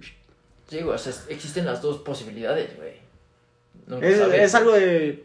Sí, 0.68 0.81
güey, 0.81 0.94
o 0.94 0.99
sea, 0.99 1.12
existen 1.29 1.66
las 1.66 1.83
dos 1.83 1.99
posibilidades, 1.99 2.77
güey. 2.77 3.05
Es, 4.01 4.55
algo 4.55 4.73
de... 4.73 5.25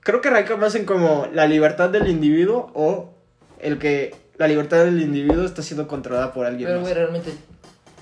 Creo 0.00 0.20
que 0.20 0.30
radica 0.30 0.56
más 0.56 0.74
en 0.74 0.84
como 0.84 1.26
la 1.32 1.46
libertad 1.46 1.90
del 1.90 2.08
individuo 2.08 2.70
o 2.74 3.14
el 3.60 3.78
que 3.78 4.14
la 4.38 4.48
libertad 4.48 4.84
del 4.84 5.00
individuo 5.00 5.44
está 5.44 5.62
siendo 5.62 5.86
controlada 5.88 6.32
por 6.32 6.46
alguien 6.46 6.68
Pero, 6.68 6.80
más. 6.80 6.88
güey, 6.88 6.94
realmente 6.94 7.32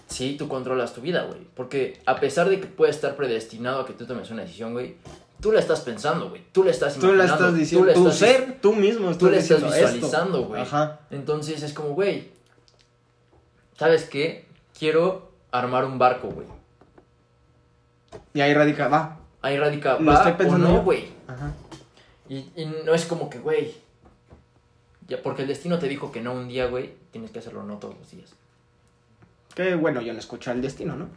sí, 0.08 0.36
tú 0.38 0.48
controlas 0.48 0.92
tu 0.94 1.00
vida, 1.00 1.24
güey. 1.24 1.40
Porque 1.54 2.00
a 2.06 2.20
pesar 2.20 2.48
de 2.48 2.60
que 2.60 2.66
puede 2.66 2.90
estar 2.92 3.16
predestinado 3.16 3.80
a 3.80 3.86
que 3.86 3.92
tú 3.94 4.06
tomes 4.06 4.30
una 4.30 4.42
decisión, 4.42 4.72
güey, 4.72 4.96
tú 5.40 5.50
la 5.52 5.60
estás 5.60 5.80
pensando, 5.80 6.28
güey. 6.30 6.42
Tú 6.52 6.62
la 6.64 6.70
estás 6.70 6.94
Tú 6.94 7.06
la 7.08 7.12
imaginando. 7.14 7.44
estás 7.46 7.58
diciendo, 7.58 7.86
la 7.86 7.94
tu 7.94 8.08
estás 8.08 8.18
ser, 8.18 8.58
tú 8.60 8.74
mismo 8.74 9.14
Tú 9.16 9.30
la 9.30 9.38
estás 9.38 9.62
visualizando, 9.62 10.44
güey. 10.44 10.62
Ajá. 10.62 11.00
Entonces 11.10 11.62
es 11.62 11.72
como, 11.72 11.90
güey, 11.90 12.30
¿sabes 13.78 14.04
qué? 14.04 14.46
Quiero 14.78 15.30
armar 15.50 15.84
un 15.84 15.98
barco, 15.98 16.28
güey. 16.28 16.46
Y 18.34 18.40
ahí 18.40 18.52
radica, 18.54 18.88
va. 18.88 19.18
Ahí 19.42 19.58
radica, 19.58 19.98
Lo 19.98 20.10
¿va 20.12 20.16
estoy 20.18 20.32
o 20.32 20.36
pensando 20.36 20.68
no, 20.68 20.74
yo. 20.76 20.82
güey? 20.82 21.08
Ajá. 21.28 21.52
Y, 22.28 22.36
y 22.56 22.66
no 22.84 22.94
es 22.94 23.06
como 23.06 23.30
que, 23.30 23.38
güey, 23.38 23.74
ya 25.08 25.22
porque 25.22 25.42
el 25.42 25.48
destino 25.48 25.78
te 25.78 25.88
dijo 25.88 26.10
que 26.12 26.20
no 26.20 26.32
un 26.32 26.48
día, 26.48 26.66
güey, 26.66 26.92
tienes 27.10 27.30
que 27.30 27.38
hacerlo 27.38 27.62
no 27.62 27.76
todos 27.78 27.96
los 27.98 28.10
días. 28.10 28.30
Que 29.54 29.74
bueno, 29.74 30.00
yo 30.02 30.12
no 30.12 30.18
escucho 30.18 30.50
al 30.50 30.60
destino, 30.60 30.96
¿no? 30.96 31.08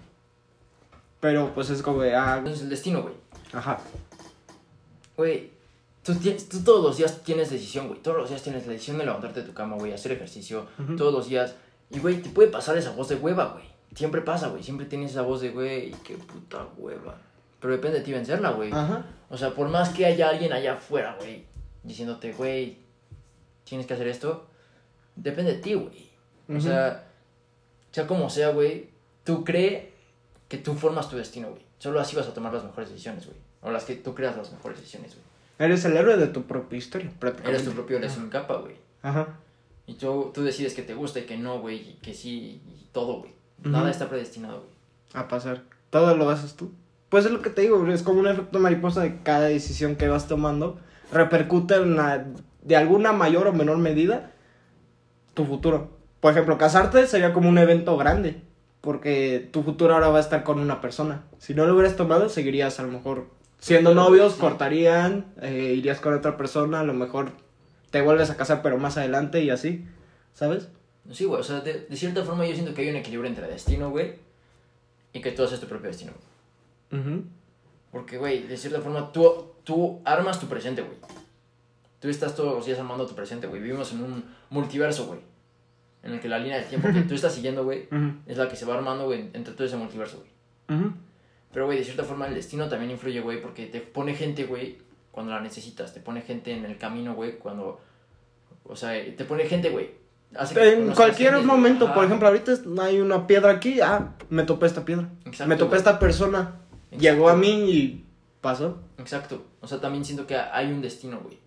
Pero 1.20 1.54
pues 1.54 1.70
es 1.70 1.82
como 1.82 2.02
de, 2.02 2.16
ah, 2.16 2.36
Entonces 2.38 2.64
el 2.64 2.70
destino, 2.70 3.02
güey, 3.02 3.14
ajá. 3.52 3.80
güey, 5.18 5.52
tú, 6.04 6.14
todos 6.64 6.84
los 6.84 6.98
días 6.98 7.24
tienes 7.24 7.50
decisión, 7.50 7.88
güey. 7.90 8.00
Todos 8.02 8.18
los 8.18 8.30
días 8.30 8.42
tienes 8.42 8.66
la 8.66 8.74
decisión 8.74 8.98
de 8.98 9.06
levantarte 9.06 9.42
de 9.42 9.48
tu 9.48 9.54
cama, 9.54 9.76
güey, 9.76 9.92
hacer 9.94 10.14
ejercicio, 10.14 10.68
Ujú. 10.82 10.96
todos 10.96 11.14
los 11.14 11.28
días. 11.28 11.56
Y, 11.92 12.00
güey, 12.00 12.22
te 12.22 12.30
puede 12.30 12.50
pasar 12.50 12.78
esa 12.78 12.92
voz 12.92 13.10
de 13.10 13.16
hueva, 13.16 13.48
güey. 13.48 13.66
Siempre 13.96 14.22
pasa, 14.22 14.48
güey. 14.50 14.64
Siempre 14.64 14.86
tienes 14.86 15.12
esa 15.12 15.24
voz 15.24 15.42
de, 15.42 15.50
güey, 15.50 15.92
qué 16.06 16.16
puta 16.16 16.68
hueva. 16.78 17.18
Pero 17.60 17.74
depende 17.74 17.98
de 18.00 18.06
ti 18.06 18.12
vencerla, 18.14 18.52
güey. 18.52 18.72
Ajá. 18.72 19.06
O 19.30 19.38
sea, 19.38 19.54
por 19.54 19.68
más 19.68 19.90
que 19.90 20.06
haya 20.06 20.30
alguien 20.30 20.54
allá 20.54 20.74
afuera, 20.76 21.16
güey, 21.20 21.44
diciéndote, 21.84 22.32
güey, 22.34 22.78
tienes 23.70 23.88
que 23.88 23.94
hacer 23.94 24.08
esto, 24.08 24.48
depende 25.16 25.54
de 25.54 25.60
ti, 25.60 25.74
güey. 25.76 26.10
O 26.56 26.60
sea, 26.60 27.08
sea 27.92 28.08
como 28.08 28.30
sea, 28.30 28.50
güey, 28.50 28.90
tú 29.24 29.44
cree 29.44 29.94
que 30.48 30.58
tú 30.58 30.74
formas 30.74 31.10
tu 31.10 31.16
destino, 31.18 31.50
güey. 31.52 31.62
Solo 31.78 32.00
así 32.00 32.16
vas 32.16 32.28
a 32.28 32.34
tomar 32.34 32.54
las 32.54 32.64
mejores 32.64 32.90
decisiones, 32.90 33.26
güey. 33.28 33.38
O 33.62 33.72
las 33.72 33.84
que 33.86 33.96
tú 33.96 34.16
creas 34.16 34.36
las 34.36 34.52
mejores 34.52 34.80
decisiones, 34.80 35.14
güey. 35.14 35.24
Eres 35.60 35.86
el 35.86 35.96
héroe 35.96 36.18
de 36.18 36.28
tu 36.28 36.44
propia 36.44 36.78
historia, 36.78 37.12
prácticamente. 37.20 37.62
Eres 37.62 37.70
tu 37.70 37.76
propio 37.76 37.98
eres 37.98 38.18
un 38.18 38.30
capa, 38.30 38.56
güey. 38.56 38.76
Ajá. 39.04 39.38
Y 39.86 39.96
tú, 39.96 40.32
tú 40.34 40.44
decides 40.44 40.74
que 40.74 40.82
te 40.82 40.94
gusta 40.94 41.20
y 41.20 41.24
que 41.24 41.38
no, 41.38 41.60
güey, 41.60 41.78
y 41.78 41.94
que 42.02 42.14
sí, 42.14 42.62
y 42.68 42.88
todo, 42.92 43.20
güey. 43.20 43.34
Nada 43.64 43.92
está 43.92 44.08
predestinado, 44.10 44.60
güey. 44.62 44.72
A 45.14 45.28
pasar. 45.28 45.64
Todo 45.90 46.16
lo 46.16 46.30
haces 46.30 46.56
tú. 46.56 46.72
Pues 47.10 47.26
es 47.26 47.32
lo 47.32 47.42
que 47.42 47.50
te 47.50 47.62
digo, 47.62 47.86
es 47.88 48.04
como 48.04 48.20
un 48.20 48.28
efecto 48.28 48.60
mariposa 48.60 49.02
de 49.02 49.22
cada 49.24 49.48
decisión 49.48 49.96
que 49.96 50.08
vas 50.08 50.28
tomando. 50.28 50.80
Repercute 51.12 51.76
en 51.76 51.96
la- 51.98 52.26
de 52.70 52.78
alguna 52.78 53.12
mayor 53.12 53.48
o 53.48 53.54
menor 53.54 53.80
medida 53.80 54.32
tu 55.34 55.44
futuro. 55.44 55.90
Por 56.22 56.32
ejemplo, 56.32 56.60
casarte 56.60 57.08
sería 57.08 57.34
como 57.34 57.50
un 57.50 57.58
evento 57.58 57.98
grande. 57.98 58.42
Porque 58.80 59.50
tu 59.52 59.64
futuro 59.64 59.96
ahora 59.96 60.10
va 60.10 60.20
a 60.20 60.22
estar 60.22 60.44
con 60.44 60.60
una 60.60 60.80
persona. 60.80 61.24
Si 61.40 61.56
no 61.56 61.66
lo 61.66 61.74
hubieras 61.74 61.96
tomado, 61.96 62.30
seguirías 62.30 62.80
a 62.80 62.84
lo 62.84 62.90
mejor 62.90 63.28
siendo 63.58 63.94
novios, 63.96 64.36
cortarían, 64.36 65.26
eh, 65.42 65.74
irías 65.76 66.00
con 66.00 66.14
otra 66.14 66.38
persona, 66.38 66.80
a 66.80 66.84
lo 66.84 66.94
mejor 66.94 67.32
te 67.90 68.02
vuelves 68.02 68.30
a 68.30 68.38
casar, 68.38 68.62
pero 68.62 68.78
más 68.78 68.98
adelante 68.98 69.42
y 69.44 69.50
así. 69.50 69.86
¿Sabes? 70.34 70.70
Sí, 71.12 71.26
güey, 71.26 71.42
o 71.42 71.44
sea, 71.44 71.62
de, 71.62 71.88
de 71.90 71.98
cierta 71.98 72.24
forma 72.24 72.46
yo 72.46 72.54
siento 72.54 72.74
que 72.76 72.84
hay 72.84 72.90
un 72.90 72.96
equilibrio 72.96 73.28
entre 73.28 73.48
destino, 73.48 73.90
güey, 73.90 74.14
y 75.12 75.22
que 75.22 75.32
tú 75.32 75.44
haces 75.44 75.60
tu 75.60 75.66
propio 75.66 75.90
destino, 75.90 76.14
güey. 76.92 77.02
Ujú. 77.02 77.24
Porque, 77.92 78.18
güey, 78.18 78.44
de 78.44 78.56
cierta 78.56 78.80
forma 78.80 79.12
tú, 79.12 79.54
tú 79.64 80.00
armas 80.06 80.40
tu 80.40 80.48
presente, 80.48 80.84
güey. 80.84 80.98
Tú 82.00 82.08
estás 82.08 82.36
todos 82.36 82.56
los 82.56 82.66
días 82.66 82.80
armando 82.80 83.06
tu 83.06 83.16
presente, 83.16 83.48
güey. 83.48 83.62
Vivimos 83.62 83.92
en 83.92 84.04
un 84.04 84.24
multiverso, 84.50 85.08
güey. 85.08 85.20
En 86.02 86.14
el 86.14 86.20
que 86.20 86.30
la 86.30 86.40
línea 86.40 86.58
del 86.58 86.68
tiempo 86.68 86.88
que 86.94 87.02
tú 87.02 87.14
estás 87.14 87.34
siguiendo, 87.34 87.66
güey, 87.66 87.88
es 88.26 88.38
la 88.38 88.48
que 88.48 88.56
se 88.56 88.66
va 88.66 88.76
armando, 88.76 89.06
güey, 89.06 89.30
entre 89.34 89.54
todo 89.54 89.68
ese 89.68 89.76
multiverso, 89.76 90.24
güey. 90.68 90.92
Pero, 91.52 91.66
güey, 91.66 91.80
de 91.80 91.84
cierta 91.84 92.04
forma 92.04 92.28
el 92.28 92.36
destino 92.36 92.70
también 92.70 92.92
influye, 92.92 93.20
güey, 93.20 93.42
porque 93.42 93.66
te 93.66 93.82
pone 93.82 94.14
gente, 94.14 94.46
güey, 94.46 94.78
cuando 95.12 95.34
la 95.34 95.42
necesitas. 95.42 95.94
Te 95.94 96.00
pone 96.00 96.22
gente 96.22 96.54
en 96.54 96.66
el 96.66 96.78
camino, 96.78 97.16
güey, 97.16 97.38
cuando... 97.38 97.82
O 98.64 98.76
sea, 98.76 98.94
te 99.16 99.26
pone 99.26 99.46
gente, 99.46 99.70
güey. 99.70 100.00
En 100.56 100.92
cualquier 100.92 101.34
gente, 101.34 101.48
momento, 101.48 101.86
ajá. 101.86 101.96
por 101.96 102.06
ejemplo, 102.06 102.28
ahorita 102.28 102.54
hay 102.82 103.00
una 103.00 103.26
piedra 103.26 103.52
aquí, 103.52 103.82
ah, 103.82 104.14
me 104.30 104.44
topé 104.44 104.68
esta 104.68 104.86
piedra. 104.86 105.10
Exacto, 105.26 105.50
me 105.50 105.56
topé 105.56 105.70
güey. 105.70 105.78
esta 105.80 105.98
persona, 105.98 106.40
Exacto. 106.92 106.98
llegó 107.00 107.30
a 107.30 107.36
mí 107.36 107.72
y 107.72 108.06
pasó. 108.40 108.80
Exacto. 109.00 109.44
O 109.60 109.68
sea, 109.68 109.82
también 109.82 110.06
siento 110.06 110.28
que 110.28 110.38
hay 110.38 110.72
un 110.72 110.82
destino, 110.84 111.20
güey, 111.20 111.40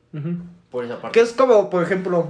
Por 0.70 0.84
esa 0.84 1.00
parte. 1.00 1.18
Que 1.18 1.24
es 1.24 1.32
como, 1.32 1.70
por 1.70 1.82
ejemplo, 1.82 2.28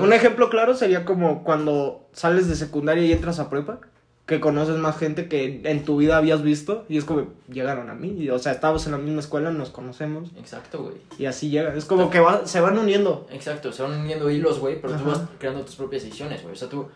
un 0.00 0.12
ejemplo 0.12 0.50
claro 0.50 0.74
sería 0.74 1.04
como 1.04 1.44
cuando 1.44 2.06
sales 2.12 2.48
de 2.48 2.54
secundaria 2.56 3.04
y 3.04 3.12
entras 3.12 3.38
a 3.38 3.48
prepa, 3.50 3.80
que 4.26 4.40
conoces 4.40 4.76
más 4.76 4.98
gente 4.98 5.26
que 5.26 5.62
en 5.64 5.84
tu 5.86 5.96
vida 5.96 6.18
habías 6.18 6.42
visto 6.42 6.84
y 6.90 6.98
es 6.98 7.06
como, 7.06 7.28
llegaron 7.50 7.88
a 7.88 7.94
mí, 7.94 8.08
y, 8.10 8.28
o 8.28 8.38
sea, 8.38 8.52
estábamos 8.52 8.84
en 8.84 8.92
la 8.92 8.98
misma 8.98 9.20
escuela, 9.20 9.50
nos 9.50 9.70
conocemos 9.70 10.30
Exacto, 10.36 10.82
güey. 10.82 10.96
y 11.18 11.24
así 11.24 11.48
llega. 11.48 11.72
Es 11.74 11.86
como 11.86 12.10
que 12.10 12.20
va- 12.20 12.46
se 12.46 12.60
van 12.60 12.76
uniendo. 12.78 13.26
Exacto, 13.30 13.72
se 13.72 13.82
van 13.82 13.98
uniendo 13.98 14.28
hilos, 14.30 14.58
güey, 14.58 14.80
pero 14.82 14.94
tú 14.96 15.04
vas 15.04 15.22
creando 15.38 15.62
tus 15.62 15.76
propias 15.76 16.02
decisiones, 16.02 16.42
güey. 16.42 16.52
O 16.52 16.56
sea, 16.56 16.68
tú, 16.68 16.88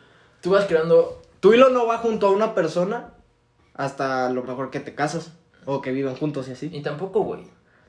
tú 0.42 0.50
vas 0.50 0.66
creando... 0.66 1.22
Tu 1.40 1.54
hilo 1.54 1.70
no 1.70 1.86
va 1.86 1.96
junto 1.98 2.26
a 2.26 2.30
una 2.32 2.54
persona 2.54 3.14
hasta 3.74 4.28
lo 4.30 4.42
mejor 4.42 4.70
que 4.70 4.80
te 4.80 4.94
casas 4.94 5.32
o 5.64 5.80
que 5.80 5.90
viven 5.92 6.14
juntos 6.16 6.48
y 6.48 6.52
así. 6.52 6.70
Y 6.72 6.82
tampoco, 6.82 7.22
güey. 7.22 7.44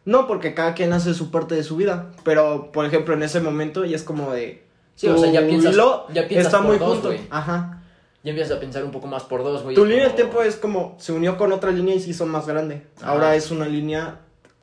No, 0.06 0.28
porque 0.28 0.54
cada 0.54 0.74
quien 0.74 0.92
hace 0.94 1.13
su 1.13 1.32
parte 1.32 1.56
de 1.56 1.63
su 1.63 1.76
vida. 1.78 2.12
Pero, 2.24 2.72
por 2.72 2.86
ejemplo, 2.86 3.13
en 3.13 3.24
ese 3.24 3.39
momento 3.39 3.86
ya 3.86 3.96
es 3.96 4.04
como 4.04 4.32
de. 4.34 4.63
Sí, 4.96 5.08
o 5.08 5.18
sea, 5.18 5.32
ya 5.32 5.42
piensas- 5.42 5.74
hilo 5.74 6.06
ya 6.13 6.28
piensas 6.28 6.48
está 6.54 6.58
por 6.60 6.68
muy 6.68 6.78
dos, 6.78 6.89
junto. 6.89 7.08
güey. 7.08 7.22
Ajá. 7.30 7.80
Ya 8.24 8.30
empiezas 8.32 8.58
a 8.58 8.60
pensar 8.60 8.84
un 8.84 8.92
poco 8.92 9.08
más 9.08 9.24
por 9.24 9.44
dos, 9.44 9.63
güey. 9.63 9.76
Tu 9.76 9.86
línea 9.86 10.04
como 10.06 10.16
tiempo 10.16 10.42
es 10.44 10.56
como. 10.56 10.96
Se 11.00 11.12
unió 11.13 11.38
con 11.38 11.52
otra 11.52 11.72
línea 11.72 11.96
y 11.96 12.00
se 12.00 12.10
hizo 12.12 12.26
más 12.26 12.46
grande. 12.48 12.84
Ajá. 13.02 13.12
Ahora 13.12 13.36
es 13.36 13.50
una 13.52 13.66
línea 13.66 14.20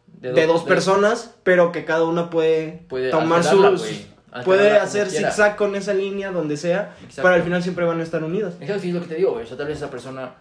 de, 0.06 0.32
do- 0.46 0.52
dos 0.52 0.62
personas, 0.64 1.34
pero 1.42 1.72
que 1.72 1.84
cada 1.84 2.04
una 2.04 2.30
puede, 2.30 2.84
Puede 2.88 3.10
tomar 3.10 3.38
alterarla, 3.40 3.70
sus. 3.70 3.80
güey. 3.80 4.06
Alterarla 4.32 4.44
Puede 4.44 4.78
hacer 4.78 5.10
zigzag 5.10 5.56
con 5.56 5.74
esa 5.74 5.92
línea 5.94 6.30
donde 6.30 6.56
sea. 6.56 6.94
Exacto. 7.02 7.22
Pero 7.22 7.34
al 7.34 7.42
final 7.42 7.62
siempre 7.62 7.84
van 7.84 7.98
a 8.00 8.02
estar 8.02 8.22
unidas. 8.22 8.54
Exacto, 8.60 8.86
es 8.86 8.94
lo 8.94 9.00
que 9.00 9.06
te 9.08 9.14
digo, 9.16 9.32
güey. 9.32 9.44
O 9.44 9.46
sea, 9.48 9.56
tal 9.56 9.66
vez 9.66 9.78
esa 9.78 9.90
persona 9.90 10.34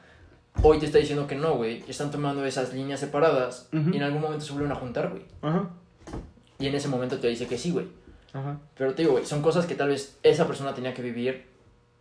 hoy 0.64 0.80
te 0.80 0.86
está 0.86 0.98
diciendo 0.98 1.28
que 1.28 1.36
no, 1.36 1.56
güey. 1.56 1.84
Están 1.88 2.12
tomando 2.12 2.46
esas 2.46 2.74
líneas 2.74 3.00
separadas 3.00 3.70
y 3.72 3.98
en 3.98 4.04
algún 4.04 4.22
momento 4.22 4.46
se 4.46 4.54
vuelven 4.54 4.72
a 4.72 4.76
juntar, 4.76 5.10
güey. 5.10 5.24
Ajá. 5.42 5.70
Y 6.60 6.68
en 6.68 6.76
ese 6.76 6.88
momento 6.88 7.18
te 7.20 7.28
dice 7.28 7.48
que 7.48 7.58
sí, 7.58 7.72
güey. 7.72 7.88
Ajá. 8.34 8.58
Pero 8.78 8.94
te 8.94 9.02
digo, 9.04 9.14
güey, 9.14 9.26
son 9.26 9.42
cosas 9.42 9.66
que 9.66 9.76
tal 9.76 9.90
vez 9.90 10.18
esa 10.24 10.46
persona 10.48 10.74
tenía 10.74 10.94
que 10.94 11.02
vivir 11.02 11.46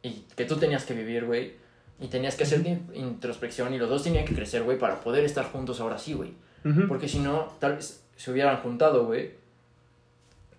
y 0.02 0.24
que 0.36 0.44
tú 0.44 0.56
tenías 0.56 0.84
que 0.84 0.94
vivir, 0.94 1.24
güey. 1.26 1.54
Y 2.00 2.08
tenías 2.08 2.36
que 2.36 2.44
hacer 2.44 2.64
in- 2.66 2.86
introspección 2.94 3.74
y 3.74 3.78
los 3.78 3.88
dos 3.88 4.02
tenían 4.04 4.24
que 4.24 4.34
crecer, 4.34 4.62
güey, 4.62 4.78
para 4.78 5.00
poder 5.00 5.24
estar 5.24 5.44
juntos 5.50 5.80
ahora 5.80 5.98
sí, 5.98 6.14
güey. 6.14 6.32
Porque 6.86 7.08
si 7.08 7.18
no, 7.18 7.52
tal 7.60 7.76
vez 7.76 8.02
se 8.16 8.30
hubieran 8.30 8.58
juntado, 8.58 9.06
güey. 9.06 9.30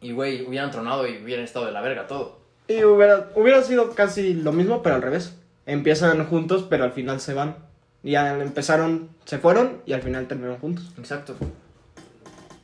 Y, 0.01 0.11
güey, 0.13 0.45
hubieran 0.47 0.71
tronado 0.71 1.05
y 1.07 1.17
hubieran 1.23 1.43
estado 1.45 1.65
de 1.65 1.71
la 1.71 1.81
verga 1.81 2.07
todo. 2.07 2.39
Y 2.67 2.83
hubiera, 2.83 3.29
hubiera 3.35 3.61
sido 3.61 3.91
casi 3.93 4.33
lo 4.33 4.51
mismo, 4.53 4.81
pero 4.81 4.95
al 4.95 5.01
revés. 5.01 5.35
Empiezan 5.65 6.25
juntos, 6.27 6.65
pero 6.69 6.83
al 6.85 6.93
final 6.93 7.19
se 7.19 7.33
van. 7.33 7.57
Ya 8.03 8.39
empezaron, 8.41 9.09
se 9.25 9.37
fueron 9.39 9.81
y 9.85 9.93
al 9.93 10.01
final 10.01 10.27
terminaron 10.27 10.59
juntos. 10.59 10.91
Exacto. 10.97 11.35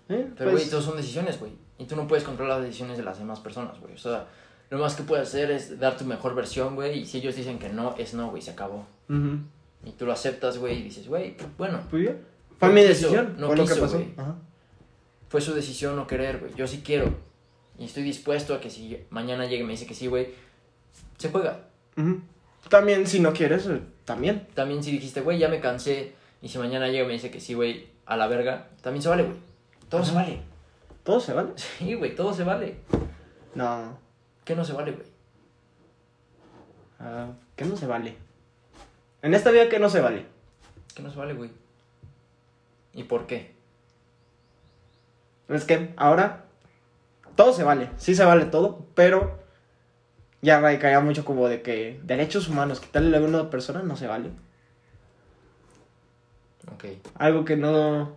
¿Eh? 0.09 0.29
Pero, 0.37 0.51
Pues, 0.51 0.61
güey, 0.63 0.69
todo 0.69 0.81
son 0.81 0.97
decisiones, 0.97 1.39
güey. 1.39 1.51
Y 1.77 1.85
tú 1.85 1.95
no 1.95 2.07
puedes 2.07 2.23
controlar 2.23 2.57
las 2.59 2.67
decisiones 2.67 2.97
de 2.97 3.03
las 3.03 3.19
demás 3.19 3.39
personas, 3.41 3.79
güey. 3.79 3.93
O 3.93 3.97
sea, 3.97 4.27
lo 4.69 4.77
más 4.77 4.95
que 4.95 5.03
puedes 5.03 5.27
hacer 5.27 5.51
es 5.51 5.77
dar 5.79 5.97
tu 5.97 6.05
mejor 6.05 6.35
versión, 6.35 6.75
güey. 6.75 6.99
Y 6.99 7.05
si 7.05 7.17
ellos 7.17 7.35
dicen 7.35 7.59
que 7.59 7.69
no, 7.69 7.95
es 7.97 8.13
no, 8.13 8.29
güey, 8.29 8.41
se 8.41 8.51
acabó. 8.51 8.85
Y 9.83 9.91
tú 9.91 10.05
lo 10.05 10.13
aceptas, 10.13 10.57
güey, 10.57 10.79
y 10.79 10.83
dices, 10.83 11.07
güey, 11.07 11.35
bueno, 11.57 11.79
Pues 11.89 12.01
bien. 12.03 12.21
Fue 12.59 12.69
mi 12.69 12.81
quiso, 12.81 12.89
decisión. 12.89 13.35
no 13.37 13.47
fue 13.47 13.57
lo 13.57 13.63
que 13.65 13.69
quiso, 13.69 13.81
pasó. 13.81 13.97
güey. 13.97 14.13
Ajá. 14.17 14.35
fue 15.27 15.41
su 15.41 15.53
decisión 15.53 15.95
no 15.97 16.07
querer, 16.07 16.39
güey. 16.39 16.53
Yo 16.55 16.65
sí 16.65 16.81
quiero. 16.85 17.13
Y 17.77 17.83
estoy 17.85 18.03
dispuesto 18.03 18.53
a 18.55 18.61
que 18.61 18.69
si 18.69 18.97
mañana 19.09 19.43
llegue 19.45 19.63
y 19.63 19.65
me 19.65 19.73
dice 19.73 19.85
que 19.85 19.93
sí, 19.93 20.07
güey, 20.07 20.29
se 21.17 21.29
juega. 21.29 21.67
Ujú. 21.97 22.21
También, 22.69 23.07
si 23.07 23.19
no 23.19 23.33
quieres, 23.33 23.67
eh, 23.67 23.81
también. 24.05 24.47
También 24.53 24.83
si 24.83 24.91
dijiste, 24.91 25.21
güey, 25.21 25.37
ya 25.37 25.49
me 25.49 25.59
cansé. 25.59 26.13
Y 26.41 26.49
si 26.49 26.57
mañana 26.57 26.87
llega 26.87 27.03
y 27.03 27.07
me 27.07 27.13
dice 27.13 27.31
que 27.31 27.39
sí, 27.39 27.53
güey, 27.53 27.87
a 28.05 28.17
la 28.17 28.27
verga, 28.27 28.67
también 28.81 29.01
se 29.01 29.09
vale, 29.09 29.23
güey. 29.23 29.37
Todo 29.89 30.03
se 30.03 30.13
vale. 30.13 30.41
Todo 31.03 31.19
se 31.19 31.33
vale. 31.33 31.49
Sí, 31.55 31.93
güey, 31.93 32.15
todo 32.15 32.33
se 32.33 32.43
vale. 32.43 32.77
No. 33.53 33.97
¿Qué 34.43 34.55
no 34.55 34.63
se 34.65 34.73
vale, 34.73 34.91
güey? 34.91 35.07
Ah, 36.99 37.27
¿Qué 37.55 37.65
no 37.65 37.75
se 37.77 37.87
vale? 37.87 38.15
En 39.21 39.33
esta 39.33 39.51
vida, 39.51 39.69
¿qué 39.69 39.79
no 39.79 39.89
se 39.89 40.01
vale? 40.01 40.25
¿Qué 40.93 41.01
no 41.01 41.09
se 41.09 41.17
vale, 41.17 41.33
güey? 41.33 41.49
¿Y 42.93 43.03
por 43.03 43.27
qué? 43.27 43.55
Es 45.49 45.65
que 45.65 45.93
ahora 45.97 46.45
todo 47.35 47.53
se 47.53 47.63
vale. 47.63 47.89
Sí 47.97 48.15
se 48.15 48.23
vale 48.25 48.45
todo, 48.45 48.85
pero 48.95 49.39
ya 50.45 50.61
radicaría 50.61 50.99
mucho 51.01 51.25
como 51.25 51.47
de 51.49 51.61
que 51.61 51.99
derechos 52.03 52.47
humanos, 52.47 52.79
quitarle 52.79 53.09
la 53.09 53.17
vida 53.19 53.27
a 53.27 53.41
una 53.41 53.49
persona 53.49 53.83
no 53.83 53.97
se 53.97 54.07
vale. 54.07 54.29
Ok. 56.73 56.85
Algo 57.17 57.45
que 57.45 57.57
no. 57.57 58.15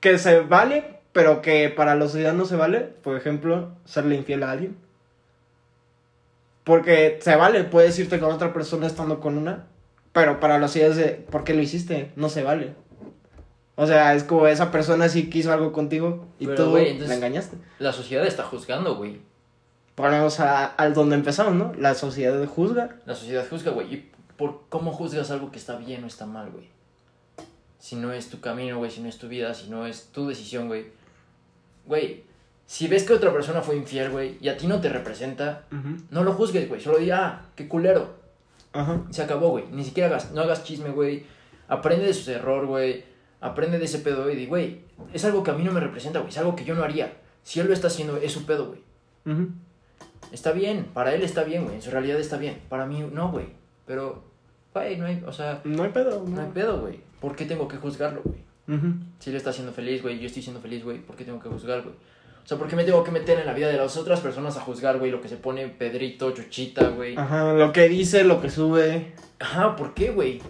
que 0.00 0.18
se 0.18 0.40
vale, 0.40 0.98
pero 1.12 1.40
que 1.42 1.68
para 1.68 1.94
la 1.94 2.04
sociedad 2.06 2.32
no 2.32 2.44
se 2.44 2.56
vale. 2.56 2.80
Por 2.80 3.16
ejemplo, 3.16 3.70
serle 3.84 4.16
infiel 4.16 4.42
a 4.42 4.50
alguien. 4.52 4.76
Porque 6.64 7.18
se 7.22 7.34
vale, 7.36 7.64
puedes 7.64 7.98
irte 7.98 8.20
con 8.20 8.30
otra 8.32 8.52
persona 8.52 8.86
estando 8.86 9.20
con 9.20 9.36
una. 9.38 9.66
Pero 10.12 10.40
para 10.40 10.58
la 10.58 10.68
sociedad 10.68 10.90
es 10.90 10.96
de, 10.96 11.08
¿por 11.30 11.44
qué 11.44 11.54
lo 11.54 11.62
hiciste? 11.62 12.10
No 12.16 12.28
se 12.28 12.42
vale. 12.42 12.74
O 13.76 13.86
sea, 13.86 14.14
es 14.14 14.24
como 14.24 14.46
esa 14.46 14.70
persona 14.70 15.08
sí 15.08 15.30
quiso 15.30 15.52
algo 15.52 15.72
contigo 15.72 16.26
y 16.38 16.46
Pero, 16.46 16.56
tú 16.70 16.76
entonces- 16.76 17.08
la 17.08 17.14
engañaste. 17.14 17.56
La 17.78 17.92
sociedad 17.92 18.26
está 18.26 18.44
juzgando, 18.44 18.96
güey. 18.96 19.20
Ponemos 20.00 20.40
a, 20.40 20.64
al 20.64 20.94
donde 20.94 21.16
empezamos, 21.16 21.54
¿no? 21.54 21.74
La 21.76 21.94
sociedad 21.94 22.42
juzga. 22.46 22.96
La 23.04 23.14
sociedad 23.14 23.46
juzga, 23.48 23.70
güey. 23.72 23.94
¿Y 23.94 24.10
por 24.38 24.62
cómo 24.70 24.92
juzgas 24.92 25.30
algo 25.30 25.50
que 25.50 25.58
está 25.58 25.76
bien 25.76 26.02
o 26.04 26.06
está 26.06 26.24
mal, 26.24 26.50
güey? 26.50 26.68
Si 27.78 27.96
no 27.96 28.10
es 28.12 28.30
tu 28.30 28.40
camino, 28.40 28.78
güey, 28.78 28.90
si 28.90 29.02
no 29.02 29.08
es 29.08 29.18
tu 29.18 29.28
vida, 29.28 29.52
si 29.52 29.68
no 29.68 29.86
es 29.86 30.06
tu 30.06 30.26
decisión, 30.26 30.68
güey. 30.68 30.86
Güey, 31.84 32.24
si 32.66 32.88
ves 32.88 33.02
que 33.02 33.12
otra 33.12 33.30
persona 33.32 33.60
fue 33.60 33.76
infiel, 33.76 34.10
güey, 34.10 34.38
y 34.40 34.48
a 34.48 34.56
ti 34.56 34.66
no 34.66 34.80
te 34.80 34.88
representa, 34.88 35.64
no 36.10 36.24
lo 36.24 36.32
juzgues, 36.32 36.68
güey. 36.68 36.80
Solo 36.80 36.98
di, 36.98 37.10
ah, 37.10 37.42
qué 37.54 37.68
culero. 37.68 38.14
Ajá. 38.72 39.02
Se 39.10 39.22
acabó, 39.22 39.50
güey. 39.50 39.64
Ni 39.70 39.84
siquiera 39.84 40.08
hagas, 40.08 40.32
no 40.32 40.40
hagas 40.40 40.64
chisme, 40.64 40.90
güey. 40.90 41.26
Aprende 41.68 42.06
de 42.06 42.14
su 42.14 42.30
error, 42.30 42.66
güey. 42.66 43.04
Aprende 43.40 43.78
de 43.78 43.84
ese 43.84 43.98
pedo, 43.98 44.22
güey. 44.22 44.36
Y 44.36 44.38
di, 44.38 44.46
güey, 44.46 44.80
es 45.12 45.24
algo 45.24 45.42
que 45.42 45.50
a 45.50 45.54
mí 45.54 45.64
no 45.64 45.72
me 45.72 45.80
representa, 45.80 46.20
güey. 46.20 46.30
Es 46.30 46.38
algo 46.38 46.56
que 46.56 46.64
yo 46.64 46.74
no 46.74 46.84
haría. 46.84 47.12
Si 47.42 47.60
él 47.60 47.66
lo 47.66 47.74
está 47.74 47.88
haciendo, 47.88 48.16
es 48.16 48.32
su 48.32 48.46
pedo, 48.46 48.68
güey. 48.68 48.80
Ujú. 49.26 49.48
Está 50.32 50.52
bien, 50.52 50.86
para 50.94 51.14
él 51.14 51.22
está 51.22 51.42
bien, 51.44 51.64
güey. 51.64 51.76
En 51.76 51.82
su 51.82 51.90
realidad 51.90 52.18
está 52.20 52.36
bien. 52.36 52.60
Para 52.68 52.86
mí, 52.86 53.04
no, 53.12 53.30
güey. 53.30 53.46
Pero, 53.86 54.22
güey, 54.72 54.96
no 54.96 55.06
hay, 55.06 55.22
o 55.26 55.32
sea, 55.32 55.60
No 55.64 55.82
hay 55.82 55.90
pedo. 55.90 56.24
no 56.26 56.40
hay 56.40 56.48
pedo, 56.52 56.80
güey. 56.80 57.00
¿Por 57.20 57.34
qué 57.36 57.44
tengo 57.46 57.66
que 57.68 57.76
juzgarlo, 57.76 58.22
güey? 58.24 58.40
Si 59.18 59.30
él 59.30 59.36
está 59.36 59.52
siendo 59.52 59.72
feliz, 59.72 60.00
güey, 60.00 60.20
yo 60.20 60.26
estoy 60.26 60.42
siendo 60.42 60.60
feliz, 60.60 60.84
güey, 60.84 60.98
¿por 60.98 61.16
qué 61.16 61.24
tengo 61.24 61.40
que 61.40 61.48
juzgar, 61.48 61.82
güey? 61.82 61.92
O 61.92 62.46
sea, 62.46 62.56
¿por 62.56 62.68
qué 62.68 62.76
me 62.76 62.84
tengo 62.84 63.02
que 63.02 63.10
meter 63.10 63.38
en 63.40 63.46
la 63.46 63.52
vida 63.52 63.66
de 63.66 63.76
las 63.76 63.96
otras 63.96 64.20
personas 64.20 64.56
a 64.56 64.60
juzgar, 64.60 64.98
güey, 64.98 65.10
lo 65.10 65.20
que 65.20 65.28
se 65.28 65.36
pone 65.36 65.66
Pedrito, 65.66 66.30
Chuchita, 66.30 66.88
güey? 66.90 67.16
Ajá, 67.16 67.52
lo 67.52 67.72
que 67.72 67.88
dice, 67.88 68.22
lo 68.22 68.40
que 68.40 68.48
sube. 68.48 69.12
Ajá, 69.40 69.74
¿por 69.74 69.92
qué, 69.92 70.10
güey? 70.12 70.40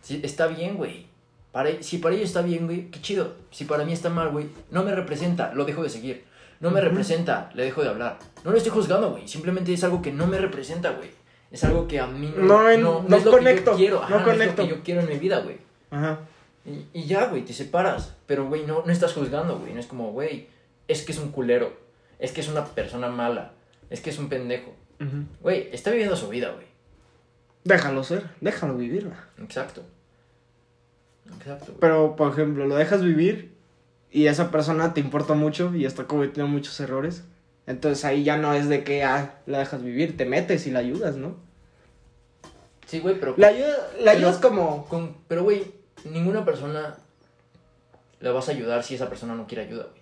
Sí, 0.00 0.20
está 0.24 0.46
bien, 0.46 0.76
güey. 0.76 1.06
Para, 1.52 1.82
si 1.82 1.98
para 1.98 2.14
ellos 2.14 2.28
está 2.28 2.42
bien, 2.42 2.66
güey, 2.66 2.90
qué 2.90 3.00
chido. 3.00 3.34
Si 3.50 3.66
para 3.66 3.84
mí 3.84 3.92
está 3.92 4.08
mal, 4.08 4.30
güey, 4.30 4.46
no 4.70 4.82
me 4.82 4.94
representa, 4.94 5.52
lo 5.52 5.64
dejo 5.64 5.82
de 5.82 5.90
seguir. 5.90 6.24
No 6.60 6.70
me 6.70 6.80
representa, 6.80 7.50
le 7.54 7.64
dejo 7.64 7.82
de 7.82 7.88
hablar. 7.88 8.18
No 8.44 8.50
lo 8.50 8.56
estoy 8.56 8.70
juzgando, 8.72 9.10
güey. 9.10 9.26
Simplemente 9.26 9.72
es 9.72 9.82
algo 9.82 10.00
que 10.02 10.12
no 10.12 10.26
me 10.26 10.38
representa, 10.38 10.90
güey. 10.92 11.10
Es 11.50 11.64
algo 11.64 11.88
que 11.88 11.98
a 11.98 12.06
mí 12.06 12.32
No 12.36 12.70
en- 12.70 12.82
no 12.82 13.04
es 13.16 13.24
lo 13.24 13.30
conecto, 13.32 13.64
que 13.64 13.70
yo 13.72 13.76
quiero. 13.76 13.96
no 14.00 14.04
Ajá, 14.04 14.18
no, 14.18 14.24
conecto. 14.24 14.62
es 14.62 14.68
lo 14.68 14.74
que 14.74 14.78
yo 14.78 14.82
quiero 14.84 15.00
en 15.00 15.08
mi 15.08 15.16
vida, 15.18 15.40
güey. 15.40 15.56
Ajá. 15.90 16.20
Y, 16.64 16.84
y 16.92 17.06
ya, 17.06 17.26
güey, 17.26 17.44
te 17.44 17.52
separas. 17.54 18.14
Pero, 18.26 18.46
güey, 18.46 18.64
no, 18.66 18.82
no 18.84 18.92
estás 18.92 19.14
juzgando, 19.14 19.58
güey. 19.58 19.72
No 19.72 19.80
es 19.80 19.86
como, 19.86 20.12
güey, 20.12 20.48
es 20.86 21.02
que 21.02 21.12
es 21.12 21.18
un 21.18 21.32
culero. 21.32 21.72
Es 22.18 22.32
que 22.32 22.42
es 22.42 22.48
una 22.48 22.64
persona 22.66 23.08
mala. 23.08 23.52
Es 23.88 24.00
que 24.00 24.10
es 24.10 24.18
un 24.18 24.28
pendejo. 24.28 24.72
Güey, 25.40 25.70
está 25.72 25.90
viviendo 25.90 26.14
su 26.14 26.28
vida, 26.28 26.50
güey. 26.50 26.66
Déjalo 27.64 28.04
ser, 28.04 28.24
déjalo 28.42 28.76
vivirla. 28.76 29.28
Exacto. 29.42 29.82
Exacto. 31.38 31.74
Pero, 31.80 32.16
por 32.16 32.32
ejemplo, 32.32 32.66
lo 32.66 32.76
dejas 32.76 33.02
vivir 33.02 33.54
y 34.10 34.26
esa 34.26 34.50
persona 34.50 34.94
te 34.94 35.00
importa 35.00 35.34
mucho 35.34 35.74
y 35.74 35.84
está 35.84 36.06
cometiendo 36.06 36.48
muchos 36.48 36.78
errores. 36.80 37.24
Entonces 37.66 38.04
ahí 38.04 38.24
ya 38.24 38.36
no 38.36 38.54
es 38.54 38.68
de 38.68 38.84
que, 38.84 39.04
ah, 39.04 39.38
la 39.46 39.58
dejas 39.58 39.82
vivir, 39.82 40.16
te 40.16 40.24
metes 40.24 40.66
y 40.66 40.70
la 40.70 40.80
ayudas, 40.80 41.16
¿no? 41.16 41.36
Sí, 42.86 42.98
güey, 42.98 43.20
pero... 43.20 43.34
La, 43.36 43.48
ayuda, 43.48 43.90
la 44.00 44.10
ayudas 44.12 44.38
como... 44.38 44.86
Con, 44.86 45.16
pero, 45.28 45.44
güey, 45.44 45.64
ninguna 46.04 46.44
persona 46.44 46.96
le 48.18 48.30
vas 48.30 48.48
a 48.48 48.52
ayudar 48.52 48.82
si 48.82 48.96
esa 48.96 49.08
persona 49.08 49.34
no 49.34 49.46
quiere 49.46 49.64
ayuda, 49.64 49.84
güey. 49.84 50.00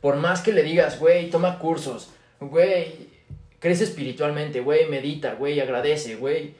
Por 0.00 0.16
más 0.16 0.40
que 0.40 0.52
le 0.52 0.62
digas, 0.62 0.98
güey, 0.98 1.28
toma 1.30 1.58
cursos, 1.58 2.10
güey, 2.38 3.10
Crece 3.60 3.84
espiritualmente, 3.84 4.60
güey, 4.60 4.88
medita, 4.88 5.34
güey, 5.34 5.60
agradece, 5.60 6.16
güey. 6.16 6.54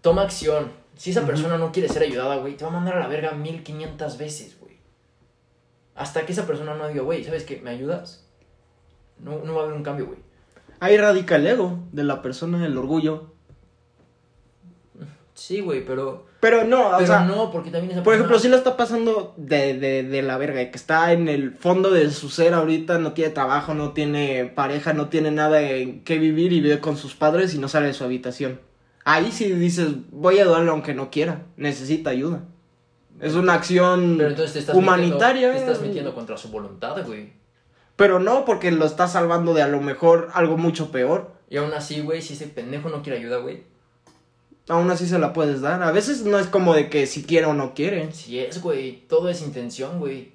Toma 0.00 0.22
acción. 0.22 0.70
Si 0.96 1.10
esa 1.10 1.26
persona 1.26 1.58
no 1.58 1.72
quiere 1.72 1.88
ser 1.88 2.04
ayudada, 2.04 2.36
güey, 2.36 2.56
te 2.56 2.64
va 2.64 2.70
a 2.70 2.74
mandar 2.74 2.96
a 2.96 3.00
la 3.00 3.08
verga 3.08 3.32
1500 3.32 4.16
veces, 4.16 4.56
güey. 4.59 4.59
Hasta 6.00 6.24
que 6.24 6.32
esa 6.32 6.46
persona 6.46 6.74
no 6.74 6.88
diga, 6.88 7.02
güey, 7.02 7.22
¿sabes 7.22 7.44
qué? 7.44 7.60
¿Me 7.62 7.68
ayudas? 7.68 8.24
No, 9.18 9.40
no 9.44 9.54
va 9.54 9.60
a 9.60 9.64
haber 9.64 9.76
un 9.76 9.82
cambio, 9.82 10.06
güey. 10.06 10.18
Ahí 10.80 10.96
radica 10.96 11.36
el 11.36 11.46
ego 11.46 11.78
de 11.92 12.04
la 12.04 12.22
persona, 12.22 12.64
el 12.64 12.78
orgullo. 12.78 13.34
Sí, 15.34 15.60
güey, 15.60 15.84
pero. 15.84 16.24
Pero 16.40 16.64
no, 16.64 16.88
o 16.88 16.94
Pero 16.96 17.06
sea, 17.06 17.24
no, 17.24 17.50
porque 17.50 17.70
también 17.70 17.92
esa 17.92 18.02
por 18.02 18.14
ejemplo, 18.14 18.38
si 18.38 18.48
lo 18.48 18.56
está 18.56 18.78
pasando 18.78 19.34
de, 19.36 19.78
de, 19.78 20.02
de 20.02 20.22
la 20.22 20.38
verga, 20.38 20.70
que 20.70 20.76
está 20.78 21.12
en 21.12 21.28
el 21.28 21.52
fondo 21.52 21.90
de 21.90 22.10
su 22.10 22.30
ser 22.30 22.54
ahorita, 22.54 22.98
no 22.98 23.12
tiene 23.12 23.32
trabajo, 23.32 23.74
no 23.74 23.92
tiene 23.92 24.46
pareja, 24.46 24.94
no 24.94 25.10
tiene 25.10 25.30
nada 25.30 25.60
en 25.60 26.02
qué 26.02 26.16
vivir 26.18 26.54
y 26.54 26.62
vive 26.62 26.80
con 26.80 26.96
sus 26.96 27.14
padres 27.14 27.52
y 27.52 27.58
no 27.58 27.68
sale 27.68 27.88
de 27.88 27.92
su 27.92 28.04
habitación. 28.04 28.58
Ahí 29.04 29.32
sí 29.32 29.52
dices, 29.52 29.88
voy 30.10 30.38
a 30.38 30.44
ayudarle 30.44 30.70
aunque 30.70 30.94
no 30.94 31.10
quiera, 31.10 31.42
necesita 31.58 32.08
ayuda. 32.08 32.44
Es 33.20 33.34
una 33.34 33.54
acción 33.54 34.14
Pero 34.16 34.30
entonces 34.30 34.52
te 34.54 34.58
estás 34.60 34.74
humanitaria. 34.76 35.48
Metiendo, 35.48 35.66
te 35.66 35.72
estás 35.72 35.86
metiendo 35.86 36.14
contra 36.14 36.36
su 36.36 36.48
voluntad, 36.48 37.04
güey. 37.06 37.32
Pero 37.96 38.18
no, 38.18 38.44
porque 38.44 38.70
lo 38.70 38.86
está 38.86 39.08
salvando 39.08 39.52
de 39.54 39.62
a 39.62 39.68
lo 39.68 39.80
mejor 39.80 40.30
algo 40.32 40.56
mucho 40.56 40.90
peor. 40.90 41.32
Y 41.50 41.56
aún 41.58 41.72
así, 41.74 42.00
güey, 42.00 42.22
si 42.22 42.32
ese 42.34 42.46
pendejo 42.46 42.88
no 42.88 43.02
quiere 43.02 43.18
ayuda, 43.18 43.38
güey. 43.38 43.64
Aún 44.68 44.90
así 44.90 45.06
se 45.06 45.18
la 45.18 45.32
puedes 45.32 45.60
dar. 45.60 45.82
A 45.82 45.90
veces 45.92 46.22
no 46.24 46.38
es 46.38 46.46
como 46.46 46.74
de 46.74 46.88
que 46.88 47.06
si 47.06 47.24
quiere 47.24 47.46
o 47.46 47.52
no 47.54 47.74
quiere. 47.74 48.12
Si 48.12 48.38
es, 48.38 48.62
güey. 48.62 49.06
Todo 49.08 49.28
es 49.28 49.42
intención, 49.42 49.98
güey. 49.98 50.32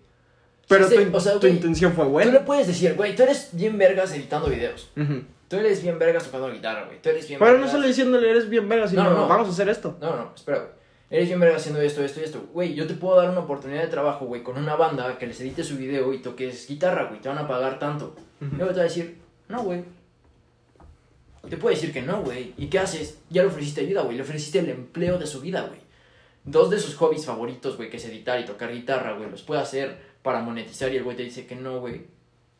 Pero 0.67 0.87
Sí, 0.89 0.95
tu, 0.95 1.01
sí, 1.01 1.09
o 1.13 1.19
sea, 1.19 1.33
tu 1.33 1.39
güey, 1.41 1.53
intención 1.53 1.93
fue 1.93 2.05
Tú 2.05 2.11
buena. 2.11 2.31
le 2.31 2.39
puedes 2.41 2.67
decir, 2.67 2.95
güey, 2.95 3.15
tú 3.15 3.23
eres 3.23 3.49
bien 3.53 3.77
vergas 3.77 4.11
editando 4.13 4.49
videos. 4.49 4.89
Ujú. 4.97 5.21
Tú 5.47 5.57
eres 5.57 5.81
bien 5.83 5.97
vergas 5.99 6.23
tocando 6.25 6.51
guitarra, 6.51 6.85
güey. 6.85 6.99
Tú 7.01 7.09
eres 7.09 7.27
bien 7.27 7.39
Pero 7.39 7.51
no 7.53 7.57
vergas- 7.59 7.71
solo 7.71 7.87
diciéndole 7.87 8.29
eres 8.29 8.49
bien 8.49 8.67
verga, 8.67 8.87
sino 8.87 9.03
No, 9.03 9.09
no, 9.11 9.15
no. 9.21 9.27
vamos 9.27 9.47
a 9.47 9.51
hacer 9.51 9.69
esto. 9.69 9.95
No, 10.01 10.15
no, 10.15 10.31
espera, 10.35 10.57
güey. 10.57 10.69
Eres 11.09 11.27
bien 11.27 11.39
verga 11.39 11.57
haciendo 11.57 11.81
esto, 11.81 12.03
esto 12.03 12.19
y 12.19 12.23
esto. 12.23 12.49
Güey, 12.53 12.73
yo 12.73 12.87
te 12.87 12.95
puedo 12.95 13.15
dar 13.15 13.29
una 13.29 13.41
oportunidad 13.41 13.81
de 13.81 13.89
trabajo, 13.89 14.25
güey, 14.25 14.43
con 14.43 14.57
una 14.57 14.75
banda 14.75 15.17
que 15.17 15.27
les 15.27 15.39
edite 15.39 15.63
su 15.63 15.77
video 15.77 16.13
y 16.13 16.19
toques 16.19 16.67
guitarra, 16.67 17.05
güey. 17.05 17.21
Te 17.21 17.29
van 17.29 17.37
a 17.37 17.47
pagar 17.47 17.77
tanto. 17.77 18.15
Ujú. 18.41 18.55
Luego 18.55 18.71
te 18.71 18.77
va 18.77 18.81
a 18.81 18.89
decir, 18.89 19.19
no, 19.47 19.63
güey. 19.63 19.83
Te 21.49 21.57
puede 21.57 21.75
decir 21.75 21.93
que 21.93 22.01
no, 22.01 22.21
güey. 22.23 22.53
¿Y 22.57 22.67
qué 22.67 22.79
haces? 22.79 23.19
Ya 23.29 23.43
le 23.43 23.49
ofreciste 23.49 23.81
ayuda, 23.81 24.01
güey. 24.01 24.17
Le 24.17 24.23
ofreciste 24.23 24.59
el 24.59 24.69
empleo 24.69 25.19
de 25.19 25.27
su 25.27 25.41
vida, 25.41 25.61
güey. 25.61 25.79
Dos 26.43 26.69
de 26.69 26.79
sus 26.79 26.95
hobbies 26.95 27.25
favoritos, 27.25 27.75
güey, 27.75 27.89
que 27.89 27.97
es 27.97 28.05
editar 28.05 28.39
y 28.39 28.45
tocar 28.45 28.71
guitarra, 28.71 29.13
güey, 29.13 29.29
los 29.29 29.41
puede 29.41 29.61
hacer 29.61 29.97
para 30.21 30.41
monetizar 30.41 30.91
y 30.93 30.97
el 30.97 31.03
güey 31.03 31.17
te 31.17 31.23
dice 31.23 31.47
que 31.47 31.55
no, 31.55 31.79
güey. 31.79 32.05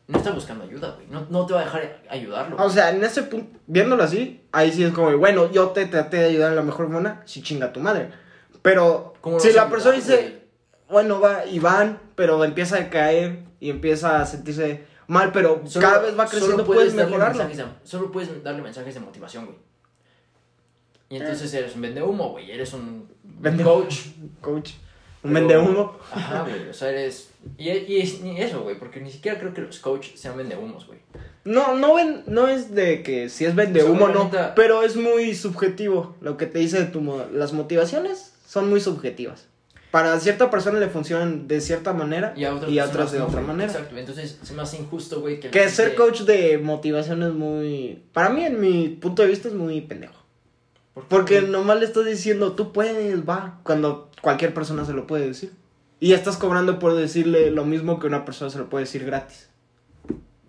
No 0.08 0.18
está 0.18 0.30
buscando 0.32 0.64
ayuda, 0.64 0.92
güey. 0.96 1.06
No, 1.08 1.26
no 1.30 1.46
te 1.46 1.54
va 1.54 1.60
a 1.60 1.64
dejar 1.64 2.02
ayudarlo. 2.08 2.56
O 2.62 2.70
sea, 2.70 2.90
en 2.90 3.02
ese 3.02 3.24
punto, 3.24 3.58
viéndolo 3.66 4.02
así, 4.02 4.40
ahí 4.52 4.72
sí 4.72 4.84
es 4.84 4.92
como, 4.92 5.16
bueno, 5.18 5.50
yo 5.52 5.68
te 5.70 5.86
traté 5.86 6.18
de 6.18 6.26
ayudar 6.26 6.50
en 6.50 6.56
la 6.56 6.62
mejor 6.62 6.88
manera, 6.88 7.22
si 7.26 7.42
chinga 7.42 7.72
tu 7.72 7.80
madre. 7.80 8.10
Pero 8.66 9.14
¿Cómo 9.20 9.36
lo 9.36 9.40
si 9.40 9.52
la 9.52 9.70
persona 9.70 9.94
dice, 9.94 10.40
bueno, 10.90 11.20
va 11.20 11.46
y 11.46 11.60
van, 11.60 12.00
pero 12.16 12.42
empieza 12.42 12.76
a 12.78 12.90
caer 12.90 13.38
y 13.60 13.70
empieza 13.70 14.20
a 14.20 14.26
sentirse 14.26 14.82
mal, 15.06 15.30
pero? 15.30 15.62
Solo- 15.66 15.86
cada 15.86 15.98
vez 16.00 16.18
va 16.18 16.26
creciendo, 16.26 16.64
puedes 16.64 16.96
darle 16.96 17.12
mejorarlo. 17.12 17.44
mensajes 17.44 17.72
solo 17.84 18.10
puedes 18.10 18.42
darle 18.42 18.62
mensajes 18.62 18.92
de 18.94 18.98
motivación, 19.00 19.44
güey. 19.46 19.58
Y 21.10 21.16
entonces 21.18 21.54
eres 21.54 21.76
un 21.76 21.82
vende 21.82 22.02
humo, 22.02 22.30
güey. 22.30 22.50
Eres 22.50 22.72
un 22.72 23.08
Vende- 23.40 23.62
coach. 23.62 23.98
Coach, 24.40 24.70
un 25.22 25.32
vende 25.32 25.56
humo. 25.56 25.96
Ajá, 26.10 26.42
güey. 26.42 26.68
O 26.68 26.74
sea, 26.74 26.88
eres. 26.90 27.30
Y, 27.56 27.70
y 27.70 28.00
es 28.00 28.20
ni 28.22 28.40
eso, 28.40 28.62
güey. 28.62 28.76
Porque 28.80 29.00
ni 29.00 29.12
siquiera 29.12 29.38
creo 29.38 29.54
que 29.54 29.60
los 29.60 29.78
coaches 29.78 30.18
sean 30.18 30.36
vende 30.36 30.56
humos, 30.56 30.88
güey. 30.88 30.98
No, 31.44 31.76
no, 31.76 31.94
ven, 31.94 32.24
no 32.26 32.48
es 32.48 32.74
de 32.74 33.04
que 33.04 33.28
si 33.28 33.44
es 33.44 33.54
vende 33.54 33.84
O 33.84 33.92
humo, 33.92 34.06
una 34.06 34.14
no, 34.14 34.30
pero 34.56 34.82
es 34.82 34.96
muy 34.96 35.36
subjetivo. 35.36 36.16
Lo 36.20 36.36
que 36.36 36.46
te 36.46 36.58
dice 36.58 36.80
de 36.80 36.86
tu 36.86 37.00
las 37.32 37.52
motivaciones 37.52 38.32
son 38.46 38.70
muy 38.70 38.80
subjetivas. 38.80 39.48
Para 39.90 40.18
cierta 40.20 40.50
persona 40.50 40.78
le 40.78 40.88
funcionan 40.88 41.48
de 41.48 41.60
cierta 41.60 41.92
manera 41.92 42.34
Y 42.36 42.44
a 42.44 42.54
otras, 42.54 42.70
y 42.70 42.78
a 42.78 42.84
personas 42.84 43.06
otras 43.08 43.12
de 43.12 43.20
otra 43.22 43.40
manera. 43.40 43.72
Exacto. 43.72 43.96
Entonces 43.96 44.38
se 44.42 44.54
me 44.54 44.62
hace 44.62 44.78
injusto, 44.78 45.20
güey. 45.20 45.40
Que, 45.40 45.68
ser 45.70 45.94
coach 45.94 46.22
de 46.22 46.58
motivación 46.58 47.22
es 47.22 47.32
muy. 47.32 48.02
Para 48.12 48.28
mí, 48.30 48.44
en 48.44 48.60
mi 48.60 48.88
punto 48.88 49.22
de 49.22 49.28
vista, 49.28 49.48
es 49.48 49.54
muy 49.54 49.80
pendejo. 49.80 50.14
¿Por 50.92 51.04
Porque 51.06 51.42
nomás 51.42 51.78
le 51.78 51.86
estás 51.86 52.04
diciendo, 52.04 52.52
tú 52.52 52.72
puedes, 52.72 53.26
va. 53.26 53.60
Cuando 53.62 54.10
cualquier 54.20 54.52
persona 54.52 54.84
se 54.84 54.92
lo 54.92 55.06
puede 55.06 55.28
decir. 55.28 55.52
Y 55.98 56.08
ya 56.08 56.16
estás 56.16 56.36
cobrando 56.36 56.78
por 56.78 56.94
decirle 56.94 57.50
lo 57.50 57.64
mismo 57.64 57.98
que 57.98 58.06
una 58.06 58.24
persona 58.24 58.50
se 58.50 58.58
lo 58.58 58.68
puede 58.68 58.84
decir 58.84 59.04
gratis. 59.04 59.48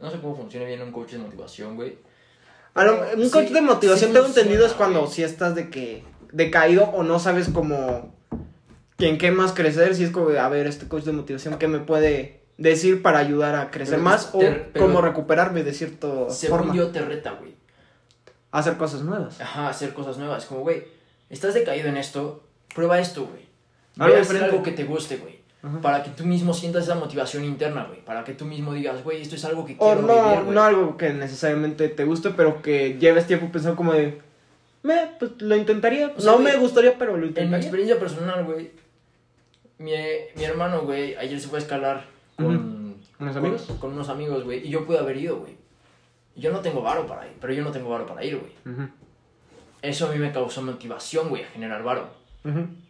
No 0.01 0.11
sé 0.11 0.19
cómo 0.19 0.35
funciona 0.35 0.65
bien 0.65 0.81
un 0.81 0.91
coach 0.91 1.11
de 1.11 1.19
motivación, 1.19 1.75
güey. 1.75 1.97
Pero 2.73 3.01
un 3.15 3.23
sí- 3.25 3.31
coach 3.31 3.49
de 3.49 3.61
motivación 3.61 4.09
sí 4.09 4.13
tengo 4.13 4.27
entendido 4.27 4.65
es 4.65 4.73
cuando 4.73 5.07
si 5.07 5.23
estás 5.23 5.55
de 5.55 5.69
que 5.69 6.03
decaído 6.31 6.85
o 6.85 7.03
no 7.03 7.19
sabes 7.19 7.49
cómo 7.53 8.13
en 8.99 9.17
qué 9.17 9.31
más 9.31 9.53
crecer, 9.53 9.95
si 9.95 10.03
es 10.03 10.11
como 10.11 10.29
a 10.29 10.49
ver, 10.49 10.67
este 10.67 10.87
coach 10.87 11.03
de 11.03 11.11
motivación 11.11 11.57
qué 11.59 11.67
me 11.67 11.79
puede 11.79 12.39
decir 12.57 13.01
para 13.03 13.19
ayudar 13.19 13.55
a 13.55 13.69
crecer 13.69 13.95
Pero 13.95 14.03
más 14.03 14.31
o 14.33 14.39
pero- 14.39 14.65
cómo 14.77 15.01
recuperarme 15.01 15.63
de 15.63 15.73
cierta 15.73 16.07
Según 16.29 16.57
forma, 16.59 16.75
yo 16.75 16.87
te 16.89 17.01
reta, 17.01 17.31
güey. 17.33 17.53
hacer 18.51 18.77
cosas 18.77 19.01
nuevas. 19.01 19.39
Ajá, 19.39 19.69
hacer 19.69 19.93
cosas 19.93 20.17
nuevas. 20.17 20.45
Como, 20.45 20.61
güey, 20.61 20.83
estás 21.29 21.53
decaído 21.53 21.87
en 21.89 21.97
esto, 21.97 22.43
prueba 22.73 22.99
esto, 22.99 23.25
güey. 23.27 23.45
Ve 23.95 24.17
a 24.17 24.21
hacer 24.21 24.43
algo 24.43 24.63
que 24.63 24.71
te 24.71 24.83
guste, 24.85 25.17
güey. 25.17 25.37
Ajá. 25.61 25.81
Para 25.81 26.03
que 26.03 26.09
tú 26.11 26.23
mismo 26.25 26.53
sientas 26.53 26.83
esa 26.85 26.95
motivación 26.95 27.43
interna, 27.43 27.85
güey. 27.85 28.03
Para 28.05 28.23
que 28.23 28.33
tú 28.33 28.45
mismo 28.45 28.73
digas, 28.73 29.03
güey, 29.03 29.21
esto 29.21 29.35
es 29.35 29.43
algo 29.45 29.65
que 29.65 29.75
O 29.79 29.85
quiero 29.93 30.01
no, 30.07 30.23
vivir, 30.29 30.43
güey. 30.43 30.55
no 30.55 30.63
algo 30.63 30.97
que 30.97 31.11
necesariamente 31.13 31.89
te 31.89 32.03
guste, 32.05 32.29
pero 32.31 32.61
que 32.61 32.97
lleves 32.99 33.27
tiempo 33.27 33.51
pensando 33.51 33.75
como 33.75 33.93
de, 33.93 34.21
me, 34.87 35.07
pues 35.19 35.31
lo 35.41 35.55
intentaría. 35.55 36.13
O 36.15 36.19
sea, 36.19 36.31
no 36.33 36.39
güey, 36.39 36.53
me 36.53 36.59
gustaría, 36.59 36.97
pero 36.97 37.11
lo 37.11 37.17
En 37.17 37.21
mi 37.23 37.27
intentaría. 37.29 37.57
experiencia 37.59 37.99
personal, 37.99 38.43
güey, 38.45 38.71
mi, 39.77 39.91
mi 40.35 40.43
hermano, 40.43 40.81
güey, 40.81 41.15
ayer 41.15 41.39
se 41.39 41.47
fue 41.47 41.59
a 41.59 41.61
escalar 41.61 42.05
con, 42.35 42.45
¿Unos 43.19 43.35
con- 43.35 43.45
amigos? 43.45 43.67
con 43.79 43.93
unos 43.93 44.09
amigos, 44.09 44.43
güey, 44.43 44.65
y 44.65 44.69
yo 44.69 44.85
pude 44.85 44.97
haber 44.99 45.17
ido, 45.17 45.37
güey. 45.37 45.55
Yo 46.35 46.51
no 46.51 46.59
tengo 46.59 46.81
varo 46.81 47.05
para 47.07 47.25
ir, 47.27 47.33
pero 47.41 47.53
yo 47.53 47.63
no 47.63 47.71
tengo 47.71 47.89
varo 47.89 48.05
para 48.05 48.23
ir, 48.23 48.37
güey. 48.39 48.87
Eso 49.81 50.07
a 50.07 50.11
mí 50.11 50.17
me 50.19 50.31
causó 50.31 50.61
motivación, 50.61 51.29
güey, 51.29 51.43
a 51.43 51.47
generar 51.47 51.83
varo. 51.83 52.09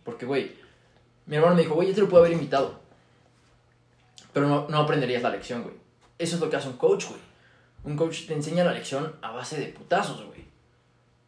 Porque, 0.03 0.25
güey, 0.25 0.51
mi 1.25 1.35
hermano 1.35 1.55
me 1.55 1.61
dijo, 1.61 1.73
güey, 1.75 1.87
yo 1.89 1.95
te 1.95 2.01
lo 2.01 2.09
puedo 2.09 2.23
haber 2.23 2.33
invitado. 2.35 2.79
Pero 4.33 4.47
no, 4.47 4.67
no 4.69 4.77
aprenderías 4.79 5.23
la 5.23 5.29
lección, 5.29 5.63
güey. 5.63 5.75
Eso 6.19 6.35
es 6.35 6.41
lo 6.41 6.49
que 6.49 6.55
hace 6.57 6.67
un 6.69 6.77
coach, 6.77 7.05
güey. 7.07 7.19
Un 7.83 7.95
coach 7.95 8.25
te 8.27 8.33
enseña 8.33 8.63
la 8.63 8.73
lección 8.73 9.13
a 9.21 9.31
base 9.31 9.59
de 9.59 9.67
putazos, 9.67 10.23
güey. 10.25 10.45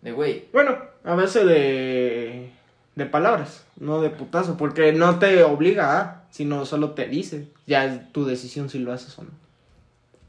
De, 0.01 0.11
güey, 0.11 0.47
Bueno, 0.53 0.77
a 1.03 1.15
veces 1.15 1.45
de, 1.45 2.51
de 2.95 3.05
palabras, 3.05 3.65
no 3.77 4.01
de 4.01 4.09
putazo, 4.09 4.55
porque 4.57 4.93
no 4.93 5.19
te 5.19 5.43
obliga 5.43 5.99
a, 5.99 6.23
sino 6.31 6.65
solo 6.65 6.91
te 6.91 7.07
dice. 7.07 7.47
Ya 7.67 7.85
es 7.85 8.11
tu 8.13 8.25
decisión 8.25 8.69
si 8.69 8.79
lo 8.79 8.93
haces 8.93 9.17
o 9.19 9.23
no. 9.23 9.29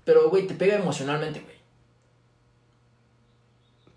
pero, 0.05 0.29
güey, 0.31 0.47
te 0.47 0.55
pega 0.55 0.77
emocionalmente, 0.77 1.41
güey. 1.41 1.57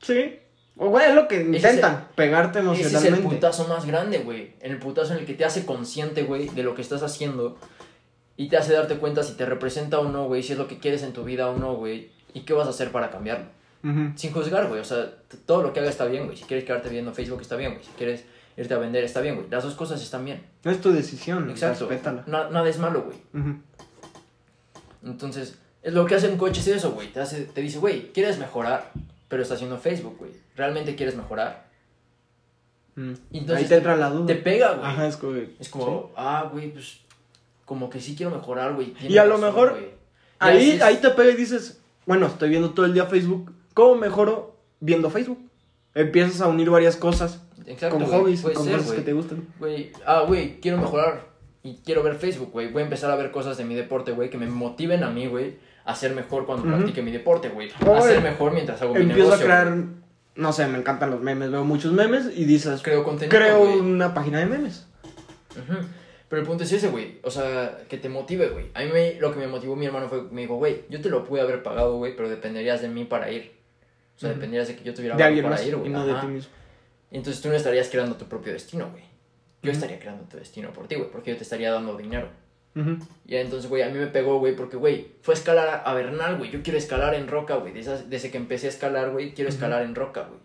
Sí. 0.02 0.40
O 0.76 0.90
bueno, 0.90 1.10
es 1.10 1.16
lo 1.16 1.28
que 1.28 1.42
intentan, 1.42 2.08
pegarte 2.16 2.60
Ese 2.60 2.72
es 2.72 2.80
el 2.80 2.86
emocionalmente. 2.88 3.36
putazo 3.36 3.68
más 3.68 3.86
grande, 3.86 4.20
güey. 4.20 4.54
En 4.60 4.72
el 4.72 4.80
putazo 4.80 5.14
en 5.14 5.20
el 5.20 5.26
que 5.26 5.34
te 5.36 5.46
hace 5.46 5.66
consciente, 5.66 6.24
güey, 6.24 6.50
de 6.50 6.64
lo 6.64 6.74
que 6.76 6.82
estás 6.82 7.04
haciendo. 7.04 7.58
Y 8.38 8.50
te 8.50 8.58
hace 8.58 8.74
darte 8.74 8.98
cuenta 8.98 9.22
si 9.24 9.34
te 9.34 9.46
representa 9.46 10.00
o 10.00 10.10
no, 10.10 10.26
güey. 10.26 10.42
Si 10.42 10.54
es 10.54 10.58
lo 10.58 10.68
que 10.68 10.80
quieres 10.80 11.04
en 11.04 11.14
tu 11.14 11.24
vida 11.24 11.48
o 11.50 11.58
no, 11.58 11.76
güey. 11.76 12.12
Y 12.34 12.42
qué 12.42 12.54
vas 12.54 12.66
a 12.68 12.72
hacer 12.72 12.92
para 12.92 13.12
cambiarlo. 13.12 13.46
Sin 14.16 14.32
juzgar, 14.32 14.68
güey. 14.70 14.80
O 14.80 14.86
sea, 14.86 15.12
todo 15.46 15.62
lo 15.62 15.74
que 15.74 15.82
haga 15.82 15.90
está 15.90 16.06
bien, 16.06 16.26
güey. 16.26 16.38
Si 16.38 16.46
quieres 16.46 16.66
quedarte 16.66 16.88
viendo 16.90 17.14
Facebook 17.14 17.42
está 17.42 17.56
bien, 17.58 17.74
güey. 17.74 17.84
Si 17.84 17.92
quieres 17.98 18.24
irte 18.56 18.74
a 18.74 18.78
vender 18.78 19.04
está 19.04 19.20
bien, 19.20 19.36
güey. 19.36 19.48
Las 19.50 19.64
dos 19.64 19.76
cosas 19.76 20.02
están 20.02 20.24
bien. 20.24 20.42
No 20.64 20.72
es 20.72 20.80
tu 20.80 20.92
decisión, 20.94 21.50
Exacto. 21.50 21.88
respétala. 21.90 22.24
Na- 22.28 22.50
nada 22.50 22.70
es 22.70 22.80
malo, 22.80 23.04
güey. 23.04 23.18
Entonces, 25.04 25.58
es 25.82 25.94
lo 25.94 26.06
que 26.06 26.16
hace 26.16 26.30
un 26.30 26.38
coche 26.38 26.62
es 26.62 26.68
eso, 26.68 26.92
güey. 26.92 27.12
Te, 27.12 27.20
hace, 27.20 27.44
te 27.44 27.62
dice, 27.62 27.80
güey, 27.80 28.12
quieres 28.14 28.38
mejorar, 28.40 28.92
pero 29.28 29.42
está 29.44 29.56
haciendo 29.56 29.78
Facebook, 29.78 30.16
güey. 30.18 30.32
¿Realmente 30.56 30.96
quieres 30.96 31.16
mejorar? 31.16 31.66
Mm. 32.96 33.14
Y 33.32 33.38
entonces 33.40 33.64
Ahí 33.66 33.70
te 33.70 33.76
entra 33.76 33.96
la 33.98 34.10
duda. 34.10 34.28
Te 34.28 34.36
pega, 34.36 34.76
güey. 34.76 34.86
Ajá, 34.86 35.08
es 35.08 35.18
como... 35.18 35.38
Es 35.60 35.70
como, 35.70 36.12
ah, 36.16 36.48
güey, 36.52 36.72
pues, 36.72 37.00
como 37.66 37.90
que 37.90 38.00
sí 38.00 38.16
quiero 38.16 38.32
mejorar, 38.34 38.76
güey. 38.76 38.94
Y 39.02 39.18
a 39.18 39.26
lo 39.26 39.38
mejor, 39.38 39.78
Ahí, 40.40 40.80
ahí 40.82 40.98
te 40.98 41.10
pega 41.10 41.32
y 41.32 41.36
dices, 41.36 41.82
bueno, 42.06 42.28
estoy 42.28 42.50
viendo 42.50 42.72
todo 42.72 42.86
el 42.86 42.94
día 42.94 43.06
Facebook. 43.06 43.52
¿Cómo 43.74 43.96
mejoro 43.96 44.56
viendo 44.80 45.10
Facebook? 45.10 45.40
Empiezas 45.96 46.42
a 46.42 46.48
unir 46.48 46.70
varias 46.70 46.96
cosas 46.96 47.42
Exacto, 47.66 47.98
con 47.98 48.06
hobbies, 48.08 48.42
puede 48.42 48.56
con 48.56 48.66
ser, 48.66 48.78
cosas 48.78 48.94
que 48.94 49.02
te 49.02 49.14
gustan. 49.14 49.48
Güey, 49.60 49.92
ah, 50.06 50.24
güey, 50.28 50.60
quiero 50.60 50.78
mejorar 50.78 51.28
y 51.62 51.76
quiero 51.86 52.04
ver 52.04 52.16
Facebook, 52.16 52.52
güey. 52.52 52.72
Voy 52.72 52.82
a 52.82 52.86
empezar 52.86 53.12
a 53.12 53.16
ver 53.16 53.32
cosas 53.32 53.58
de 53.58 53.64
mi 53.64 53.76
deporte, 53.76 54.12
güey, 54.12 54.30
que 54.30 54.38
me 54.38 54.48
motiven 54.48 55.04
a 55.04 55.10
mí, 55.10 55.28
güey, 55.28 55.58
a 55.86 55.96
ser 55.96 56.16
mejor 56.16 56.46
cuando 56.46 56.66
practique 56.66 57.02
mi 57.02 57.12
deporte, 57.12 57.50
güey. 57.50 57.70
A 57.72 58.02
ser 58.02 58.22
mejor 58.22 58.54
mientras 58.54 58.82
hago 58.82 58.94
mi 58.96 59.02
Empiezo 59.02 59.22
negocio. 59.24 59.46
a 59.46 59.48
crear, 59.48 59.78
no 60.36 60.52
sé, 60.54 60.68
me 60.68 60.78
encantan 60.80 61.12
los 61.12 61.22
memes, 61.22 61.52
veo 61.52 61.64
muchos 61.64 61.94
memes 61.94 62.30
y 62.36 62.46
dices, 62.46 62.82
Creo 62.84 63.04
contenido, 63.04 63.38
creo 63.38 63.62
una 63.80 64.14
página 64.14 64.40
de 64.40 64.48
memes. 64.48 64.88
Ujú. 65.52 65.80
Pero 66.28 66.42
el 66.42 66.48
punto 66.48 66.64
es 66.64 66.72
ese, 66.72 66.88
güey. 66.90 67.20
O 67.24 67.30
sea, 67.30 67.78
que 67.88 67.98
te 67.98 68.10
motive, 68.10 68.50
güey. 68.50 68.66
A 68.74 68.80
mí 68.82 68.90
me- 68.92 69.16
lo 69.20 69.32
que 69.32 69.38
me 69.40 69.48
motivó 69.48 69.76
mi 69.76 69.86
hermano 69.86 70.10
fue, 70.10 70.24
me 70.32 70.42
dijo, 70.42 70.56
güey, 70.56 70.84
yo 70.90 71.00
te 71.00 71.10
lo 71.10 71.24
pude 71.24 71.42
haber 71.42 71.62
pagado, 71.62 71.98
güey, 71.98 72.16
pero 72.16 72.28
dependerías 72.28 72.82
de 72.82 72.90
mí 72.90 73.06
para 73.06 73.30
ir. 73.32 73.52
O 74.16 74.20
sea, 74.20 74.30
dependieras 74.30 74.68
de 74.68 74.76
que 74.76 74.84
yo 74.84 74.94
tuviera 74.94 75.16
alguien 75.16 75.44
para 75.44 75.62
ir, 75.64 75.76
güey. 75.76 75.90
y 75.90 75.92
no 75.92 76.06
de 76.06 76.14
ti 76.16 76.28
mismo. 76.28 76.52
Entonces 77.12 77.42
tú 77.42 77.50
no 77.50 77.56
estarías 77.56 77.90
creando 77.90 78.16
tu 78.16 78.26
propio 78.26 78.54
destino, 78.54 78.90
güey. 78.92 79.04
Yo 79.62 79.72
estaría 79.72 80.00
creando 80.00 80.24
tu 80.26 80.38
destino 80.38 80.72
por 80.72 80.88
ti, 80.88 80.96
güey, 80.96 81.10
porque 81.10 81.32
yo 81.32 81.38
te 81.38 81.44
estaría 81.44 81.72
dando 81.72 81.96
dinero. 81.96 82.30
Y 83.26 83.36
entonces, 83.36 83.70
güey, 83.70 83.84
a 83.84 83.90
mí 83.90 84.00
me 84.00 84.08
pegó, 84.08 84.40
güey, 84.40 84.56
porque, 84.56 84.78
güey, 84.78 85.12
fue 85.22 85.36
a 85.36 85.38
escalar 85.38 85.84
a, 85.86 85.94
Bernal, 85.94 86.38
güey. 86.38 86.50
Yo 86.50 86.64
quiero 86.64 86.80
escalar 86.80 87.14
en 87.14 87.28
roca, 87.28 87.56
güey. 87.58 87.72
Desde, 87.72 88.04
desde 88.08 88.32
que 88.32 88.38
empecé 88.38 88.66
a 88.66 88.70
escalar, 88.70 89.12
güey, 89.12 89.34
quiero 89.34 89.50
escalar 89.50 89.84
en 89.84 89.94
roca, 89.94 90.24
güey. 90.24 90.40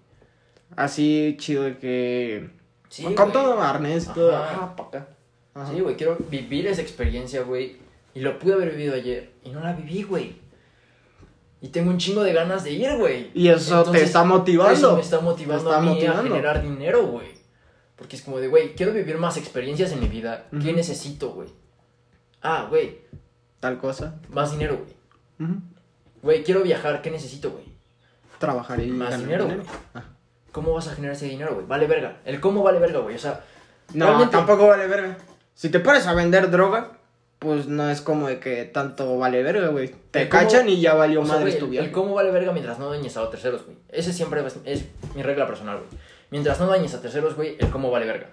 Así 0.76 1.36
chido 1.38 1.64
de 1.64 1.78
que. 1.78 2.50
Sí, 2.90 3.04
con 3.14 3.32
todo 3.32 3.60
arnés 3.60 4.12
todo. 4.12 4.36
Ajá. 4.36 4.54
Ajá, 4.54 4.76
pa' 4.76 4.82
acá. 4.84 5.08
Ajá. 5.54 5.72
Sí, 5.72 5.80
güey, 5.80 5.96
quiero 5.96 6.18
vivir 6.30 6.66
esa 6.66 6.82
experiencia, 6.82 7.42
güey. 7.42 7.76
Y 8.14 8.20
lo 8.20 8.38
pude 8.38 8.54
haber 8.54 8.72
vivido 8.72 8.94
ayer 8.94 9.30
y 9.42 9.50
no 9.50 9.60
la 9.60 9.72
viví, 9.72 10.02
güey. 10.02 10.36
Y 11.60 11.68
tengo 11.68 11.90
un 11.90 11.98
chingo 11.98 12.22
de 12.22 12.32
ganas 12.32 12.62
de 12.64 12.70
ir, 12.72 12.96
güey. 12.96 13.30
Y 13.34 13.48
eso 13.48 13.82
te 13.84 14.02
está 14.02 14.22
motivando. 14.24 14.72
Eso 14.72 14.94
me 14.94 15.02
está 15.02 15.20
motivando 15.20 15.64
está 15.70 15.78
a 15.78 15.80
mí 15.82 15.88
motivando. 15.88 16.20
a 16.20 16.24
generar 16.24 16.62
dinero, 16.62 17.06
güey. 17.06 17.26
Porque 17.96 18.14
es 18.14 18.22
como 18.22 18.38
de, 18.38 18.46
güey, 18.46 18.74
quiero 18.76 18.92
vivir 18.92 19.18
más 19.18 19.36
experiencias 19.36 19.90
en 19.90 19.98
mi 20.00 20.06
vida. 20.08 20.46
¿Qué 20.62 20.72
necesito, 20.72 21.30
güey? 21.30 21.48
Ah, 22.42 22.66
güey, 22.70 23.00
Tal 23.58 23.78
cosa. 23.78 24.20
más 24.28 24.52
dinero, 24.52 24.78
güey. 25.38 25.48
Güey, 26.22 26.44
quiero 26.44 26.62
viajar. 26.62 27.02
¿Qué 27.02 27.10
necesito, 27.10 27.50
güey? 27.50 27.64
Trabajar 28.38 28.78
y 28.80 28.86
Más 28.86 29.10
ganar 29.10 29.26
dinero, 29.26 29.44
güey. 29.46 29.58
Ah. 29.94 30.04
¿Cómo 30.52 30.72
vas 30.74 30.86
a 30.88 30.94
generar 30.94 31.16
ese 31.16 31.26
dinero, 31.26 31.54
güey? 31.54 31.66
Vale 31.66 31.86
verga. 31.88 32.20
El 32.24 32.40
cómo 32.40 32.62
vale 32.62 32.78
verga, 32.78 33.00
güey. 33.00 33.16
O 33.16 33.18
sea, 33.18 33.44
No, 33.94 34.06
Realmente- 34.06 34.36
tampoco 34.36 34.66
vale 34.68 34.86
verga. 34.86 35.16
Si 35.54 35.70
te 35.70 35.80
pones 35.80 36.06
a 36.06 36.14
vender 36.14 36.50
droga, 36.50 36.97
pues 37.38 37.66
no 37.66 37.88
es 37.90 38.00
como 38.00 38.26
de 38.28 38.40
que 38.40 38.64
tanto 38.64 39.16
vale 39.18 39.42
verga, 39.42 39.68
güey. 39.68 39.94
Te 40.10 40.28
cómo- 40.28 40.42
cachan 40.42 40.68
y 40.68 40.80
ya 40.80 40.94
valió 40.94 41.22
güey, 41.22 41.58
tu 41.58 41.66
el- 41.84 41.92
cómo 41.92 42.14
vale 42.14 42.30
verga 42.30 42.52
mientras 42.52 42.78
no 42.78 42.90
dañes 42.90 43.16
a 43.16 43.30
terceros, 43.30 43.64
güey. 43.64 43.76
Ese 43.90 44.12
siempre 44.12 44.44
es, 44.44 44.56
es 44.64 44.84
mi 45.14 45.22
regla 45.22 45.46
personal, 45.46 45.76
güey. 45.78 45.88
Mientras 46.30 46.58
no 46.60 46.66
dañes 46.66 46.92
a 46.94 47.00
terceros, 47.00 47.36
güey, 47.36 47.56
el 47.58 47.70
cómo 47.70 47.90
vale 47.90 48.06
verga. 48.06 48.30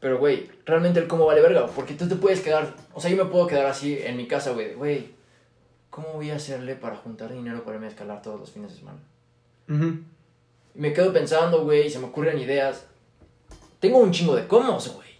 Pero, 0.00 0.18
güey, 0.18 0.50
realmente 0.64 0.98
el 0.98 1.06
cómo 1.06 1.26
vale 1.26 1.40
verga. 1.40 1.66
Porque 1.66 1.94
tú 1.94 2.08
te 2.08 2.16
puedes 2.16 2.40
quedar. 2.40 2.74
O 2.94 3.00
sea, 3.00 3.10
yo 3.10 3.16
me 3.24 3.30
puedo 3.30 3.46
quedar 3.46 3.66
así 3.66 3.98
en 4.02 4.16
mi 4.16 4.26
casa, 4.26 4.50
güey. 4.52 4.74
Güey, 4.74 5.10
¿cómo 5.90 6.08
voy 6.14 6.30
a 6.30 6.36
hacerle 6.36 6.74
para 6.74 6.96
juntar 6.96 7.32
dinero 7.32 7.62
para 7.64 7.76
irme 7.76 7.86
a 7.86 7.90
escalar 7.90 8.22
todos 8.22 8.40
los 8.40 8.50
fines 8.50 8.72
de 8.72 8.78
semana? 8.78 8.98
Me 10.74 10.92
quedo 10.92 11.12
pensando, 11.12 11.62
güey, 11.64 11.86
y 11.86 11.90
se 11.90 11.98
me 11.98 12.06
ocurren 12.06 12.38
ideas. 12.38 12.84
Tengo 13.78 13.98
un 13.98 14.10
chingo 14.10 14.34
de 14.34 14.46
cómo, 14.46 14.72
güey. 14.72 15.11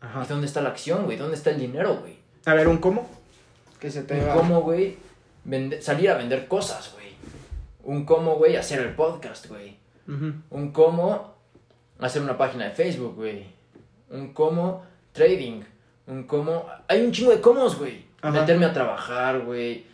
Ajá. 0.00 0.22
¿Y 0.24 0.28
dónde 0.28 0.46
está 0.46 0.60
la 0.62 0.70
acción, 0.70 1.04
güey? 1.04 1.16
¿Dónde 1.18 1.36
está 1.36 1.50
el 1.50 1.60
dinero, 1.60 1.96
güey? 1.96 2.18
A 2.46 2.54
ver, 2.54 2.68
un 2.68 2.78
cómo. 2.78 3.08
Que 3.78 3.90
se 3.90 4.02
te 4.02 4.20
Un 4.20 4.28
va. 4.28 4.34
cómo, 4.34 4.60
güey, 4.62 4.96
vende- 5.44 5.80
salir 5.82 6.10
a 6.10 6.16
vender 6.16 6.48
cosas, 6.48 6.92
güey. 6.94 7.08
Un 7.84 8.04
cómo, 8.04 8.36
güey, 8.36 8.56
hacer 8.56 8.80
el 8.80 8.94
podcast, 8.94 9.46
güey. 9.46 9.76
Un 10.06 10.72
cómo 10.72 11.34
hacer 12.00 12.20
una 12.22 12.36
página 12.36 12.64
de 12.64 12.70
Facebook, 12.72 13.14
güey. 13.14 13.46
Un 14.10 14.32
cómo 14.32 14.84
trading. 15.12 15.62
Un 16.06 16.24
cómo... 16.24 16.66
Hay 16.88 17.02
un 17.04 17.12
chingo 17.12 17.30
de 17.30 17.40
cómo, 17.40 17.68
güey. 17.70 18.04
Meterme 18.22 18.66
a 18.66 18.72
trabajar, 18.72 19.40
güey. 19.40 19.84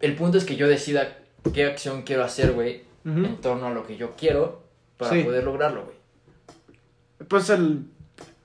El 0.00 0.14
punto 0.16 0.36
es 0.36 0.44
que 0.44 0.56
yo 0.56 0.66
decida 0.68 1.16
qué 1.54 1.64
acción 1.66 2.02
quiero 2.02 2.24
hacer, 2.24 2.52
güey. 2.52 2.84
En 3.04 3.36
torno 3.40 3.66
a 3.68 3.70
lo 3.70 3.86
que 3.86 3.96
yo 3.96 4.16
quiero 4.16 4.62
para 4.96 5.12
Sí. 5.12 5.22
poder 5.22 5.44
lograrlo, 5.44 5.84
güey. 5.84 5.96
Pues 7.28 7.48
el. 7.50 7.84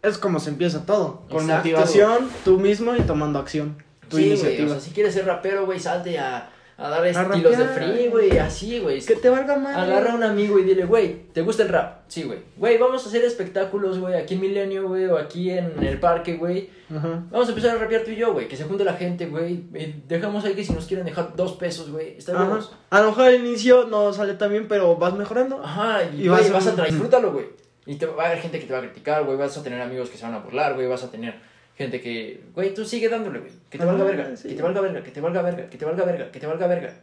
Es 0.03 0.17
como 0.17 0.39
se 0.39 0.49
empieza 0.49 0.85
todo. 0.85 1.23
Con 1.29 1.41
Exacto. 1.43 1.69
motivación, 1.69 2.29
tú 2.43 2.59
mismo 2.59 2.95
y 2.95 3.01
tomando 3.01 3.39
acción. 3.39 3.77
Tu 4.09 4.17
Sí, 4.17 4.23
güey. 4.23 4.27
iniciativa. 4.33 4.67
O 4.67 4.71
sea, 4.71 4.79
si 4.79 4.91
quieres 4.91 5.13
ser 5.13 5.25
rapero, 5.25 5.65
güey, 5.65 5.79
salte 5.79 6.17
a, 6.17 6.49
a 6.77 6.89
dar 6.89 7.05
estilos 7.05 7.57
de 7.57 7.65
free, 7.65 8.07
güey. 8.07 8.37
Así, 8.39 8.79
güey. 8.79 8.99
que 9.01 9.15
te 9.15 9.29
valga 9.29 9.55
más. 9.57 9.77
Agarra 9.77 10.11
a 10.13 10.15
un 10.15 10.23
amigo 10.23 10.57
y 10.59 10.63
dile, 10.63 10.85
güey, 10.85 11.27
¿te 11.33 11.41
gusta 11.43 11.63
el 11.63 11.69
rap? 11.69 11.99
Sí, 12.07 12.23
güey. 12.23 12.39
Güey, 12.57 12.77
vamos 12.79 13.05
a 13.05 13.09
hacer 13.09 13.23
espectáculos, 13.23 13.99
güey, 13.99 14.15
aquí 14.15 14.33
en 14.33 14.41
Milenio, 14.41 14.87
güey, 14.87 15.05
o 15.05 15.17
aquí 15.17 15.51
en 15.51 15.81
el 15.83 15.99
parque, 15.99 16.35
güey. 16.35 16.69
Ajá. 16.89 17.23
Vamos 17.29 17.47
a 17.47 17.51
empezar 17.51 17.77
a 17.77 17.79
rapear 17.79 18.03
tú 18.03 18.09
y 18.11 18.15
yo, 18.15 18.33
güey. 18.33 18.47
Que 18.47 18.57
se 18.57 18.63
junte 18.65 18.83
la 18.83 18.95
gente, 18.95 19.27
güey. 19.27 19.53
y 19.73 20.03
Dejamos 20.07 20.43
ahí 20.43 20.55
que 20.55 20.65
si 20.65 20.73
nos 20.73 20.87
quieren 20.87 21.05
dejar 21.05 21.35
dos 21.35 21.53
pesos, 21.53 21.89
güey. 21.91 22.17
Está 22.17 22.33
bien. 22.33 22.59
A 22.89 22.99
lo 23.01 23.07
mejor 23.09 23.25
al 23.25 23.35
inicio 23.35 23.85
no 23.85 24.11
sale 24.11 24.33
tan 24.33 24.49
bien, 24.49 24.67
pero 24.67 24.95
vas 24.97 25.13
mejorando. 25.13 25.61
Ajá, 25.63 25.99
y, 26.11 26.23
Y 26.23 26.27
vas 26.27 26.51
vas, 26.51 26.65
a- 26.67 26.75
tra- 26.75 26.87
disfrútalo, 26.87 27.31
güey. 27.31 27.45
Y 27.91 27.95
te, 27.95 28.05
va 28.05 28.23
a 28.23 28.27
haber 28.27 28.39
gente 28.39 28.57
que 28.57 28.65
te 28.65 28.71
va 28.71 28.79
a 28.79 28.83
criticar, 28.83 29.25
güey. 29.25 29.37
Vas 29.37 29.57
a 29.57 29.63
tener 29.63 29.81
amigos 29.81 30.09
que 30.09 30.15
se 30.15 30.23
van 30.23 30.33
a 30.33 30.39
burlar, 30.39 30.75
güey. 30.75 30.87
Vas 30.87 31.03
a 31.03 31.11
tener 31.11 31.35
gente 31.77 31.99
que, 31.99 32.41
güey, 32.55 32.73
tú 32.73 32.85
sigue 32.85 33.09
dándole, 33.09 33.39
güey. 33.39 33.51
Que 33.69 33.77
te 33.77 33.83
valga 33.83 34.05
verga, 34.05 34.33
sí. 34.37 34.47
que 34.47 34.55
te 34.55 34.61
valga 34.61 34.79
verga, 34.79 35.03
que 35.03 35.11
te 35.11 35.19
valga 35.19 35.41
verga, 35.41 35.69
que 35.69 35.77
te 35.77 35.83
valga 35.83 36.05
verga, 36.05 36.31
que 36.31 36.39
te 36.39 36.47
valga 36.47 36.67
verga. 36.67 36.93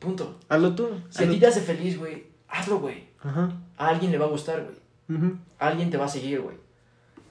Punto. 0.00 0.36
Hazlo 0.48 0.74
tú. 0.74 0.90
Si 1.08 1.22
a 1.22 1.30
ti 1.30 1.38
te 1.38 1.46
hace 1.46 1.60
feliz, 1.60 1.96
güey, 1.96 2.24
hazlo, 2.48 2.80
güey. 2.80 3.04
Ajá. 3.20 3.52
A 3.76 3.90
alguien 3.90 4.10
le 4.10 4.18
va 4.18 4.26
a 4.26 4.28
gustar, 4.28 4.64
güey. 4.64 5.16
Ujú. 5.16 5.38
Alguien 5.60 5.88
te 5.88 5.96
va 5.96 6.06
a 6.06 6.08
seguir, 6.08 6.40
güey. 6.40 6.56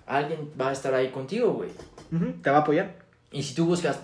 Alguien 0.05 0.49
va 0.57 0.69
a 0.69 0.71
estar 0.71 0.93
ahí 0.93 1.09
contigo, 1.09 1.51
güey. 1.51 1.69
Ujú. 2.13 2.41
Te 2.41 2.49
va 2.49 2.59
a 2.59 2.61
apoyar. 2.61 2.95
Y 3.33 3.43
si 3.43 3.53
tú 3.53 3.65
buscas 3.65 3.99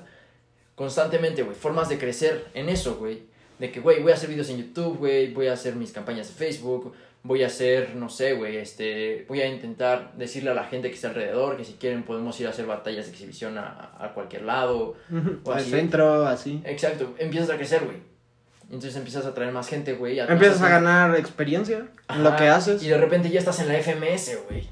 constantemente, 0.75 1.43
güey, 1.43 1.55
formas 1.55 1.87
de 1.87 1.97
crecer 1.97 2.47
en 2.53 2.67
eso, 2.67 2.97
güey. 2.97 3.23
De 3.59 3.71
que, 3.71 3.79
güey, 3.79 4.01
voy 4.01 4.11
a 4.11 4.15
hacer 4.15 4.27
videos 4.27 4.49
en 4.49 4.57
YouTube, 4.57 4.97
güey, 4.97 5.33
voy 5.33 5.47
a 5.47 5.53
hacer 5.53 5.77
mis 5.77 5.93
campañas 5.93 6.27
de 6.27 6.33
Facebook, 6.33 6.93
voy 7.23 7.43
a 7.43 7.47
hacer, 7.47 7.95
no 7.95 8.09
sé, 8.09 8.33
güey, 8.33 8.57
este, 8.57 9.25
voy 9.29 9.39
a 9.41 9.47
intentar 9.47 10.13
decirle 10.17 10.49
a 10.51 10.53
la 10.53 10.65
gente 10.65 10.89
que 10.89 10.95
está 10.95 11.07
alrededor 11.09 11.55
que 11.57 11.63
si 11.63 11.73
quieren 11.73 12.03
podemos 12.03 12.39
ir 12.41 12.47
a 12.47 12.49
hacer 12.49 12.65
batallas 12.65 13.05
de 13.05 13.11
exhibición 13.13 13.57
a, 13.57 13.91
a 13.97 14.13
cualquier 14.13 14.43
lado. 14.43 14.95
O 15.45 15.51
Al 15.51 15.59
así. 15.59 15.69
centro, 15.71 16.25
así. 16.27 16.61
Exacto, 16.65 17.13
empiezas 17.17 17.49
a 17.49 17.55
crecer, 17.55 17.83
güey. 17.85 17.97
Entonces 18.65 18.95
empiezas 18.95 19.25
a 19.25 19.33
traer 19.33 19.51
más 19.53 19.67
gente, 19.67 19.93
güey. 19.93 20.19
Empiezas 20.19 20.61
a 20.61 20.69
ganar 20.69 21.15
experiencia 21.15 21.85
en 22.09 22.23
lo 22.23 22.35
que 22.35 22.47
haces. 22.47 22.81
Y 22.83 22.89
de 22.89 22.97
repente 22.97 23.29
ya 23.29 23.39
estás 23.39 23.59
en 23.59 23.67
la 23.67 23.75
FMS, 23.75 24.39
güey. 24.49 24.67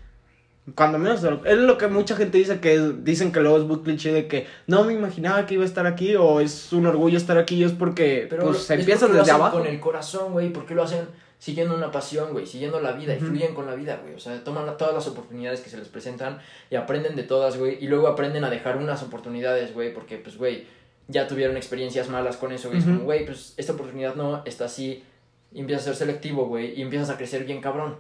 Cuando 0.76 0.98
menos, 1.00 1.24
es 1.46 1.58
lo 1.58 1.78
que 1.78 1.88
mucha 1.88 2.16
gente 2.16 2.38
dice 2.38 2.60
que 2.60 2.76
es- 2.76 3.04
dicen 3.04 3.32
que 3.32 3.40
luego 3.42 3.58
es 3.58 3.64
muy 3.64 3.80
cliché 3.82 4.12
de 4.14 4.28
que 4.28 4.46
no 4.68 4.84
me 4.84 4.94
imaginaba 4.94 5.46
que 5.46 5.56
iba 5.56 5.64
a 5.64 5.66
estar 5.66 5.86
aquí 5.88 6.16
o 6.16 6.40
es 6.40 6.72
un 6.72 6.86
orgullo 6.86 7.18
estar 7.18 7.38
aquí 7.38 7.56
y 7.56 7.64
es 7.64 7.72
porque 7.74 8.28
Pero 8.30 8.44
pues 8.46 8.60
se 8.60 8.76
es 8.76 8.80
empieza 8.82 9.02
porque 9.02 9.14
lo 9.14 9.20
desde 9.20 9.32
hacen 9.32 9.42
abajo. 9.42 9.58
con 9.60 9.68
el 9.68 9.80
corazón, 9.80 10.32
güey, 10.34 10.52
porque 10.54 10.76
lo 10.76 10.84
hacen 10.84 11.08
siguiendo 11.42 11.74
una 11.74 11.90
pasión, 11.90 12.34
güey, 12.34 12.46
siguiendo 12.46 12.80
la 12.80 12.92
vida 12.92 13.16
y 13.16 13.20
fluyen 13.20 13.56
con 13.56 13.66
la 13.66 13.74
vida, 13.74 14.00
güey. 14.00 14.14
O 14.14 14.20
sea, 14.20 14.44
toman 14.44 14.78
todas 14.78 14.94
las 14.94 15.08
oportunidades 15.08 15.62
que 15.62 15.72
se 15.72 15.78
les 15.80 15.88
presentan 15.88 16.38
y 16.70 16.76
aprenden 16.76 17.16
de 17.16 17.24
todas, 17.24 17.58
güey, 17.58 17.84
y 17.84 17.88
luego 17.88 18.08
aprenden 18.08 18.44
a 18.44 18.52
dejar 18.52 18.78
unas 18.78 19.02
oportunidades, 19.02 19.74
güey, 19.74 19.92
porque 19.92 20.20
pues, 20.20 20.38
güey, 20.38 20.68
ya 21.08 21.28
tuvieron 21.28 21.58
experiencias 21.58 22.10
malas 22.10 22.38
con 22.38 22.52
eso, 22.52 22.68
güey. 22.68 22.78
Es 22.78 22.86
como, 22.86 23.00
güey, 23.00 23.26
pues 23.26 23.56
esta 23.58 23.74
oportunidad 23.74 24.14
no, 24.14 24.44
está 24.46 24.66
así. 24.66 25.04
Y 25.52 25.62
empiezas 25.62 25.82
a 25.82 25.86
ser 25.86 25.96
selectivo, 25.96 26.46
güey, 26.46 26.80
y 26.80 26.84
empiezas 26.84 27.10
a 27.10 27.18
crecer 27.18 27.44
bien 27.46 27.60
cabrón. 27.60 27.96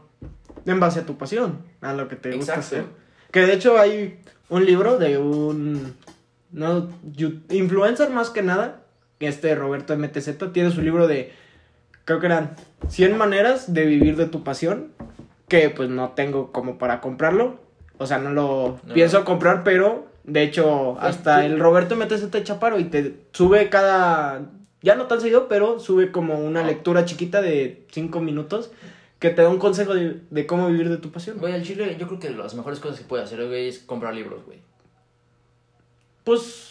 En 0.67 0.79
base 0.79 0.99
a 0.99 1.05
tu 1.07 1.17
pasión, 1.17 1.63
a 1.81 1.93
lo 1.93 2.07
que 2.07 2.17
te 2.17 2.31
gusta 2.35 2.53
hacer. 2.53 2.85
Que 3.31 3.39
de 3.39 3.53
hecho 3.53 3.79
hay 3.79 4.19
un 4.49 4.67
libro 4.67 4.99
de 4.99 5.17
un 5.17 5.95
no 6.51 6.89
influencer 7.49 8.11
más 8.11 8.29
que 8.29 8.43
nada, 8.43 8.83
que 9.17 9.27
este 9.27 9.55
Roberto 9.55 9.97
MTZ 9.97 10.37
tiene 10.53 10.69
su 10.69 10.83
libro 10.83 11.07
de 11.07 11.40
creo 12.05 12.19
que 12.19 12.25
eran 12.27 12.55
100 12.87 13.17
maneras 13.17 13.73
de 13.73 13.85
vivir 13.85 14.15
de 14.17 14.25
tu 14.27 14.43
pasión, 14.43 14.91
que 15.47 15.69
pues 15.69 15.89
no 15.89 16.09
tengo 16.11 16.51
como 16.51 16.77
para 16.77 17.01
comprarlo, 17.01 17.59
o 17.97 18.05
sea, 18.07 18.17
no 18.17 18.31
lo 18.31 18.79
No. 18.85 18.93
pienso 18.93 19.23
comprar, 19.25 19.63
pero 19.63 20.07
de 20.23 20.43
hecho 20.43 20.97
Pues, 20.99 21.15
hasta 21.15 21.45
el 21.45 21.59
Roberto 21.59 21.95
MTZ 21.95 22.43
Chaparo 22.43 22.79
y 22.79 22.85
te 22.85 23.15
sube 23.33 23.69
cada 23.69 24.49
ya 24.83 24.95
no 24.95 25.05
tan 25.05 25.21
seguido, 25.21 25.47
pero 25.47 25.79
sube 25.79 26.11
como 26.11 26.39
una 26.39 26.61
Ah. 26.61 26.67
lectura 26.67 27.05
chiquita 27.05 27.41
de 27.41 27.85
5 27.91 28.19
minutos 28.19 28.71
que 29.19 29.29
te 29.29 29.43
da 29.43 29.49
un 29.49 29.59
consejo 29.59 29.93
de, 29.93 30.19
de 30.31 30.47
cómo 30.47 30.67
vivir 30.69 30.89
de 30.89 30.97
tu 30.97 31.11
pasión. 31.11 31.37
Güey, 31.37 31.53
al 31.53 31.61
chile, 31.61 31.95
yo 31.99 32.07
creo 32.07 32.19
que 32.19 32.31
las 32.31 32.55
mejores 32.55 32.79
cosas 32.79 32.97
que 32.99 33.05
puede 33.05 33.21
hacer, 33.23 33.45
güey, 33.45 33.67
es 33.67 33.77
comprar 33.79 34.15
libros, 34.15 34.43
güey. 34.45 34.57
Pues 36.23 36.70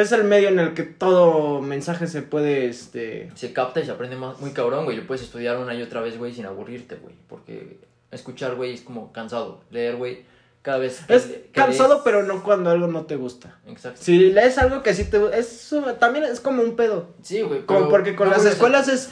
es 0.00 0.12
el 0.12 0.24
medio 0.24 0.48
en 0.48 0.58
el 0.58 0.74
que 0.74 0.82
todo 0.82 1.60
mensaje 1.60 2.06
se 2.06 2.22
puede, 2.22 2.66
este... 2.68 3.30
se 3.34 3.52
capta 3.52 3.80
y 3.80 3.84
se 3.84 3.90
aprende 3.92 4.16
más, 4.16 4.40
muy 4.40 4.50
cabrón, 4.50 4.84
güey. 4.84 4.96
Lo 4.96 5.06
puedes 5.06 5.22
estudiar 5.22 5.56
una 5.58 5.74
y 5.74 5.82
otra 5.82 6.00
vez, 6.00 6.18
güey, 6.18 6.32
sin 6.34 6.46
aburrirte, 6.46 6.96
güey. 6.96 7.14
Porque 7.28 7.78
escuchar, 8.10 8.54
güey, 8.54 8.74
es 8.74 8.82
como 8.82 9.12
cansado. 9.12 9.60
Leer, 9.70 9.96
güey, 9.96 10.24
cada 10.62 10.78
vez. 10.78 11.00
que 11.06 11.14
Es 11.14 11.24
que 11.24 11.50
cansado, 11.52 11.94
lees- 11.96 12.02
pero 12.04 12.22
no 12.22 12.42
cuando 12.42 12.70
algo 12.70 12.86
no 12.88 13.06
te 13.06 13.16
gusta. 13.16 13.58
Exacto. 13.66 14.00
Si 14.02 14.30
lees 14.30 14.58
algo 14.58 14.82
que 14.82 14.94
sí 14.94 15.04
te 15.04 15.18
gusta, 15.18 15.36
eso 15.36 15.82
también 15.94 16.24
es 16.24 16.40
como 16.40 16.62
un 16.62 16.76
pedo. 16.76 17.08
Sí, 17.22 17.42
güey. 17.42 17.64
Como 17.66 17.88
porque 17.88 18.14
con 18.16 18.28
no 18.28 18.34
las 18.36 18.44
escuelas 18.44 18.88
es, 18.88 19.10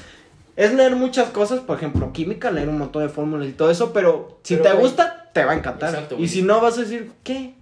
es 0.57 0.74
leer 0.74 0.97
muchas 0.97 1.30
cosas, 1.30 1.61
por 1.61 1.76
ejemplo, 1.78 2.12
química, 2.12 2.51
leer 2.51 2.68
un 2.68 2.78
montón 2.78 3.03
de 3.03 3.09
fórmulas 3.09 3.49
y 3.49 3.53
todo 3.53 3.70
eso, 3.70 3.93
pero 3.93 4.39
si 4.43 4.55
Pero, 4.57 4.64
te 4.64 4.70
güey, 4.72 4.82
gusta, 4.82 5.30
te 5.32 5.45
va 5.45 5.53
a 5.53 5.57
encantar. 5.57 5.91
exacto, 5.95 6.16
y 6.18 6.28
si 6.28 6.43
no, 6.43 6.61
vas 6.61 6.76
a 6.78 6.82
decir, 6.82 7.11
¿qué? 7.24 7.55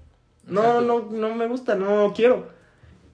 No, 0.46 0.60
Exacto. 0.80 1.08
no, 1.10 1.28
no 1.28 1.34
me 1.36 1.46
gusta, 1.46 1.74
no 1.76 2.12
quiero. 2.16 2.48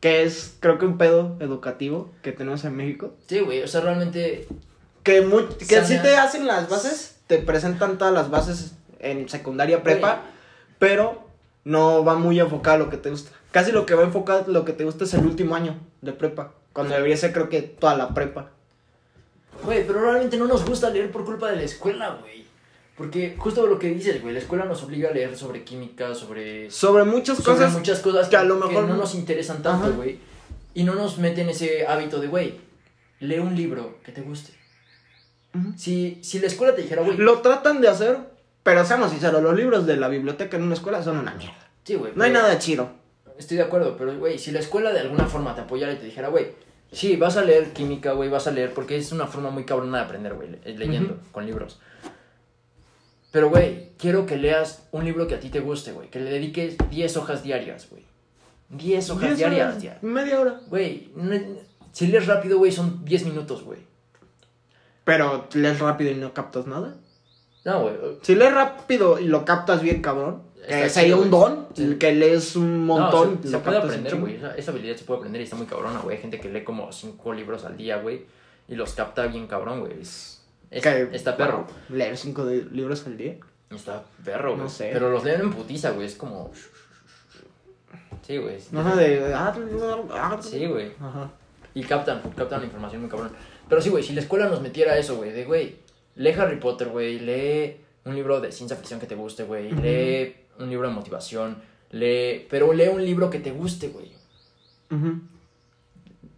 Que 0.00 0.22
es, 0.22 0.54
creo 0.60 0.78
que 0.78 0.86
un 0.86 0.96
pedo 0.98 1.36
educativo 1.40 2.10
que 2.22 2.32
tenemos 2.32 2.64
en 2.64 2.76
México. 2.76 3.14
Sí, 3.26 3.40
güey. 3.40 3.62
O 3.62 3.68
sea, 3.68 3.80
realmente. 3.80 4.46
Que, 5.02 5.22
mu- 5.22 5.46
que 5.58 5.64
Sana. 5.64 5.86
sí 5.86 5.98
te 6.02 6.16
hacen 6.16 6.46
las 6.46 6.68
bases, 6.68 7.16
te 7.26 7.38
presentan 7.38 7.98
todas 7.98 8.12
las 8.14 8.30
bases 8.30 8.72
en 9.00 9.28
secundaria, 9.28 9.82
prepa, 9.82 10.22
pero 10.78 11.24
no 11.64 12.04
va 12.04 12.14
muy 12.16 12.38
enfocado 12.40 12.76
a 12.76 12.78
lo 12.78 12.90
que 12.90 12.96
te 12.98 13.10
gusta. 13.10 13.30
Casi 13.50 13.72
lo 13.72 13.86
que 13.86 13.94
va 13.94 14.02
enfocado 14.02 14.44
a 14.46 14.48
lo 14.48 14.64
que 14.64 14.72
te 14.72 14.84
gusta 14.84 15.04
es 15.04 15.14
el 15.14 15.24
último 15.24 15.54
año 15.54 15.78
de 16.02 16.12
prepa, 16.12 16.52
cuando 16.74 16.94
debería 16.94 17.16
ser 17.16 17.32
creo 17.32 17.48
que 17.48 17.62
toda 17.62 17.96
la 17.96 18.12
prepa. 18.12 18.50
Güey, 19.64 19.86
pero 19.86 20.00
realmente 20.02 20.36
no 20.36 20.46
nos 20.46 20.64
gusta 20.66 20.90
leer 20.90 21.10
por 21.10 21.24
culpa 21.24 21.50
de 21.50 21.56
la 21.56 21.62
escuela, 21.62 22.18
güey. 22.20 22.44
Porque 22.98 23.36
justo 23.38 23.66
lo 23.66 23.78
que 23.78 23.88
dices, 23.88 24.20
güey, 24.20 24.34
la 24.34 24.40
escuela 24.40 24.64
nos 24.64 24.82
obliga 24.82 25.08
a 25.08 25.12
leer 25.12 25.36
sobre 25.36 25.62
química, 25.62 26.14
sobre, 26.16 26.68
Sobre 26.70 27.04
muchas 27.04 27.38
sobre 27.38 27.58
cosas. 27.60 27.72
muchas 27.72 28.00
cosas 28.00 28.28
que 28.28 28.36
a 28.36 28.42
lo 28.44 28.56
mejor 28.56 28.82
no 28.82 28.88
no- 28.88 28.96
nos 28.96 29.14
interesan 29.14 29.62
tanto, 29.62 29.86
Ajá. 29.86 29.94
güey. 29.96 30.18
Y 30.74 30.82
no 30.84 30.94
nos 30.96 31.18
meten 31.18 31.48
ese 31.48 31.86
hábito 31.86 32.20
de, 32.20 32.26
güey, 32.26 32.60
lee 33.20 33.38
un 33.38 33.54
libro 33.56 33.98
que 34.04 34.10
te 34.12 34.20
guste. 34.20 34.52
Si, 35.76 36.18
si 36.22 36.38
la 36.40 36.46
escuela 36.46 36.74
te 36.74 36.82
dijera, 36.82 37.02
güey, 37.02 37.16
Lo 37.16 37.38
tratan 37.40 37.80
de 37.80 37.88
hacer, 37.88 38.18
pero 38.62 38.84
seamos 38.84 39.10
sinceros, 39.10 39.42
los 39.42 39.56
libros 39.56 39.86
de 39.86 39.96
la 39.96 40.08
biblioteca 40.08 40.56
en 40.56 40.64
una 40.64 40.74
escuela 40.74 41.02
son 41.02 41.18
una 41.18 41.34
mierda. 41.34 41.68
sí, 41.84 41.94
güey. 41.94 42.12
No 42.14 42.24
hay 42.24 42.30
nada 42.30 42.58
chido. 42.58 42.90
Estoy 43.38 43.56
de 43.56 43.62
acuerdo, 43.62 43.96
pero, 43.96 44.16
güey, 44.18 44.38
si 44.38 44.50
la 44.50 44.58
escuela 44.58 44.92
de 44.92 45.00
alguna 45.00 45.26
forma 45.26 45.54
te 45.54 45.60
apoyara 45.62 45.92
y 45.92 45.96
te 45.96 46.04
dijera, 46.04 46.28
güey, 46.28 46.48
sí, 46.92 47.16
vas 47.16 47.36
a 47.36 47.44
leer 47.44 47.72
química, 47.72 48.12
güey, 48.12 48.28
vas 48.28 48.46
a 48.46 48.50
leer, 48.50 48.74
porque 48.74 48.96
es 48.98 49.10
una 49.12 49.26
forma 49.28 49.50
muy 49.50 49.64
cabrona 49.64 49.98
de 49.98 50.04
aprender, 50.04 50.34
güey, 50.34 50.50
le- 50.50 50.76
leyendo, 50.76 51.18
con 51.32 51.46
libros. 51.46 51.78
Pero, 53.38 53.50
güey, 53.50 53.90
quiero 53.98 54.26
que 54.26 54.36
leas 54.36 54.88
un 54.90 55.04
libro 55.04 55.28
que 55.28 55.36
a 55.36 55.38
ti 55.38 55.48
te 55.48 55.60
guste, 55.60 55.92
güey, 55.92 56.10
que 56.10 56.18
le 56.18 56.28
dediques 56.28 56.74
10 56.90 57.16
hojas 57.18 57.44
diarias, 57.44 57.88
güey. 57.88 58.02
10 58.70 59.10
hojas 59.10 59.22
Diez 59.22 59.38
diarias, 59.38 59.68
horas, 59.68 59.80
ya. 59.80 59.98
Media 60.02 60.40
hora. 60.40 60.60
Güey, 60.66 61.12
si 61.92 62.08
lees 62.08 62.26
rápido, 62.26 62.58
güey, 62.58 62.72
son 62.72 63.04
10 63.04 63.26
minutos, 63.26 63.62
güey. 63.62 63.78
Pero 65.04 65.46
lees 65.54 65.78
rápido 65.78 66.10
y 66.10 66.16
no 66.16 66.34
captas 66.34 66.66
nada. 66.66 66.96
No, 67.64 67.82
güey. 67.82 67.94
Si 68.22 68.34
lees 68.34 68.52
rápido 68.52 69.20
y 69.20 69.28
lo 69.28 69.44
captas 69.44 69.82
bien, 69.82 70.02
cabrón, 70.02 70.42
eh, 70.66 70.90
sería 70.90 71.14
un 71.14 71.30
don, 71.30 71.68
Sí. 71.74 71.84
el 71.84 71.98
que 71.98 72.12
lees 72.12 72.56
un 72.56 72.86
montón. 72.86 73.38
No, 73.44 73.50
se, 73.50 73.58
puede 73.58 73.76
aprender, 73.76 74.16
güey. 74.16 74.34
Esa, 74.34 74.56
esa 74.56 74.72
habilidad 74.72 74.96
se 74.96 75.04
puede 75.04 75.18
aprender 75.18 75.42
y 75.42 75.44
está 75.44 75.54
muy 75.54 75.66
cabrona, 75.66 76.00
güey. 76.00 76.16
Hay 76.16 76.22
gente 76.22 76.40
que 76.40 76.48
lee 76.48 76.64
como 76.64 76.90
5 76.90 77.32
libros 77.34 77.64
al 77.64 77.76
día, 77.76 77.98
güey, 77.98 78.24
y 78.66 78.74
los 78.74 78.94
capta 78.94 79.28
bien 79.28 79.46
cabrón, 79.46 79.78
güey. 79.78 79.92
Es, 80.00 80.37
es- 80.70 80.82
Que, 80.82 81.08
está 81.12 81.36
perro. 81.36 81.66
leer 81.88 82.16
cinco 82.16 82.44
de- 82.44 82.64
libros 82.70 83.06
al 83.06 83.16
día. 83.16 83.36
Está 83.70 84.04
perro, 84.24 84.50
güey. 84.52 84.62
No 84.62 84.68
sé. 84.68 84.90
Pero 84.92 85.10
los 85.10 85.24
leen 85.24 85.40
en 85.42 85.52
putiza, 85.52 85.90
güey. 85.90 86.06
Es 86.06 86.14
como. 86.14 86.50
Sí, 88.26 88.36
güey. 88.36 88.58
No, 88.72 88.96
de. 88.96 89.32
ah, 89.34 89.54
ah, 90.12 90.38
Sí, 90.42 90.66
güey. 90.66 90.92
Ajá. 91.00 91.30
Y 91.74 91.82
captan, 91.84 92.20
captan 92.36 92.60
la 92.60 92.66
información 92.66 93.02
muy 93.02 93.10
cabrón. 93.10 93.30
Pero 93.68 93.80
sí, 93.80 93.90
güey, 93.90 94.02
si 94.02 94.14
la 94.14 94.20
escuela 94.22 94.48
nos 94.48 94.60
metiera 94.60 94.96
eso, 94.98 95.16
güey, 95.16 95.30
de, 95.32 95.44
güey, 95.44 95.76
lee 96.16 96.30
Harry 96.32 96.58
Potter, 96.58 96.88
güey, 96.88 97.18
lee 97.20 97.76
un 98.04 98.14
libro 98.14 98.40
de 98.40 98.50
ciencia 98.52 98.76
ficción 98.76 98.98
que 98.98 99.06
te 99.06 99.14
guste, 99.14 99.44
güey, 99.44 99.70
lee 99.72 100.34
un 100.58 100.70
libro 100.70 100.88
de 100.88 100.94
motivación, 100.94 101.58
lee. 101.90 102.46
Pero 102.50 102.72
lee 102.72 102.88
un 102.88 103.04
libro 103.04 103.30
que 103.30 103.38
te 103.40 103.50
guste, 103.52 103.88
güey. 103.88 104.10
Ujú. 104.90 105.20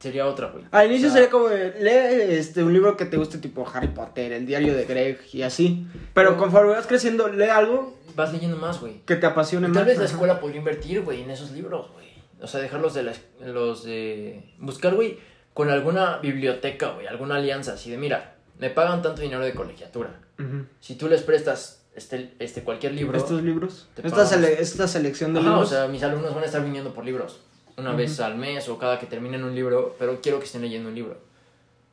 Sería 0.00 0.26
otra, 0.26 0.48
güey. 0.48 0.64
Al 0.70 0.86
inicio 0.86 1.08
O 1.08 1.10
sea, 1.12 1.14
sería 1.20 1.30
como 1.30 1.48
de, 1.48 1.74
lee 1.78 2.34
este, 2.38 2.62
un 2.64 2.72
libro 2.72 2.96
que 2.96 3.04
te 3.04 3.16
guste, 3.18 3.38
tipo 3.38 3.66
Harry 3.72 3.88
Potter, 3.88 4.32
el 4.32 4.46
diario 4.46 4.74
de 4.74 4.86
Greg 4.86 5.20
y 5.32 5.42
así. 5.42 5.86
Pero 6.14 6.36
conforme 6.38 6.72
vas 6.72 6.86
creciendo, 6.86 7.28
lee 7.28 7.44
algo 7.44 7.96
Vas 8.16 8.32
leyendo 8.32 8.56
más, 8.56 8.80
güey. 8.80 9.02
que 9.04 9.16
te 9.16 9.26
apasione 9.26 9.66
Y 9.66 9.70
más. 9.70 9.76
Tal 9.78 9.84
vez 9.86 9.98
la 9.98 10.04
Ajá. 10.04 10.12
escuela 10.14 10.40
podría 10.40 10.58
invertir, 10.58 11.02
güey, 11.02 11.22
en 11.22 11.30
esos 11.30 11.50
libros, 11.52 11.90
güey. 11.92 12.08
O 12.40 12.46
sea, 12.46 12.60
dejarlos 12.60 12.94
de 12.94 13.02
la, 13.02 13.10
es- 13.12 13.20
los 13.44 13.84
de... 13.84 14.54
Buscar, 14.58 14.94
güey, 14.94 15.18
con 15.52 15.68
alguna 15.68 16.16
biblioteca, 16.18 16.92
güey, 16.92 17.06
alguna 17.06 17.36
alianza, 17.36 17.74
así 17.74 17.90
de, 17.90 17.98
mira, 17.98 18.36
me 18.58 18.70
pagan 18.70 19.02
tanto 19.02 19.20
dinero 19.20 19.44
de 19.44 19.52
colegiatura. 19.52 20.18
Ujú. 20.38 20.64
Si 20.80 20.94
tú 20.94 21.08
les 21.08 21.20
prestas 21.22 21.84
este, 21.94 22.34
este 22.38 22.62
cualquier 22.64 22.94
libro... 22.94 23.18
Estos 23.18 23.42
libros. 23.42 23.88
Esta, 24.02 24.24
sele- 24.24 24.56
esta 24.60 24.88
selección 24.88 25.34
de 25.34 25.40
Ajá, 25.40 25.50
o 25.50 25.52
libros. 25.52 25.68
sea, 25.68 25.86
mis 25.88 26.02
alumnos 26.02 26.34
van 26.34 26.44
a 26.44 26.46
estar 26.46 26.64
viniendo 26.64 26.94
por 26.94 27.04
libros. 27.04 27.40
Una 27.76 27.92
vez 27.92 28.20
al 28.20 28.36
mes 28.36 28.68
o 28.68 28.78
cada 28.78 28.98
que 28.98 29.06
terminen 29.06 29.44
un 29.44 29.54
libro, 29.54 29.96
pero 29.98 30.20
quiero 30.20 30.38
que 30.38 30.44
estén 30.46 30.62
leyendo 30.62 30.88
un 30.88 30.94
libro. 30.94 31.16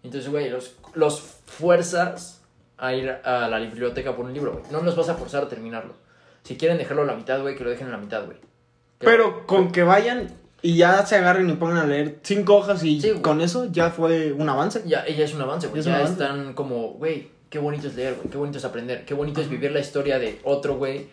Entonces, 0.03 0.29
güey, 0.29 0.49
los, 0.49 0.75
los 0.93 1.19
fuerzas 1.45 2.41
a 2.77 2.93
ir 2.93 3.09
a 3.09 3.47
la 3.49 3.59
biblioteca 3.59 4.15
por 4.15 4.25
un 4.25 4.33
libro, 4.33 4.53
güey. 4.53 4.63
No 4.71 4.81
los 4.81 4.95
vas 4.95 5.09
a 5.09 5.15
forzar 5.15 5.43
a 5.43 5.49
terminarlo. 5.49 5.93
Si 6.43 6.55
quieren 6.57 6.77
dejarlo 6.77 7.03
a 7.03 7.05
la 7.05 7.15
mitad, 7.15 7.41
güey, 7.41 7.55
que 7.55 7.63
lo 7.63 7.69
dejen 7.69 7.87
a 7.87 7.91
la 7.91 7.97
mitad, 7.97 8.25
güey. 8.25 8.37
Pero 8.99 9.45
con 9.47 9.71
que 9.71 9.83
vayan 9.83 10.31
y 10.61 10.77
ya 10.77 11.05
se 11.05 11.15
agarren 11.17 11.49
y 11.49 11.53
pongan 11.53 11.77
a 11.77 11.85
leer 11.85 12.19
cinco 12.23 12.55
hojas 12.57 12.83
y 12.83 12.99
Sí, 13.01 13.11
con 13.21 13.41
eso 13.41 13.65
ya 13.71 13.89
fue 13.91 14.31
un 14.33 14.47
avance. 14.49 14.81
Ya, 14.85 15.05
ya 15.07 15.25
es 15.25 15.33
un 15.33 15.41
avance, 15.41 15.67
güey. 15.67 15.81
Un 15.81 15.85
Ya 15.87 15.95
avance. 15.97 16.13
están 16.13 16.53
como, 16.53 16.93
güey, 16.93 17.29
qué 17.49 17.59
bonito 17.59 17.87
es 17.87 17.95
leer, 17.95 18.15
güey. 18.15 18.29
Qué 18.29 18.37
bonito 18.37 18.57
es 18.57 18.65
aprender. 18.65 19.05
Qué 19.05 19.13
bonito 19.13 19.41
es 19.41 19.49
vivir 19.49 19.71
la 19.71 19.79
historia 19.79 20.19
de 20.19 20.39
otro, 20.43 20.77
güey, 20.77 21.07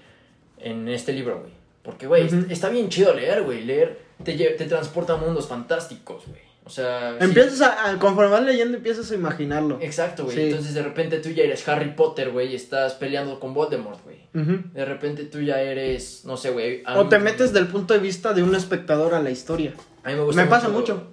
en 0.59 0.89
este 0.89 1.12
libro, 1.12 1.41
güey. 1.41 1.53
Porque, 1.83 2.07
güey, 2.07 2.25
Ujú. 2.27 2.37
est- 2.37 2.51
está 2.51 2.69
bien 2.71 2.89
chido 2.89 3.12
leer, 3.15 3.43
güey. 3.43 3.65
Leer 3.65 3.99
te, 4.25 4.33
te 4.35 4.64
transporta 4.66 5.14
a 5.14 5.16
mundos 5.16 5.47
fantásticos, 5.49 6.27
güey. 6.27 6.41
O 6.66 6.70
sea... 6.70 7.16
sí. 7.18 7.25
Empiezas 7.27 7.61
a, 7.61 7.91
a- 7.91 7.99
conforme 7.99 8.31
vas 8.31 8.43
leyendo, 8.43 8.79
empiezas 8.79 9.11
a 9.11 9.14
imaginarlo. 9.14 9.79
Exacto, 9.83 10.25
güey. 10.25 10.37
Sí. 10.37 10.43
Entonces, 10.45 10.72
de 10.72 10.83
repente 10.83 11.18
tú 11.18 11.29
ya 11.29 11.45
eres 11.45 11.68
Harry 11.68 11.91
Potter, 11.91 12.31
güey, 12.31 12.53
y 12.53 12.55
estás 12.57 12.95
peleando 12.95 13.39
con 13.39 13.53
Voldemort, 13.53 14.03
güey. 14.03 14.25
De 14.33 14.85
repente 14.85 15.25
tú 15.25 15.41
ya 15.43 15.61
eres, 15.61 16.25
no 16.25 16.37
sé, 16.37 16.51
güey. 16.51 16.83
O 16.97 17.07
te 17.09 17.18
metes 17.18 17.53
del 17.53 17.66
punto 17.68 17.93
de 17.95 18.01
vista 18.01 18.33
de 18.33 18.43
un 18.43 18.55
espectador 18.55 19.14
a 19.14 19.20
la 19.22 19.31
historia. 19.31 19.75
A 20.03 20.09
mí 20.09 20.14
me 20.16 20.22
gusta 20.22 20.43
Me 20.43 20.49
pasa 20.49 20.68
mucho. 20.70 21.09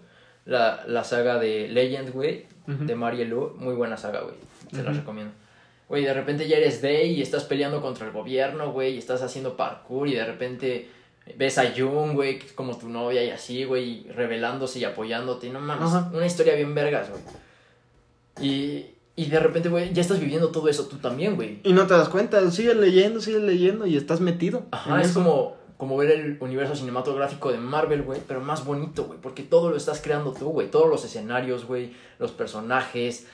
La, 0.46 0.84
la 0.88 1.04
saga 1.04 1.38
de 1.38 1.68
Legend, 1.68 2.12
güey, 2.14 2.48
Ujú. 2.68 2.86
de 2.86 2.96
Marielu. 2.96 3.56
Muy 3.60 3.76
buena 3.76 3.96
saga, 3.98 4.22
güey. 4.22 4.36
Se 4.74 4.82
la 4.82 4.92
recomiendo. 4.92 5.34
Güey, 5.90 6.06
de 6.06 6.14
repente 6.14 6.48
ya 6.48 6.56
eres 6.58 6.82
Day 6.82 7.12
y 7.12 7.22
estás 7.22 7.44
peleando 7.44 7.82
contra 7.82 8.08
el 8.08 8.14
gobierno, 8.14 8.72
güey, 8.72 8.96
y 8.96 8.98
estás 8.98 9.22
haciendo 9.22 9.58
parkour 9.58 10.08
y 10.08 10.14
de 10.16 10.24
repente 10.26 10.90
ves 11.38 11.58
a 11.58 11.72
Jung, 11.76 12.14
güey, 12.14 12.40
que 12.40 12.48
es 12.48 12.54
como 12.54 12.78
tu 12.78 12.90
novia 12.90 13.24
y 13.24 13.30
así, 13.30 13.64
güey, 13.64 14.04
revelándose 14.10 14.80
y 14.80 14.84
apoyándote. 14.86 15.50
No 15.50 15.60
mames, 15.60 15.90
Ajá. 15.94 16.12
una 16.14 16.26
historia 16.26 16.56
bien 16.56 16.74
vergas, 16.76 17.10
güey. 17.10 17.22
Y, 18.40 18.86
y 19.16 19.26
de 19.30 19.40
repente, 19.40 19.70
güey, 19.70 19.94
ya 19.94 20.02
estás 20.02 20.20
viviendo 20.20 20.50
todo 20.50 20.68
eso 20.70 20.86
tú 20.88 20.98
también, 20.98 21.36
güey. 21.36 21.60
Y 21.64 21.74
no 21.74 21.86
te 21.88 21.94
das 21.94 22.10
cuenta, 22.10 22.50
sigues 22.52 22.76
leyendo, 22.76 23.22
sigues 23.22 23.42
leyendo 23.42 23.86
y 23.86 23.98
estás 23.98 24.20
metido. 24.22 24.64
Ajá, 24.72 25.02
es 25.02 25.10
eso. 25.12 25.20
como, 25.20 25.56
como 25.78 25.98
ver 25.98 26.12
el 26.12 26.38
universo 26.40 26.76
cinematográfico 26.76 27.52
de 27.52 27.58
Marvel, 27.58 28.04
güey, 28.04 28.22
pero 28.28 28.42
más 28.42 28.66
bonito, 28.66 29.06
güey, 29.06 29.20
porque 29.20 29.44
todo 29.44 29.70
lo 29.70 29.76
estás 29.78 30.02
creando 30.02 30.34
tú, 30.34 30.46
güey, 30.50 30.70
todos 30.72 30.90
los 30.90 31.04
escenarios, 31.06 31.66
güey, 31.66 31.94
los 32.20 32.32
personajes, 32.32 33.28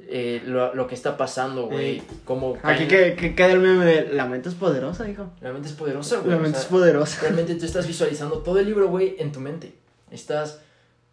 eh, 0.00 0.42
lo, 0.46 0.74
lo 0.74 0.86
que 0.86 0.94
está 0.94 1.16
pasando, 1.16 1.66
güey, 1.66 2.02
como... 2.24 2.56
Aquí 2.62 2.86
que, 2.86 3.14
que 3.14 3.34
queda 3.34 3.52
el 3.52 3.60
meme 3.60 3.84
de 3.84 4.12
la 4.12 4.26
mente 4.26 4.48
es 4.48 4.54
poderosa, 4.54 5.08
hijo. 5.08 5.30
La 5.40 5.52
mente 5.52 5.68
es 5.68 5.74
poderosa, 5.74 6.18
güey. 6.18 6.30
La 6.30 6.36
o 6.36 6.40
mente 6.40 6.58
sea, 6.58 6.62
es 6.66 6.70
poderosa. 6.70 7.20
Realmente 7.22 7.54
tú 7.56 7.64
estás 7.64 7.86
visualizando 7.86 8.38
todo 8.38 8.58
el 8.58 8.66
libro, 8.66 8.88
güey, 8.88 9.16
en 9.18 9.32
tu 9.32 9.40
mente. 9.40 9.74
Estás 10.10 10.60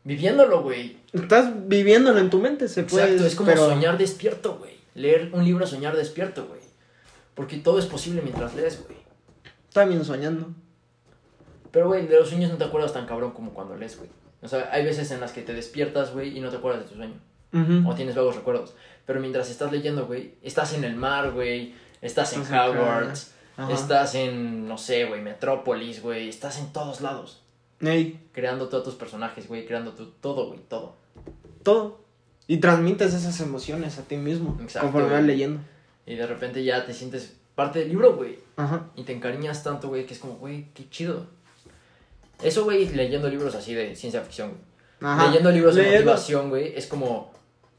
viviéndolo, 0.03 0.61
güey. 0.61 0.97
Estás 1.13 1.67
viviéndolo 1.67 2.19
en 2.19 2.29
tu 2.29 2.39
mente, 2.39 2.67
se 2.67 2.83
puede. 2.83 3.03
Exacto, 3.05 3.25
es 3.25 3.35
como 3.35 3.49
pero- 3.51 3.69
soñar 3.69 3.97
despierto, 3.97 4.57
güey. 4.57 4.75
Leer 4.93 5.31
un 5.33 5.43
libro, 5.43 5.67
soñar 5.67 5.95
despierto, 5.97 6.45
güey. 6.47 6.61
Porque 7.33 7.57
todo 7.57 7.79
es 7.79 7.85
posible 7.85 8.21
mientras 8.21 8.55
lees, 8.55 8.81
güey. 8.85 8.97
También 9.73 10.05
soñando. 10.05 10.47
Pero, 11.71 11.87
güey, 11.87 12.07
de 12.07 12.17
los 12.17 12.29
sueños 12.29 12.49
no 12.49 12.57
te 12.57 12.63
acuerdas 12.63 12.93
tan 12.93 13.05
cabrón 13.05 13.31
como 13.31 13.53
cuando 13.53 13.75
lees, 13.75 13.97
güey. 13.97 14.09
O 14.41 14.47
sea, 14.47 14.69
hay 14.71 14.85
veces 14.85 15.11
en 15.11 15.19
las 15.19 15.33
que 15.33 15.41
te 15.41 15.53
despiertas, 15.53 16.13
güey, 16.13 16.37
y 16.37 16.39
no 16.39 16.49
te 16.49 16.55
acuerdas 16.57 16.83
de 16.83 16.87
tu 16.89 16.95
sueño. 16.95 17.15
O 17.85 17.95
tienes 17.95 18.15
vagos 18.15 18.35
recuerdos. 18.35 18.75
Pero 19.05 19.19
mientras 19.21 19.49
estás 19.49 19.71
leyendo, 19.71 20.05
güey, 20.07 20.33
estás 20.41 20.73
en 20.73 20.83
el 20.83 20.95
mar, 20.95 21.31
güey. 21.31 21.73
Estás 22.01 22.33
en. 22.33 22.41
Hogwarts. 22.41 23.31
Ajá. 23.57 23.71
Estás 23.71 24.15
en, 24.15 24.67
no 24.67 24.77
sé, 24.77 25.05
güey, 25.05 25.21
Metrópolis, 25.21 26.01
güey. 26.01 26.27
Estás 26.27 26.59
en 26.59 26.73
todos 26.73 26.99
lados. 27.01 27.41
Ey, 27.79 28.19
Creando 28.33 28.67
todos 28.67 28.83
tus 28.83 28.95
personajes, 28.95 29.47
güey. 29.47 29.65
Creando 29.65 29.93
tu, 29.93 30.07
todo, 30.07 30.47
güey, 30.47 30.59
todo. 30.67 30.97
todo. 31.63 32.03
Y 32.47 32.57
transmites 32.57 33.13
esas 33.13 33.39
emociones 33.41 33.97
a 33.97 34.03
ti 34.03 34.17
mismo. 34.17 34.57
Exacto, 34.61 34.91
Conforme 34.91 35.13
vas 35.15 35.23
leyendo. 35.23 35.61
Y 36.05 36.15
de 36.15 36.27
repente 36.27 36.63
ya 36.63 36.85
te 36.85 36.93
sientes 36.93 37.35
parte 37.55 37.79
del 37.79 37.89
libro, 37.89 38.15
güey. 38.15 38.37
Ajá. 38.57 38.87
Y 38.95 39.03
te 39.03 39.13
encariñas 39.13 39.63
tanto, 39.63 39.87
güey, 39.87 40.05
que 40.05 40.13
es 40.13 40.19
como, 40.19 40.35
güey, 40.35 40.67
qué 40.73 40.89
chido. 40.89 41.27
Eso, 42.43 42.65
güey, 42.65 42.89
leyendo 42.89 43.29
libros 43.29 43.55
así 43.55 43.73
de 43.73 43.95
ciencia 43.95 44.21
ficción, 44.21 44.49
güey. 44.49 44.61
Ajá. 45.11 45.27
Leyendo 45.27 45.51
libros 45.51 45.75
de 45.75 45.83
Leyendo- 45.83 46.11
motivación, 46.11 46.49
güey, 46.49 46.73
es 46.75 46.85
como, 46.87 47.31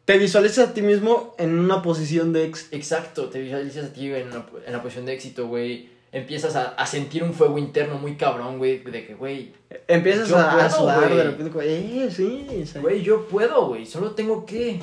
Te 0.07 0.17
visualizas 0.19 0.69
a 0.71 0.73
ti 0.75 0.81
mismo 0.83 1.35
en 1.37 1.59
una 1.59 1.83
posición 1.83 2.33
de 2.33 2.45
ex. 2.47 2.69
exacto, 2.71 3.29
te 3.29 3.41
visualizas 3.41 3.87
a 3.87 3.93
ti 3.93 4.07
en 4.13 4.29
una, 4.29 4.47
en 4.67 4.73
la 4.73 4.81
posición 4.83 5.05
de 5.05 5.13
éxito, 5.13 5.47
güey. 5.49 5.91
Empiezas 6.13 6.57
a, 6.57 6.69
a 6.71 6.87
sentir 6.87 7.23
un 7.25 7.35
fuego 7.35 7.59
interno 7.59 7.99
muy 7.99 8.15
cabrón, 8.17 8.57
güey, 8.59 8.79
de 8.79 9.05
que, 9.07 9.15
güey, 9.15 9.53
Empiezas 9.89 10.33
a, 10.33 10.65
a 10.65 10.71
sudar 10.71 11.05
güey. 11.09 11.17
de 11.19 11.25
repente. 11.25 11.51
como, 11.51 11.63
Eh, 11.63 12.09
sí. 12.11 12.47
sí. 12.65 12.79
güey, 12.79 13.03
yo 13.03 13.27
puedo, 13.27 13.67
güey, 13.67 13.85
solo 13.85 14.13
tengo 14.13 14.47
que, 14.47 14.81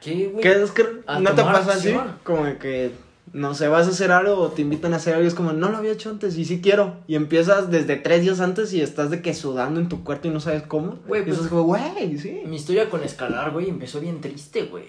¿qué, 0.00 0.28
güey? 0.28 0.42
¿Qué 0.42 0.62
es 0.62 0.70
que 0.72 0.82
no 1.20 1.34
te 1.34 1.42
pasa 1.42 1.74
así? 1.74 1.94
Como 2.24 2.58
que, 2.58 2.90
no 3.32 3.54
sé, 3.54 3.68
vas 3.68 3.86
a 3.86 3.90
hacer 3.90 4.10
algo 4.12 4.34
o 4.36 4.50
te 4.50 4.62
invitan 4.62 4.92
a 4.92 4.96
hacer 4.96 5.14
algo 5.14 5.24
y 5.24 5.28
es 5.28 5.34
como, 5.34 5.52
no 5.52 5.70
lo 5.70 5.78
había 5.78 5.92
hecho 5.92 6.10
antes 6.10 6.36
y 6.36 6.44
sí 6.44 6.60
quiero. 6.60 6.96
Y 7.06 7.14
empiezas 7.14 7.70
desde 7.70 7.96
tres 7.96 8.22
días 8.22 8.40
antes 8.40 8.72
y 8.74 8.80
estás 8.82 9.10
de 9.10 9.22
que 9.22 9.32
sudando 9.34 9.80
en 9.80 9.88
tu 9.88 10.04
cuarto 10.04 10.28
y 10.28 10.30
no 10.30 10.40
sabes 10.40 10.62
cómo. 10.64 10.98
Güey, 11.06 11.22
y 11.22 11.24
pues- 11.24 11.36
estás 11.36 11.48
como, 11.50 11.62
güey, 11.62 12.18
sí. 12.18 12.42
Mi 12.46 12.56
historia 12.56 12.90
con 12.90 13.02
escalar, 13.02 13.50
güey, 13.52 13.68
empezó 13.68 14.00
bien 14.00 14.20
triste, 14.20 14.64
güey. 14.64 14.84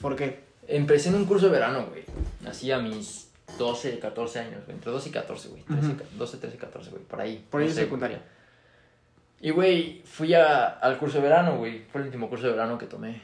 ¿Por 0.00 0.16
qué? 0.16 0.40
Empecé 0.66 1.08
en 1.08 1.14
un 1.14 1.24
curso 1.24 1.46
de 1.46 1.52
verano, 1.52 1.86
güey. 1.88 2.04
Así 2.46 2.70
a 2.70 2.78
mis 2.78 3.28
12, 3.58 3.98
14 3.98 4.38
años, 4.40 4.60
güey. 4.66 4.76
Entre 4.76 4.92
12 4.92 5.08
y 5.08 5.12
14, 5.12 5.48
güey. 5.48 5.62
13, 5.62 5.86
Ujú. 5.86 5.96
12, 6.18 6.36
13, 6.36 6.56
14, 6.58 6.90
güey. 6.90 7.02
Por 7.04 7.20
ahí. 7.20 7.44
Por 7.50 7.60
ahí 7.62 7.68
no 7.68 7.74
sé, 7.74 7.80
secundaria. 7.82 8.20
Y, 9.40 9.50
güey, 9.50 10.02
fui 10.04 10.34
a, 10.34 10.66
al 10.66 10.98
curso 10.98 11.18
de 11.18 11.22
verano, 11.22 11.56
güey. 11.56 11.84
Fue 11.90 12.00
el 12.02 12.08
último 12.08 12.28
curso 12.28 12.46
de 12.46 12.52
verano 12.52 12.76
que 12.76 12.86
tomé 12.86 13.22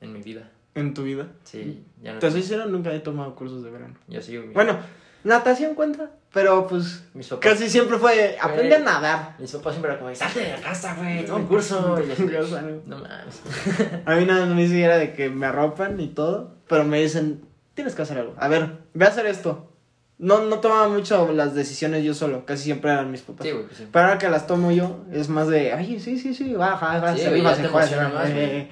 en 0.00 0.12
mi 0.12 0.22
vida. 0.22 0.50
En 0.80 0.94
tu 0.94 1.02
vida. 1.02 1.28
Sí, 1.44 1.84
ya 2.02 2.14
no. 2.14 2.18
Te 2.18 2.30
soy 2.30 2.40
sincero, 2.40 2.66
nunca 2.66 2.92
he 2.92 3.00
tomado 3.00 3.34
cursos 3.34 3.62
de 3.62 3.70
verano. 3.70 3.94
Yo 4.06 4.20
sí, 4.22 4.36
güey. 4.36 4.52
Bueno, 4.52 4.78
natación 5.24 5.74
cuenta, 5.74 6.10
pero 6.32 6.66
pues 6.66 7.04
papás, 7.12 7.38
casi 7.40 7.68
siempre 7.68 7.98
fue 7.98 8.36
aprende 8.40 8.76
a 8.76 8.80
nadar. 8.80 9.36
mis 9.38 9.52
papás 9.52 9.74
siempre 9.74 9.92
eran 9.92 10.02
como, 10.02 10.14
salte 10.14 10.40
de 10.40 10.50
la 10.50 10.60
casa, 10.60 10.94
güey, 10.94 11.24
toma 11.24 11.38
un 11.38 11.46
curso. 11.46 11.98
Y 12.02 12.30
yo 12.30 12.42
no 12.86 12.98
mames. 12.98 13.42
A 14.04 14.14
mí 14.14 14.24
nada 14.24 14.46
más 14.46 14.54
me 14.54 14.62
dice 14.62 14.82
era 14.82 14.98
de 14.98 15.12
que 15.12 15.30
me 15.30 15.46
arropan 15.46 16.00
y 16.00 16.08
todo, 16.08 16.56
pero 16.68 16.84
me 16.84 17.00
dicen, 17.00 17.42
tienes 17.74 17.94
que 17.94 18.02
hacer 18.02 18.18
algo. 18.18 18.34
A 18.38 18.48
ver, 18.48 18.78
ve 18.94 19.04
a 19.04 19.08
hacer 19.08 19.26
esto. 19.26 19.72
No, 20.18 20.42
no 20.42 20.58
tomaba 20.58 20.88
mucho 20.88 21.32
las 21.32 21.54
decisiones 21.54 22.02
yo 22.02 22.12
solo, 22.12 22.44
casi 22.44 22.64
siempre 22.64 22.90
eran 22.90 23.08
mis 23.08 23.22
papás. 23.22 23.46
Sí, 23.46 23.52
güey, 23.52 23.66
pues 23.66 23.78
sí. 23.78 23.88
Pero 23.90 24.04
ahora 24.04 24.18
que 24.18 24.28
las 24.28 24.48
tomo 24.48 24.72
yo, 24.72 25.04
es 25.12 25.28
más 25.28 25.46
de, 25.46 25.72
ay, 25.72 26.00
sí, 26.00 26.18
sí, 26.18 26.34
sí, 26.34 26.54
va, 26.54 26.74
va, 26.74 26.98
va, 26.98 27.14
Sí, 27.14 27.20
se 27.20 27.28
güey, 27.28 27.40
rifa, 27.40 27.50
ya 27.50 27.56
se 27.56 27.62
te 27.62 27.68
juega, 27.68 28.68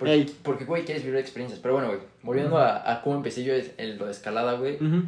Porque, 0.00 0.14
Ey. 0.14 0.36
porque, 0.42 0.64
güey, 0.64 0.84
quieres 0.84 1.04
vivir 1.04 1.18
experiencias. 1.20 1.60
Pero 1.60 1.74
bueno, 1.74 1.88
güey, 1.90 2.00
volviendo 2.22 2.58
a, 2.58 2.90
a 2.90 3.02
cómo 3.02 3.14
empecé 3.16 3.44
yo 3.44 3.54
en 3.54 3.98
lo 3.98 4.06
de 4.06 4.10
escalada, 4.10 4.54
güey. 4.54 4.74
Ujú. 4.76 5.04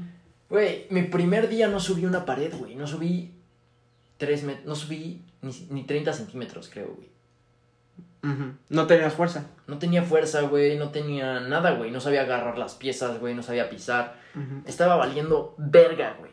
Güey, 0.48 0.86
mi 0.90 1.02
primer 1.02 1.48
día 1.48 1.66
no 1.66 1.80
subí 1.80 2.04
una 2.04 2.24
pared, 2.24 2.54
güey. 2.54 2.76
No 2.76 2.86
subí 2.86 3.32
tres 4.18 4.44
metros, 4.44 4.66
no 4.66 4.74
subí 4.76 5.22
ni, 5.40 5.50
ni 5.70 5.82
30 5.84 6.12
centímetros, 6.12 6.68
creo, 6.72 6.94
güey. 6.94 7.10
No 8.68 8.86
tenías 8.86 9.14
fuerza. 9.14 9.46
No 9.66 9.78
tenía 9.78 10.04
fuerza, 10.04 10.42
güey, 10.42 10.78
no 10.78 10.90
tenía 10.90 11.40
nada, 11.40 11.72
güey. 11.72 11.90
No 11.90 12.00
sabía 12.00 12.20
agarrar 12.20 12.56
las 12.56 12.74
piezas, 12.74 13.18
güey, 13.18 13.34
no 13.34 13.42
sabía 13.42 13.68
pisar. 13.68 14.20
Estaba 14.66 14.94
valiendo 14.96 15.54
verga, 15.58 16.16
güey. 16.20 16.30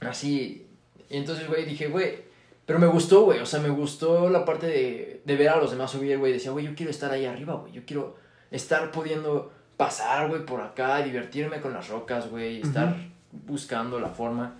Así. 0.00 0.66
Y 1.08 1.16
entonces, 1.16 1.46
güey, 1.48 1.64
dije, 1.64 1.88
güey. 1.88 2.24
Pero 2.66 2.78
me 2.78 2.86
gustó, 2.86 3.22
güey. 3.24 3.40
O 3.40 3.46
sea, 3.46 3.60
me 3.60 3.68
gustó 3.68 4.30
la 4.30 4.44
parte 4.44 4.66
de, 4.66 5.22
de 5.24 5.36
ver 5.36 5.48
a 5.50 5.56
los 5.56 5.70
demás 5.70 5.90
subir, 5.90 6.18
güey. 6.18 6.32
Decía, 6.32 6.50
güey, 6.50 6.66
yo 6.66 6.74
quiero 6.74 6.90
estar 6.90 7.10
ahí 7.10 7.26
arriba, 7.26 7.54
güey. 7.54 7.72
Yo 7.72 7.82
quiero 7.86 8.16
estar 8.50 8.90
pudiendo 8.90 9.52
pasar, 9.76 10.28
güey, 10.28 10.46
por 10.46 10.60
acá, 10.60 11.02
divertirme 11.02 11.60
con 11.60 11.72
las 11.72 11.88
rocas, 11.88 12.30
güey. 12.30 12.60
Estar 12.60 12.94
buscando 13.32 14.00
la 14.00 14.08
forma. 14.08 14.56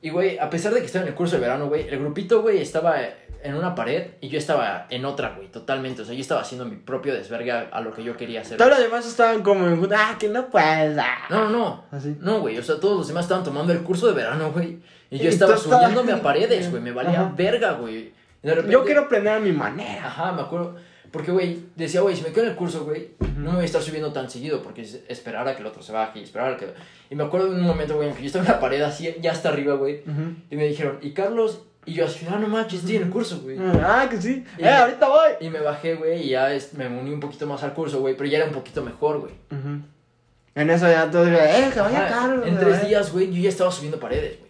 Y, 0.00 0.10
güey, 0.10 0.38
a 0.38 0.48
pesar 0.50 0.74
de 0.74 0.80
que 0.80 0.86
estaba 0.86 1.04
en 1.04 1.08
el 1.08 1.14
curso 1.14 1.36
de 1.36 1.42
verano, 1.42 1.68
güey, 1.68 1.88
el 1.88 1.98
grupito, 1.98 2.42
güey, 2.42 2.58
estaba 2.58 2.96
en 3.42 3.54
una 3.54 3.74
pared 3.74 4.12
y 4.20 4.28
yo 4.28 4.38
estaba 4.38 4.86
en 4.90 5.04
otra, 5.04 5.34
güey, 5.36 5.48
totalmente. 5.48 6.02
O 6.02 6.04
sea, 6.04 6.14
yo 6.14 6.20
estaba 6.20 6.40
haciendo 6.42 6.64
mi 6.64 6.76
propio 6.76 7.14
desverga 7.14 7.68
a 7.72 7.80
lo 7.80 7.92
que 7.92 8.04
yo 8.04 8.16
quería 8.16 8.42
hacer. 8.42 8.58
Todos 8.58 8.70
los 8.70 8.80
demás 8.80 9.06
estaban 9.06 9.42
como 9.42 9.66
ah, 9.96 10.16
que 10.18 10.28
no 10.28 10.48
puedes. 10.50 10.96
ah". 10.98 11.26
No, 11.30 11.48
no, 11.48 11.50
no. 11.50 11.84
Así. 11.90 12.16
No, 12.20 12.40
güey, 12.40 12.58
o 12.58 12.62
sea, 12.62 12.78
todos 12.78 12.98
los 12.98 13.08
demás 13.08 13.24
estaban 13.24 13.44
tomando 13.44 13.72
el 13.72 13.82
curso 13.82 14.06
de 14.06 14.14
verano, 14.14 14.52
güey. 14.52 14.80
Y 15.10 15.18
yo 15.18 15.28
estaba 15.30 15.56
subiéndome 15.56 16.12
a 16.12 16.22
paredes, 16.22 16.70
güey. 16.70 16.82
Me 16.82 16.92
valía 16.92 17.20
Ajá. 17.22 17.32
verga, 17.36 17.72
güey. 17.72 17.96
Y 17.96 18.46
de 18.46 18.54
repente- 18.54 18.72
Yo 18.72 18.84
quiero 18.84 19.02
aprender 19.02 19.32
a 19.34 19.40
mi 19.40 19.52
manera. 19.52 20.06
Ajá, 20.06 20.32
me 20.32 20.42
acuerdo. 20.42 20.76
Porque, 21.10 21.32
güey, 21.32 21.60
decía, 21.74 22.02
güey, 22.02 22.14
si 22.14 22.22
me 22.22 22.28
quedo 22.32 22.44
en 22.44 22.50
el 22.50 22.56
curso, 22.56 22.84
güey, 22.84 23.12
no 23.38 23.50
me 23.50 23.56
voy 23.56 23.62
a 23.62 23.64
estar 23.64 23.80
subiendo 23.80 24.12
tan 24.12 24.28
seguido 24.28 24.62
porque 24.62 24.82
es 24.82 25.00
esperar 25.08 25.48
a 25.48 25.54
que 25.56 25.62
el 25.62 25.66
otro 25.66 25.82
se 25.82 25.90
baje 25.92 26.18
y 26.20 26.22
esperar 26.24 26.52
a 26.52 26.56
que... 26.58 26.66
Y 27.08 27.14
me 27.14 27.24
acuerdo 27.24 27.50
de 27.50 27.58
un 27.60 27.66
momento, 27.66 27.96
güey, 27.96 28.10
en 28.10 28.14
que 28.14 28.20
yo 28.20 28.26
estaba 28.26 28.44
en 28.44 28.50
la 28.52 28.60
pared 28.60 28.82
así, 28.82 29.14
ya 29.22 29.32
hasta 29.32 29.48
arriba, 29.48 29.74
güey. 29.74 30.02
Y 30.50 30.56
me 30.56 30.66
dijeron, 30.68 30.98
¿y 31.00 31.12
Carlos? 31.12 31.62
Y 31.86 31.94
yo 31.94 32.04
así, 32.04 32.26
ah, 32.30 32.36
no 32.38 32.46
manches, 32.48 32.80
estoy 32.80 32.96
en 32.96 33.04
el 33.04 33.08
curso, 33.10 33.40
güey. 33.40 33.56
Ah, 33.82 34.06
que 34.10 34.20
sí. 34.20 34.44
Y- 34.58 34.62
Eh, 34.62 34.68
ahorita 34.68 35.08
voy. 35.08 35.30
Y 35.40 35.48
me 35.48 35.60
bajé, 35.60 35.94
güey, 35.94 36.26
y 36.26 36.28
ya 36.28 36.52
es- 36.52 36.74
me 36.74 36.86
uní 36.86 37.10
un 37.10 37.20
poquito 37.20 37.46
más 37.46 37.62
al 37.62 37.72
curso, 37.72 38.00
güey, 38.00 38.14
pero 38.14 38.28
ya 38.28 38.36
era 38.38 38.46
un 38.46 38.52
poquito 38.52 38.82
mejor, 38.82 39.20
güey. 39.20 39.32
En 40.54 40.70
eso 40.70 40.90
ya 40.90 41.10
todos, 41.10 41.28
eh, 41.28 41.70
que 41.72 41.80
vaya 41.80 42.08
Carlos. 42.08 42.46
En 42.46 42.58
tres 42.58 42.82
eh. 42.82 42.86
días, 42.88 43.12
güey, 43.12 43.32
yo 43.32 43.40
ya 43.42 43.48
estaba 43.48 43.70
subiendo 43.70 43.98
paredes, 43.98 44.38
güey. 44.40 44.47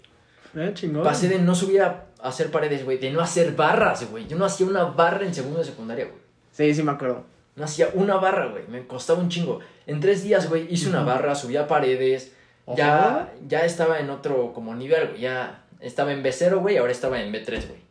Eh, 0.58 0.72
chingón. 0.74 1.04
Pasé 1.04 1.28
de 1.28 1.38
no 1.38 1.54
subir 1.54 1.82
a 1.82 2.06
hacer 2.22 2.50
paredes, 2.50 2.84
güey, 2.84 2.98
de 2.98 3.10
no 3.10 3.20
hacer 3.20 3.54
barras, 3.54 4.10
güey. 4.10 4.26
Yo 4.26 4.36
no 4.36 4.44
hacía 4.44 4.66
una 4.66 4.84
barra 4.84 5.24
en 5.24 5.34
segundo 5.34 5.60
de 5.60 5.64
secundaria, 5.64 6.06
güey. 6.06 6.18
Sí, 6.52 6.74
sí 6.74 6.82
me 6.82 6.92
acuerdo. 6.92 7.24
No 7.56 7.64
hacía 7.64 7.90
una 7.94 8.16
barra, 8.16 8.46
güey. 8.46 8.64
Me 8.68 8.86
costaba 8.86 9.20
un 9.20 9.28
chingo. 9.28 9.60
En 9.86 10.00
tres 10.00 10.22
días, 10.22 10.48
güey, 10.48 10.72
hice 10.72 10.88
una 10.88 11.02
barra, 11.02 11.34
subía 11.34 11.66
paredes. 11.66 12.32
Ya, 12.76 13.32
ya 13.46 13.60
estaba 13.60 14.00
en 14.00 14.10
otro 14.10 14.52
como 14.52 14.74
nivel, 14.74 15.08
güey. 15.08 15.20
Ya 15.20 15.64
estaba 15.80 16.12
en 16.12 16.22
B0, 16.22 16.58
güey, 16.60 16.76
ahora 16.76 16.92
estaba 16.92 17.20
en 17.20 17.32
B3, 17.32 17.66
güey. 17.66 17.88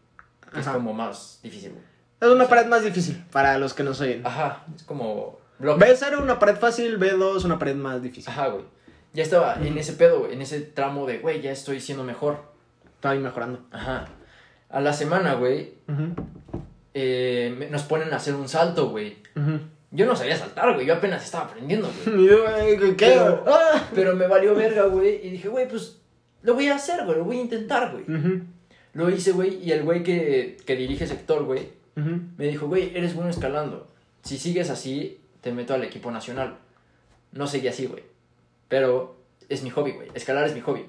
Es 0.57 0.67
como 0.67 0.93
más 0.93 1.39
difícil, 1.41 1.71
güey. 1.71 1.83
Es 2.19 2.27
una 2.27 2.47
pared 2.47 2.65
más 2.65 2.83
difícil 2.83 3.23
para 3.31 3.57
los 3.59 3.73
que 3.73 3.83
nos 3.83 4.01
oyen. 4.01 4.25
Ajá, 4.25 4.65
es 4.75 4.83
como 4.83 5.39
bloque. 5.59 5.85
B0 5.85 6.21
una 6.21 6.39
pared 6.39 6.55
fácil, 6.55 6.99
B2 6.99 7.45
una 7.45 7.59
pared 7.59 7.75
más 7.75 8.01
difícil. 8.01 8.31
Ajá, 8.31 8.47
güey. 8.47 8.65
Ya 9.13 9.23
estaba 9.23 9.55
en 9.55 9.77
ese 9.77 9.93
pedo, 9.93 10.19
güey, 10.19 10.33
en 10.33 10.41
ese 10.41 10.61
tramo 10.61 11.05
de, 11.05 11.19
güey, 11.19 11.41
ya 11.41 11.51
estoy 11.51 11.79
siendo 11.79 12.03
mejor. 12.03 12.56
Estaba 13.07 13.15
ahí 13.15 13.19
mejorando. 13.23 13.59
Ajá. 13.71 14.05
A 14.69 14.81
la 14.81 14.91
semana, 14.91 15.35
güey, 15.35 15.75
eh, 16.93 17.67
nos 17.71 17.83
ponen 17.83 18.11
a 18.13 18.17
hacer 18.17 18.35
un 18.35 18.49
salto, 18.49 18.89
güey. 18.89 19.17
Yo 19.91 20.05
no 20.05 20.13
sabía 20.13 20.35
saltar, 20.35 20.73
güey. 20.73 20.85
Yo 20.85 20.95
apenas 20.95 21.23
estaba 21.23 21.45
aprendiendo, 21.45 21.89
güey. 22.05 22.27
Ah. 23.47 23.87
Pero 23.95 24.13
me 24.15 24.27
valió 24.27 24.53
verga, 24.55 24.83
güey. 24.87 25.25
Y 25.25 25.29
dije, 25.29 25.47
güey, 25.47 25.69
pues 25.69 26.01
lo 26.41 26.53
voy 26.55 26.67
a 26.67 26.75
hacer, 26.75 27.05
güey. 27.05 27.17
Lo 27.17 27.23
voy 27.23 27.37
a 27.37 27.41
intentar, 27.41 27.93
güey. 27.93 28.03
Lo 28.93 29.09
hice, 29.09 29.31
güey. 29.31 29.63
Y 29.63 29.71
el 29.71 29.83
güey 29.83 30.03
que, 30.03 30.57
que 30.65 30.75
dirige 30.75 31.07
sector, 31.07 31.45
güey, 31.45 31.69
me 31.95 32.47
dijo, 32.47 32.67
güey, 32.67 32.91
eres 32.93 33.15
bueno 33.15 33.29
escalando. 33.29 33.87
Si 34.23 34.37
sigues 34.37 34.69
así, 34.69 35.21
te 35.39 35.53
meto 35.53 35.73
al 35.73 35.83
equipo 35.85 36.11
nacional. 36.11 36.57
No 37.31 37.47
seguí 37.47 37.69
así, 37.69 37.85
güey. 37.85 38.03
Pero 38.67 39.15
es 39.47 39.63
mi 39.63 39.69
hobby, 39.69 39.91
güey. 39.91 40.09
Escalar 40.13 40.45
es 40.45 40.53
mi 40.53 40.59
hobby. 40.59 40.85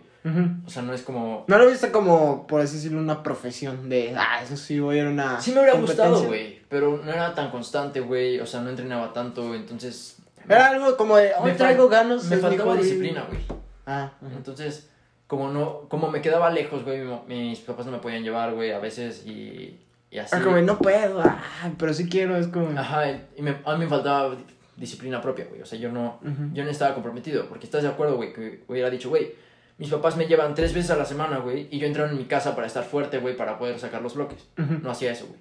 O 0.66 0.68
sea, 0.70 0.82
no 0.82 0.92
es 0.92 1.02
como. 1.02 1.44
No 1.48 1.58
lo 1.58 1.66
viste 1.68 1.90
como, 1.90 2.46
por 2.46 2.60
así 2.60 2.76
decirlo, 2.76 2.98
una 3.00 3.22
profesión 3.22 3.88
de, 3.88 4.14
ah, 4.16 4.42
eso 4.42 4.56
sí, 4.56 4.78
voy 4.78 4.98
a 4.98 5.02
ir 5.02 5.06
a 5.06 5.10
una. 5.10 5.40
Sí 5.40 5.52
me 5.52 5.60
hubiera 5.60 5.78
gustado, 5.78 6.22
güey. 6.24 6.58
Pero 6.68 7.00
no 7.02 7.10
era 7.10 7.34
tan 7.34 7.50
constante, 7.50 8.00
güey. 8.00 8.38
O 8.40 8.46
sea, 8.46 8.60
no 8.60 8.68
entrenaba 8.70 9.12
tanto. 9.14 9.54
Entonces. 9.54 10.16
Era 10.48 10.68
algo 10.68 10.96
como 10.96 11.16
de, 11.16 11.30
hoy 11.38 11.50
me 11.52 11.56
traigo 11.56 11.88
ganas. 11.88 12.24
Me 12.24 12.36
faltaba 12.36 12.74
disciplina, 12.76 13.24
güey. 13.28 13.40
Ah. 13.86 14.12
Entonces, 14.36 14.90
como 15.26 15.50
no, 15.50 15.80
como 15.88 16.10
me 16.10 16.20
quedaba 16.20 16.50
lejos, 16.50 16.84
güey, 16.84 17.00
mi- 17.26 17.50
mis 17.50 17.60
papás 17.60 17.86
no 17.86 17.92
me 17.92 17.98
podían 17.98 18.22
llevar, 18.22 18.52
güey, 18.54 18.72
a 18.72 18.78
veces 18.78 19.24
y, 19.26 19.78
y 20.10 20.18
así. 20.18 20.34
Ah, 20.36 20.42
como, 20.42 20.58
no 20.58 20.76
puedo, 20.78 21.20
ah, 21.22 21.42
pero 21.78 21.94
sí 21.94 22.08
quiero, 22.08 22.36
es 22.36 22.48
como. 22.48 22.78
Ajá, 22.78 23.10
y 23.36 23.40
me- 23.42 23.56
a 23.64 23.72
mí 23.74 23.84
me 23.84 23.88
faltaba 23.88 24.34
di- 24.34 24.44
disciplina 24.76 25.20
propia, 25.22 25.46
güey. 25.48 25.62
O 25.62 25.66
sea, 25.66 25.78
yo 25.78 25.90
no, 25.90 26.18
yo 26.52 26.64
no 26.64 26.70
estaba 26.70 26.94
comprometido, 26.94 27.46
porque 27.46 27.64
estás 27.66 27.82
de 27.82 27.88
acuerdo, 27.88 28.16
güey, 28.16 28.32
que 28.34 28.62
hubiera 28.68 28.90
dicho, 28.90 29.08
güey, 29.08 29.32
mis 29.78 29.90
papás 29.90 30.16
me 30.16 30.26
llevan 30.26 30.54
tres 30.54 30.74
veces 30.74 30.90
a 30.90 30.96
la 30.96 31.04
semana, 31.04 31.38
güey, 31.38 31.68
y 31.70 31.78
yo 31.78 31.86
entro 31.86 32.06
en 32.06 32.16
mi 32.16 32.24
casa 32.24 32.54
para 32.54 32.66
estar 32.66 32.84
fuerte, 32.84 33.18
güey, 33.18 33.36
para 33.36 33.58
poder 33.58 33.78
sacar 33.78 34.02
los 34.02 34.14
bloques. 34.14 34.46
No 34.56 34.90
hacía 34.90 35.12
eso, 35.12 35.26
güey. 35.26 35.40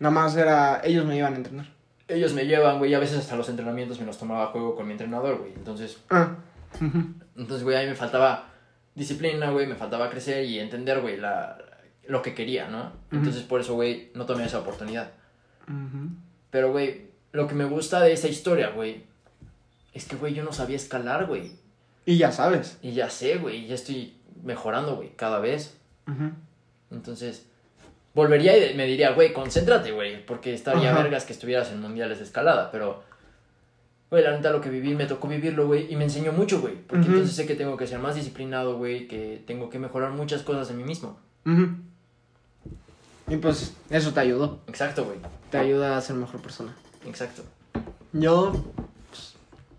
Nada 0.00 0.12
más 0.14 0.36
era, 0.36 0.80
ellos 0.84 1.04
me 1.04 1.16
iban 1.16 1.34
a 1.34 1.36
entrenar. 1.36 1.66
Ellos 2.08 2.32
me 2.34 2.46
llevan, 2.46 2.78
güey, 2.78 2.90
y 2.90 2.94
a 2.94 2.98
veces 2.98 3.18
hasta 3.18 3.36
los 3.36 3.48
entrenamientos 3.48 4.00
me 4.00 4.06
los 4.06 4.18
tomaba 4.18 4.44
a 4.44 4.46
juego 4.48 4.74
con 4.74 4.86
mi 4.86 4.92
entrenador, 4.92 5.38
güey. 5.38 5.52
Entonces, 5.54 5.98
Ah. 6.10 6.34
Entonces, 7.36 7.62
güey, 7.64 7.76
a 7.76 7.80
mí 7.82 7.86
me 7.86 7.94
faltaba 7.94 8.48
disciplina, 8.94 9.50
güey, 9.50 9.66
me 9.66 9.74
faltaba 9.76 10.10
crecer 10.10 10.44
y 10.44 10.58
entender, 10.58 11.00
güey, 11.00 11.16
la, 11.16 11.58
lo 12.08 12.22
que 12.22 12.34
quería, 12.34 12.68
¿no? 12.68 12.92
Entonces, 13.12 13.42
por 13.42 13.60
eso, 13.60 13.74
güey, 13.74 14.10
no 14.14 14.26
tomé 14.26 14.44
esa 14.46 14.58
oportunidad. 14.58 15.12
Pero, 16.50 16.72
güey, 16.72 17.10
lo 17.32 17.46
que 17.46 17.54
me 17.54 17.64
gusta 17.64 18.00
de 18.00 18.12
esta 18.12 18.26
historia, 18.28 18.70
güey, 18.70 19.04
es 19.94 20.04
que, 20.06 20.16
güey, 20.16 20.34
yo 20.34 20.42
no 20.42 20.52
sabía 20.52 20.76
escalar, 20.76 21.26
güey. 21.26 21.52
Y 22.06 22.16
ya 22.18 22.32
sabes. 22.32 22.78
Y 22.82 22.92
ya 22.92 23.10
sé, 23.10 23.36
güey, 23.38 23.66
ya 23.66 23.74
estoy 23.74 24.14
mejorando, 24.42 24.96
güey, 24.96 25.10
cada 25.16 25.38
vez. 25.38 25.76
Ujú. 26.08 26.30
Entonces, 26.90 27.46
volvería 28.14 28.70
y 28.70 28.74
me 28.74 28.86
diría, 28.86 29.12
güey, 29.12 29.32
concéntrate, 29.32 29.92
güey, 29.92 30.24
porque 30.26 30.54
estaría 30.54 30.92
vergas 30.92 31.24
que 31.24 31.32
estuvieras 31.32 31.70
en 31.70 31.80
mundiales 31.80 32.18
de 32.18 32.24
escalada, 32.24 32.70
pero, 32.72 33.02
güey, 34.10 34.24
la 34.24 34.32
neta 34.32 34.50
lo 34.50 34.60
que 34.60 34.70
viví 34.70 34.94
me 34.94 35.06
tocó 35.06 35.28
vivirlo, 35.28 35.66
güey, 35.68 35.92
y 35.92 35.96
me 35.96 36.04
enseñó 36.04 36.32
mucho, 36.32 36.60
güey, 36.60 36.74
porque 36.86 37.06
entonces 37.06 37.36
sé 37.36 37.46
que 37.46 37.54
tengo 37.54 37.76
que 37.76 37.86
ser 37.86 38.00
más 38.00 38.16
disciplinado, 38.16 38.76
güey, 38.78 39.06
que 39.06 39.42
tengo 39.46 39.70
que 39.70 39.78
mejorar 39.78 40.10
muchas 40.10 40.42
cosas 40.42 40.68
en 40.70 40.78
mí 40.78 40.84
mismo. 40.84 41.18
Y 43.28 43.36
pues, 43.36 43.74
eso 43.90 44.12
te 44.12 44.20
ayudó. 44.20 44.58
Exacto, 44.66 45.04
güey, 45.04 45.18
Te 45.50 45.58
ayuda 45.58 45.96
a 45.96 46.00
ser 46.00 46.16
mejor 46.16 46.40
persona. 46.42 46.74
exacto. 47.06 47.42
Yo 48.12 48.52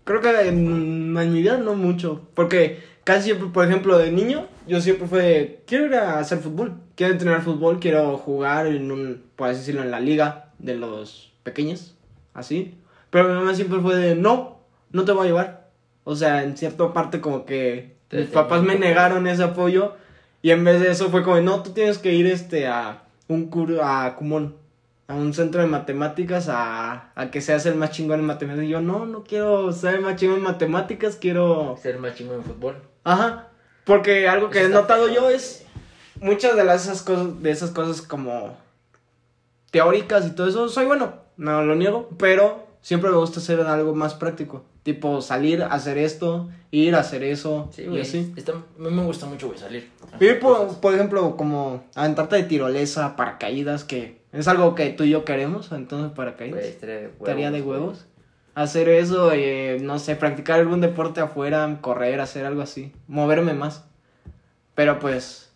creo 0.04 0.20
que 0.20 0.48
en, 0.48 1.16
en 1.16 1.32
mi 1.32 1.42
vida 1.42 1.58
no 1.58 1.74
mucho. 1.74 2.22
Porque 2.34 2.80
casi 3.04 3.24
siempre, 3.24 3.48
por 3.48 3.66
ejemplo, 3.66 3.98
de 3.98 4.10
niño, 4.10 4.46
yo 4.66 4.80
siempre 4.80 5.06
fue 5.06 5.22
de, 5.22 5.62
quiero 5.66 5.86
ir 5.86 5.94
a 5.94 6.18
hacer 6.18 6.38
fútbol. 6.38 6.74
Quiero 6.94 7.12
entrenar 7.12 7.42
fútbol, 7.42 7.80
quiero 7.80 8.16
jugar 8.18 8.66
en 8.66 8.90
un, 8.90 9.22
por 9.36 9.48
así 9.48 9.60
decirlo, 9.60 9.82
en 9.82 9.90
la 9.90 10.00
liga 10.00 10.50
de 10.58 10.74
los 10.74 11.32
pequeños. 11.42 11.94
Así. 12.34 12.74
Pero 13.10 13.28
mi 13.28 13.34
mamá 13.34 13.54
siempre 13.54 13.80
fue 13.80 13.96
de, 13.96 14.14
no, 14.14 14.58
no 14.90 15.04
te 15.04 15.12
voy 15.12 15.24
a 15.24 15.28
llevar. 15.28 15.70
O 16.04 16.16
sea, 16.16 16.42
en 16.42 16.56
cierta 16.56 16.92
parte 16.92 17.20
como 17.20 17.44
que 17.44 17.96
mis 18.10 18.26
papás 18.26 18.62
me 18.62 18.78
negaron 18.78 19.26
ese 19.26 19.42
apoyo. 19.42 19.94
Y 20.42 20.50
en 20.50 20.64
vez 20.64 20.80
de 20.80 20.90
eso 20.90 21.10
fue 21.10 21.22
como, 21.22 21.40
no, 21.40 21.62
tú 21.62 21.70
tienes 21.70 21.98
que 21.98 22.12
ir 22.12 22.26
este 22.26 22.66
a 22.66 23.04
un 23.28 23.46
curso, 23.46 23.82
a 23.82 24.16
Kumon 24.16 24.56
a 25.12 25.14
un 25.14 25.34
centro 25.34 25.60
de 25.60 25.66
matemáticas 25.66 26.48
a, 26.48 27.12
a 27.14 27.30
que 27.30 27.40
seas 27.40 27.66
el 27.66 27.74
más 27.74 27.90
chingón 27.90 28.20
en 28.20 28.26
matemáticas. 28.26 28.64
Y 28.66 28.70
yo, 28.70 28.80
no, 28.80 29.04
no 29.04 29.24
quiero 29.24 29.70
ser 29.72 29.96
el 29.96 30.00
más 30.00 30.16
chingón 30.16 30.38
en 30.38 30.44
matemáticas, 30.44 31.16
quiero... 31.16 31.76
Ser 31.80 31.98
más 31.98 32.14
chingo 32.14 32.34
en 32.34 32.42
fútbol. 32.42 32.76
Ajá. 33.04 33.48
Porque 33.84 34.28
algo 34.28 34.50
que 34.50 34.62
he 34.62 34.68
notado 34.68 35.08
yo 35.08 35.28
es 35.28 35.66
muchas 36.20 36.56
de 36.56 36.64
las 36.64 36.84
esas 36.84 37.02
cosas, 37.02 37.42
de 37.42 37.50
esas 37.50 37.70
cosas 37.70 38.00
como 38.00 38.56
teóricas 39.70 40.26
y 40.26 40.30
todo 40.30 40.48
eso, 40.48 40.68
soy 40.68 40.86
bueno, 40.86 41.14
no 41.36 41.62
lo 41.62 41.74
niego, 41.74 42.08
pero 42.18 42.66
siempre 42.80 43.10
me 43.10 43.16
gusta 43.16 43.40
hacer 43.40 43.60
algo 43.60 43.94
más 43.94 44.14
práctico. 44.14 44.64
Tipo, 44.82 45.20
salir 45.20 45.62
hacer 45.62 45.96
esto, 45.96 46.50
ir 46.72 46.96
a 46.96 47.00
hacer 47.00 47.22
eso, 47.22 47.70
Sí, 47.72 47.82
y 47.82 47.86
güey. 47.86 48.02
A 48.02 48.80
mí 48.82 48.90
me 48.90 49.04
gusta 49.04 49.26
mucho, 49.26 49.46
güey, 49.46 49.58
salir. 49.58 49.90
Y 50.18 50.24
Hacer 50.24 50.40
por, 50.40 50.80
por 50.80 50.94
ejemplo, 50.94 51.36
como 51.36 51.84
aventarte 51.94 52.36
de 52.36 52.42
tirolesa, 52.42 53.14
paracaídas, 53.14 53.84
que 53.84 54.22
es 54.32 54.48
algo 54.48 54.74
que 54.74 54.90
tú 54.90 55.04
y 55.04 55.10
yo 55.10 55.24
queremos, 55.24 55.70
entonces 55.70 56.10
paracaídas. 56.12 56.60
Güey, 56.60 56.76
de 56.80 56.96
huevos. 56.96 57.16
Estaría 57.20 57.50
de 57.52 57.60
güey. 57.60 57.78
huevos. 57.78 58.06
Hacer 58.54 58.88
eso, 58.88 59.30
eh, 59.32 59.78
no 59.80 59.98
sé, 59.98 60.16
practicar 60.16 60.58
algún 60.58 60.80
deporte 60.80 61.20
afuera, 61.20 61.78
correr, 61.80 62.20
hacer 62.20 62.44
algo 62.44 62.62
así. 62.62 62.92
Moverme 63.06 63.54
más. 63.54 63.84
Pero 64.74 64.98
pues, 64.98 65.52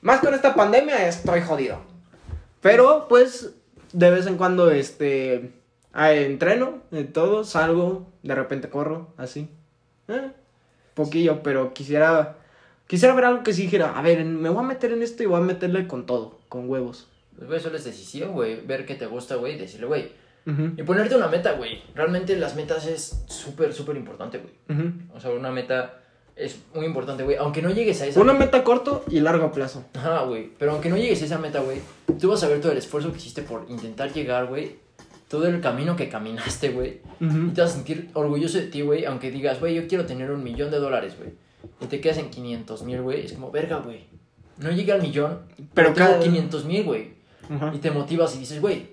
más 0.00 0.20
con 0.20 0.34
esta 0.34 0.54
pandemia 0.54 1.06
estoy 1.06 1.42
jodido. 1.42 1.80
Pero 2.60 3.06
pues, 3.08 3.52
de 3.92 4.10
vez 4.10 4.26
en 4.26 4.36
cuando, 4.36 4.70
este, 4.70 5.52
ah, 5.92 6.12
entreno, 6.12 6.82
de 6.90 7.04
todo, 7.04 7.44
salgo, 7.44 8.06
de 8.22 8.34
repente 8.34 8.68
corro, 8.68 9.12
así. 9.16 9.48
Eh, 10.08 10.30
poquillo, 10.94 11.42
pero 11.42 11.72
quisiera, 11.72 12.36
quisiera 12.86 13.14
ver 13.14 13.24
algo 13.26 13.42
que 13.42 13.52
sí 13.52 13.62
dijera, 13.62 13.98
a 13.98 14.02
ver, 14.02 14.24
me 14.24 14.48
voy 14.48 14.64
a 14.64 14.66
meter 14.68 14.92
en 14.92 15.02
esto 15.02 15.22
y 15.22 15.26
voy 15.26 15.40
a 15.40 15.44
meterle 15.44 15.86
con 15.86 16.06
todo, 16.06 16.38
con 16.48 16.68
huevos. 16.68 17.08
Pues, 17.46 17.62
solo 17.62 17.76
es 17.76 17.84
decisión, 17.84 18.32
güey. 18.32 18.60
Ver 18.66 18.84
qué 18.84 18.94
te 18.96 19.06
gusta, 19.06 19.36
güey. 19.36 19.56
Decirle, 19.56 19.86
güey. 19.86 20.12
Ujú, 20.46 20.72
Y 20.76 20.82
ponerte 20.82 21.16
una 21.16 21.28
meta, 21.28 21.52
güey. 21.52 21.82
Realmente 21.94 22.36
las 22.36 22.54
metas 22.54 22.86
es 22.86 23.24
súper, 23.28 23.72
súper 23.72 23.96
importante, 23.96 24.38
güey. 24.38 24.54
ujú. 24.68 24.92
O 25.14 25.20
sea, 25.20 25.30
una 25.30 25.50
meta 25.50 26.00
es 26.36 26.60
muy 26.74 26.86
importante, 26.86 27.22
güey. 27.22 27.36
Aunque 27.36 27.62
no 27.62 27.70
llegues 27.70 28.00
a 28.02 28.06
esa 28.06 28.20
Una 28.20 28.32
meta 28.32 28.62
corto 28.64 29.04
y 29.08 29.20
largo 29.20 29.52
plazo. 29.52 29.84
Ajá, 29.94 30.22
güey. 30.24 30.50
Pero 30.58 30.72
aunque 30.72 30.88
no 30.90 30.96
llegues 30.96 31.22
a 31.22 31.26
esa 31.26 31.38
meta, 31.38 31.60
güey, 31.60 31.80
tú 32.20 32.28
vas 32.30 32.42
a 32.42 32.48
ver 32.48 32.60
todo 32.60 32.72
el 32.72 32.78
esfuerzo 32.78 33.10
que 33.12 33.18
hiciste 33.18 33.42
por 33.42 33.64
intentar 33.68 34.12
llegar, 34.12 34.46
güey. 34.46 34.76
Todo 35.30 35.46
el 35.46 35.60
camino 35.60 35.94
que 35.94 36.08
caminaste, 36.08 36.70
güey. 36.70 37.00
Y 37.20 37.50
te 37.54 37.60
vas 37.62 37.70
a 37.70 37.74
sentir 37.74 38.10
orgulloso 38.14 38.58
de 38.58 38.66
ti, 38.66 38.80
güey. 38.82 39.04
Aunque 39.04 39.30
digas, 39.30 39.60
güey, 39.60 39.74
yo 39.76 39.86
quiero 39.86 40.04
tener 40.04 40.30
un 40.32 40.42
millón 40.42 40.70
de 40.72 40.78
dólares, 40.78 41.14
güey. 41.16 41.30
Y 41.80 41.86
te 41.86 42.00
quedas 42.00 42.18
en 42.18 42.30
500 42.30 42.82
mil, 42.82 43.00
güey. 43.00 43.24
Es 43.26 43.32
como, 43.34 43.50
verga, 43.52 43.76
güey. 43.78 44.06
No 44.58 44.70
llegué 44.72 44.92
al 44.92 45.00
millón, 45.02 45.38
Pero 45.72 45.92
tengo 45.94 46.08
cada- 46.10 46.20
500 46.20 46.64
mil, 46.64 46.82
güey. 46.84 47.14
Y 47.72 47.78
te 47.78 47.90
motivas 47.92 48.34
y 48.34 48.40
dices, 48.40 48.60
güey. 48.60 48.88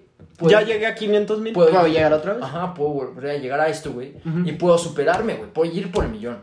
Ya 0.47 0.61
llegué 0.61 0.85
a 0.85 0.93
500 0.93 1.39
mil. 1.39 1.53
puedo- 1.53 1.71
¿Puedo 1.71 1.87
llegar 1.87 2.13
otra 2.13 2.33
vez? 2.35 2.43
Ajá, 2.43 2.73
puedo 2.75 2.91
volver 2.91 3.31
a 3.31 3.37
llegar 3.39 3.59
a 3.59 3.67
esto, 3.67 3.91
güey. 3.91 4.13
Y 4.45 4.51
puedo 4.53 4.77
superarme, 4.77 5.33
güey. 5.37 5.49
Puedo 5.51 5.71
ir 5.71 5.91
por 5.91 6.05
el 6.05 6.11
millón. 6.11 6.37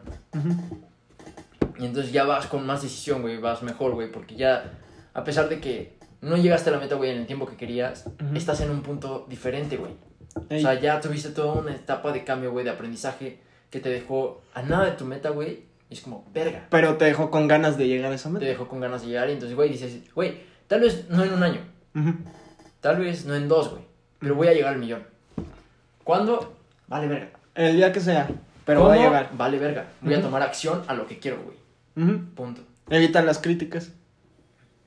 Y 1.78 1.86
entonces 1.86 2.12
ya 2.12 2.24
vas 2.24 2.46
con 2.46 2.66
más 2.66 2.82
decisión, 2.82 3.22
güey, 3.22 3.38
vas 3.38 3.62
mejor, 3.62 3.92
güey, 3.94 4.10
porque 4.10 4.36
ya, 4.36 4.72
a 5.12 5.24
pesar 5.24 5.48
de 5.48 5.60
que 5.60 5.93
no 6.24 6.36
llegaste 6.36 6.70
a 6.70 6.72
la 6.72 6.78
meta, 6.78 6.94
güey, 6.96 7.10
en 7.10 7.18
el 7.18 7.26
tiempo 7.26 7.46
que 7.46 7.56
querías, 7.56 8.06
estás 8.34 8.60
en 8.60 8.70
un 8.70 8.82
punto 8.82 9.26
diferente, 9.28 9.76
güey. 9.76 9.92
Ey. 10.48 10.58
O 10.58 10.60
sea, 10.62 10.80
ya 10.80 11.00
tuviste 11.00 11.30
toda 11.30 11.54
una 11.54 11.72
etapa 11.74 12.10
de 12.12 12.24
cambio, 12.24 12.50
güey, 12.50 12.64
de 12.64 12.70
aprendizaje 12.70 13.38
que 13.70 13.80
te 13.80 13.88
dejó 13.88 14.42
a 14.54 14.62
nada 14.62 14.86
de 14.86 14.92
tu 14.92 15.04
meta, 15.04 15.30
güey, 15.30 15.64
y 15.88 15.94
es 15.94 16.00
como, 16.00 16.24
verga, 16.32 16.66
Pero 16.70 16.96
te 16.96 17.04
dejó 17.04 17.30
con 17.30 17.46
ganas 17.46 17.76
de 17.78 17.86
llegar 17.86 18.10
a 18.10 18.14
esa 18.14 18.28
te 18.28 18.34
meta. 18.34 18.46
dejó 18.46 18.66
con 18.68 18.80
ganas 18.80 19.02
de 19.02 19.08
llegar, 19.08 19.28
y 19.28 19.32
entonces, 19.32 19.54
güey, 19.56 19.68
dices, 19.70 20.12
güey, 20.14 20.40
tal 20.66 20.80
vez 20.80 21.08
no 21.08 21.22
en 21.22 21.32
un 21.32 21.42
año, 21.42 21.60
tal 22.80 22.98
vez 22.98 23.24
no 23.26 23.34
en 23.36 23.48
dos, 23.48 23.70
güey, 23.70 23.82
pero 24.18 24.34
voy 24.34 24.48
a 24.48 24.54
llegar 24.54 24.74
al 24.74 24.80
millón. 24.80 25.04
¿Cuándo? 26.02 26.54
Vale, 26.88 27.08
verga. 27.08 27.30
El 27.54 27.76
día 27.76 27.92
que 27.92 28.00
sea. 28.00 28.28
Pero 28.66 28.82
va 28.82 28.92
a 28.92 28.96
¿Cómo? 28.96 29.06
llegar. 29.08 29.30
Vale, 29.36 29.58
verga. 29.58 29.86
Voy 30.00 30.14
a 30.14 30.20
tomar 30.22 30.42
acción 30.42 30.82
a 30.86 30.94
lo 30.94 31.06
que 31.06 31.18
quiero, 31.18 31.38
güey. 31.42 32.18
Punto. 32.34 32.62
Evitan 32.90 33.24
las 33.26 33.38
críticas. 33.38 33.92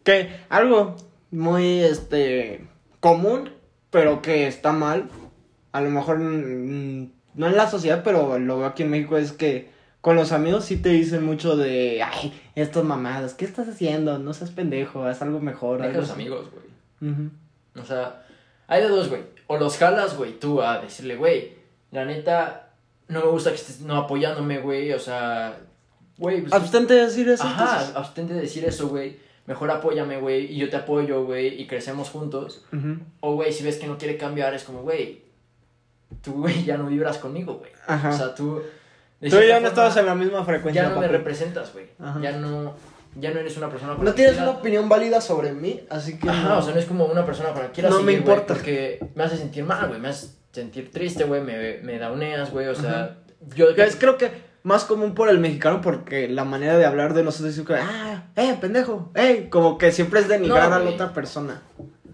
Que 0.03 0.41
algo 0.49 0.95
muy 1.31 1.79
este 1.79 2.67
común, 2.99 3.51
pero 3.89 4.21
que 4.21 4.47
está 4.47 4.71
mal. 4.71 5.09
A 5.71 5.81
lo 5.81 5.89
mejor 5.89 6.19
mm, 6.19 7.11
no 7.35 7.47
en 7.47 7.55
la 7.55 7.69
sociedad, 7.69 8.01
pero 8.03 8.39
lo 8.39 8.57
veo 8.59 8.67
aquí 8.67 8.83
en 8.83 8.89
México 8.89 9.17
es 9.17 9.31
que 9.31 9.69
con 10.01 10.15
los 10.15 10.31
amigos 10.31 10.65
sí 10.65 10.77
te 10.77 10.89
dicen 10.89 11.25
mucho 11.25 11.57
de, 11.57 12.01
ay, 12.01 12.33
estas 12.55 12.83
mamadas, 12.83 13.33
¿qué 13.33 13.45
estás 13.45 13.67
haciendo? 13.67 14.19
No 14.19 14.33
seas 14.33 14.51
pendejo, 14.51 15.03
haz 15.03 15.21
algo 15.21 15.39
mejor. 15.39 15.77
Deja 15.77 15.89
algo 15.89 16.01
los 16.01 16.09
así". 16.09 16.21
amigos, 16.21 16.47
güey. 16.51 17.11
Ujú. 17.11 17.29
O 17.79 17.85
sea, 17.85 18.25
hay 18.67 18.81
de 18.81 18.89
dos, 18.89 19.09
güey. 19.09 19.23
O 19.47 19.57
los 19.57 19.77
jalas, 19.77 20.17
güey, 20.17 20.39
tú 20.39 20.61
a 20.61 20.79
decirle, 20.79 21.15
güey, 21.15 21.53
la 21.91 22.05
neta, 22.05 22.69
no 23.07 23.21
me 23.21 23.27
gusta 23.27 23.49
que 23.51 23.57
estés 23.57 23.81
no 23.81 23.95
apoyándome, 23.95 24.59
güey. 24.59 24.91
O 24.93 24.99
sea, 24.99 25.57
güey, 26.17 26.41
pues, 26.41 26.53
Abstente 26.53 26.93
de 26.93 27.05
decir 27.05 27.29
eso. 27.29 27.43
Ajá, 27.43 27.71
entonces. 27.73 27.95
abstente 27.95 28.33
de 28.33 28.41
decir 28.41 28.65
eso, 28.65 28.89
güey. 28.89 29.17
Mejor 29.47 29.71
apóyame, 29.71 30.19
güey, 30.19 30.53
y 30.53 30.57
yo 30.57 30.69
te 30.69 30.75
apoyo, 30.75 31.23
güey, 31.23 31.59
y 31.59 31.65
crecemos 31.67 32.09
juntos. 32.09 32.65
O, 33.21 33.33
güey, 33.35 33.51
si 33.53 33.63
ves 33.63 33.77
que 33.77 33.87
no 33.87 33.97
quiere 33.97 34.17
cambiar, 34.17 34.53
es 34.53 34.63
como, 34.63 34.81
güey, 34.83 35.23
tú, 36.21 36.33
güey, 36.41 36.65
ya 36.65 36.77
no 36.77 36.87
vibras 36.87 37.17
conmigo, 37.17 37.55
güey. 37.55 37.71
O 37.87 38.11
sea, 38.11 38.35
tú... 38.35 38.61
Tú 39.19 39.39
ya 39.41 39.59
no 39.59 39.69
estabas 39.69 39.97
en 39.97 40.05
la 40.05 40.13
misma 40.13 40.45
frecuencia. 40.45 40.83
Ya 40.83 40.89
no 40.89 40.99
me 40.99 41.07
representas, 41.07 41.73
güey. 41.73 41.87
Ya 42.21 42.33
no, 42.33 42.75
ya 43.15 43.31
no 43.31 43.39
eres 43.39 43.57
una 43.57 43.67
persona 43.69 43.95
con 43.95 44.03
No 44.03 44.11
la 44.11 44.15
que 44.15 44.23
tienes 44.23 44.39
una 44.39 44.51
opinión 44.51 44.87
válida 44.89 45.21
sobre 45.21 45.53
mí, 45.53 45.81
así 45.89 46.19
que. 46.19 46.29
Ajá, 46.29 46.49
no. 46.49 46.57
o 46.59 46.61
sea, 46.61 46.73
no 46.73 46.79
es 46.79 46.85
como 46.85 47.05
una 47.05 47.25
persona 47.25 47.51
con 47.51 47.63
la 47.63 47.67
que 47.67 47.73
quieras 47.73 47.93
No 47.93 47.99
me 48.03 48.11
seguir, 48.11 48.19
importa. 48.19 48.53
porque 48.53 48.99
me 49.15 49.23
hace 49.23 49.37
sentir 49.37 49.63
mal, 49.63 49.87
güey. 49.87 49.99
Me 49.99 50.09
hace 50.09 50.27
sentir 50.51 50.91
triste, 50.91 51.23
güey. 51.23 51.41
Me, 51.41 51.79
me 51.79 51.97
dauneas, 51.97 52.51
güey. 52.51 52.67
O 52.67 52.75
sea, 52.75 53.17
yo... 53.55 53.73
Que 53.73 53.85
es 53.85 53.95
creo 53.95 54.19
que 54.19 54.29
más 54.67 54.83
común 54.83 55.15
por 55.15 55.29
el 55.29 55.39
mexicano 55.39 55.79
porque 55.79 56.27
la 56.27 56.43
manera 56.43 56.77
de 56.77 56.85
hablar 56.85 57.13
de 57.13 57.23
nosotros 57.23 57.57
es 57.57 57.65
que, 57.65 57.75
ah, 57.75 58.29
eh, 58.35 58.57
pendejo, 58.59 59.11
eh, 59.15 59.47
como 59.49 59.77
que 59.77 59.93
siempre 59.93 60.19
es 60.19 60.27
denigrar 60.27 60.69
No, 60.69 60.75
a 60.75 60.79
la 60.79 60.89
otra 60.89 61.13
persona. 61.13 61.63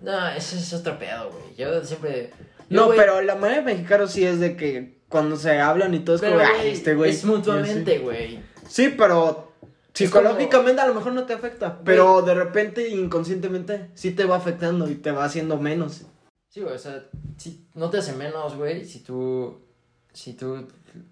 No, 0.04 0.30
ese 0.30 0.58
es 0.58 0.72
otro 0.72 1.00
pedo, 1.00 1.32
güey. 1.32 1.56
Yo 1.58 1.84
siempre... 1.84 2.30
yo, 2.70 2.82
No, 2.82 2.86
güey, 2.86 3.00
pero 3.00 3.22
la 3.22 3.34
manera 3.34 3.62
de 3.62 3.74
mexicano 3.74 4.06
sí 4.06 4.24
es 4.24 4.40
de 4.40 4.56
que 4.56 5.00
cuando 5.10 5.36
se 5.36 5.60
hablan 5.60 5.96
y 5.96 6.02
todo 6.02 6.16
es 6.16 6.22
pero, 6.22 6.38
como, 6.38 6.48
güey, 6.48 6.62
ay, 6.62 6.70
este 6.74 6.94
güey. 6.94 7.10
Es 7.10 7.26
mutuamente, 7.26 7.98
güey. 7.98 8.40
Sí, 8.70 8.94
pero 8.96 9.52
psicológicamente 9.92 10.80
a 10.80 10.88
lo 10.88 10.94
mejor 10.94 11.14
no 11.14 11.26
te 11.26 11.34
afecta, 11.34 11.80
pero 11.84 12.22
de 12.22 12.36
repente 12.36 12.88
inconscientemente 12.88 13.90
sí 13.96 14.12
te 14.12 14.26
va 14.26 14.36
afectando 14.36 14.88
y 14.88 14.94
te 14.94 15.10
va 15.10 15.26
haciendo 15.26 15.58
menos. 15.58 16.04
Sí, 16.50 16.62
güey, 16.62 16.76
o 16.76 16.80
sea, 16.80 17.04
si 17.36 17.68
no 17.74 17.90
te 17.90 17.98
hace 17.98 18.14
menos, 18.14 18.56
güey, 18.56 18.86
si 18.86 19.00
tú... 19.00 19.60
Si 20.14 20.34
tú 20.34 20.68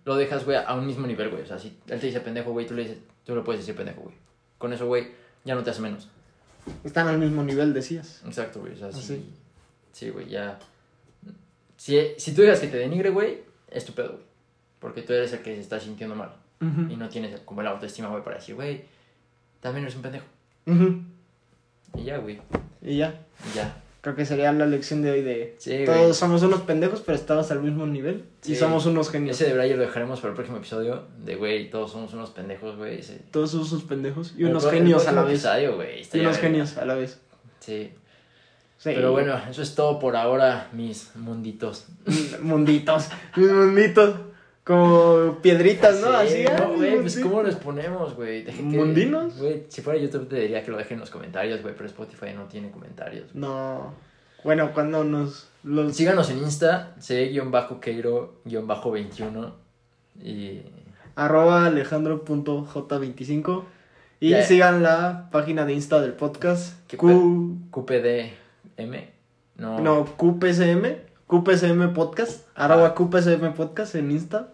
lo 0.06 0.16
dejas, 0.16 0.46
güey, 0.46 0.58
a 0.58 0.74
un 0.76 0.86
mismo 0.86 1.08
nivel, 1.08 1.30
güey. 1.30 1.42
O 1.44 1.46
sea, 1.46 1.58
si 1.60 1.70
él 1.88 2.00
te 2.00 2.06
dice 2.08 2.22
pendejo, 2.22 2.52
güey, 2.52 2.66
tú 2.68 2.74
le 2.76 2.84
dices... 2.84 2.98
Tú 3.26 3.36
le 3.36 3.42
puedes 3.42 3.62
decir 3.62 3.76
pendejo, 3.76 4.02
güey. 4.02 4.16
Con 4.58 4.74
eso, 4.74 4.86
güey, 4.88 5.08
ya 5.44 5.56
no 5.56 5.64
te 5.64 5.70
hace 5.72 5.82
menos. 5.82 6.08
Están 6.84 7.08
al 7.08 7.18
mismo 7.18 7.44
nivel, 7.44 7.74
decías. 7.74 8.22
Exacto, 8.26 8.60
güey. 8.62 8.74
O 8.74 8.78
sea, 8.78 8.88
Ah, 8.88 8.92
sí. 8.92 9.26
sí. 9.92 10.10
Güey, 10.10 10.30
ya. 10.30 10.60
Si, 11.78 12.00
si 12.18 12.34
tú 12.36 12.42
dejas 12.44 12.60
que 12.60 12.68
te 12.68 12.78
denigre, 12.78 13.10
güey, 13.10 13.40
es 13.70 13.86
tu 13.86 13.94
pedo, 13.94 14.10
güey. 14.14 14.24
Porque 14.80 15.02
tú 15.02 15.14
eres 15.14 15.34
el 15.34 15.42
que 15.42 15.56
se 15.56 15.62
está 15.62 15.80
sintiendo 15.80 16.16
mal. 16.16 16.34
Y 16.62 16.96
no 16.96 17.10
tienes 17.10 17.40
como 17.42 17.64
la 17.64 17.72
autoestima, 17.72 18.10
güey, 18.10 18.24
para 18.24 18.36
decir, 18.38 18.54
güey, 18.54 18.84
también 19.62 19.84
eres 19.84 19.96
un 19.96 20.04
pendejo. 20.04 20.26
Ujú. 20.68 21.02
Y 21.96 22.04
ya, 22.04 22.18
güey. 22.18 22.40
Y 22.84 22.98
ya, 22.98 23.20
Y 23.52 23.56
ya. 23.56 23.82
Creo 24.02 24.16
que 24.16 24.26
sería 24.26 24.52
la 24.52 24.66
lección 24.66 25.02
de 25.02 25.12
hoy 25.12 25.22
de... 25.22 25.56
Sí, 25.60 25.84
Todos 25.86 26.00
güey. 26.00 26.14
somos 26.14 26.42
unos 26.44 26.62
pendejos, 26.62 27.02
pero 27.06 27.16
estamos 27.16 27.52
al 27.52 27.62
mismo 27.62 27.86
nivel. 27.86 28.26
Sí. 28.42 28.54
Y 28.54 28.56
somos 28.56 28.86
unos 28.88 29.12
genios. 29.12 29.40
Ese 29.40 29.50
de 29.50 29.54
Braille 29.54 29.76
lo 29.76 29.84
dejaremos 29.84 30.20
para 30.20 30.32
el 30.32 30.36
próximo 30.36 30.58
episodio. 30.58 31.04
De, 31.24 31.36
güey, 31.36 31.70
todos 31.70 31.92
somos 31.92 32.14
unos 32.14 32.32
pendejos, 32.32 32.76
güey. 32.78 33.00
Todos 33.32 33.52
somos 33.52 33.72
unos 33.72 33.84
pendejos 33.84 34.34
y 34.38 34.44
unos 34.44 34.70
genios 34.70 35.08
a 35.08 35.12
la 35.12 35.22
vez. 35.24 35.46
episodio, 35.46 35.76
güey, 35.76 36.02
Y 36.12 36.20
unos 36.20 36.38
genios 36.38 36.78
a 36.78 36.86
la 36.86 36.96
vez. 36.96 37.20
Sí. 37.60 37.94
Sí. 38.78 38.92
Pero 38.96 39.12
bueno, 39.12 39.40
eso 39.48 39.62
es 39.62 39.76
todo 39.76 40.00
por 40.00 40.16
ahora, 40.16 40.70
mis 40.74 41.16
munditos. 41.16 41.86
Munditos. 42.42 43.10
Mis 43.36 43.52
munditos. 43.52 44.16
Como 44.64 45.40
piedritas, 45.42 46.00
¿no? 46.02 46.08
Sí, 46.28 46.46
Así. 46.46 46.62
no, 46.62 46.74
güey, 46.76 47.02
pues. 47.02 47.18
¿cómo 47.20 47.42
les 47.42 47.56
ponemos, 47.56 48.16
güey? 48.16 48.44
Deje 48.44 48.58
que- 48.58 48.64
¿Mundinos? 48.64 49.36
Güey, 49.38 49.64
si 49.70 49.82
fuera 49.82 50.00
YouTube 50.00 50.28
te 50.30 50.36
diría 50.36 50.64
que 50.64 50.70
lo 50.72 50.78
dejen 50.78 50.94
en 50.96 51.00
los 51.00 51.10
comentarios, 51.10 51.62
güey, 51.64 51.74
pero 51.76 51.88
Spotify 51.88 52.28
no 52.36 52.44
tiene 52.46 52.70
comentarios. 52.70 53.34
No. 53.34 53.94
Bueno, 54.44 54.72
cuando 54.74 55.04
nos. 55.04 55.50
Los... 55.64 55.96
Síganos 55.96 56.30
en 56.32 56.40
Insta, 56.40 56.96
c-keiro-21 57.00 59.52
y... 60.24 60.62
Arroba 61.16 61.66
alejandro.j25. 61.66 63.64
Y 64.20 64.30
Ya. 64.30 64.44
sigan 64.44 64.84
la 64.84 65.30
página 65.32 65.66
de 65.66 65.74
Insta 65.74 66.00
del 66.00 66.14
podcast. 66.14 66.76
¿Qué 66.88 66.98
Q... 66.98 67.58
QPDM. 67.72 69.10
No. 69.58 69.80
No, 69.80 70.06
QPSM. 70.18 70.86
QPSM 71.32 71.94
Podcast. 71.94 72.46
Arroba 72.56 72.94
QPSM 72.94 73.54
Podcast 73.54 73.96
en 73.96 74.12
Insta. 74.12 74.50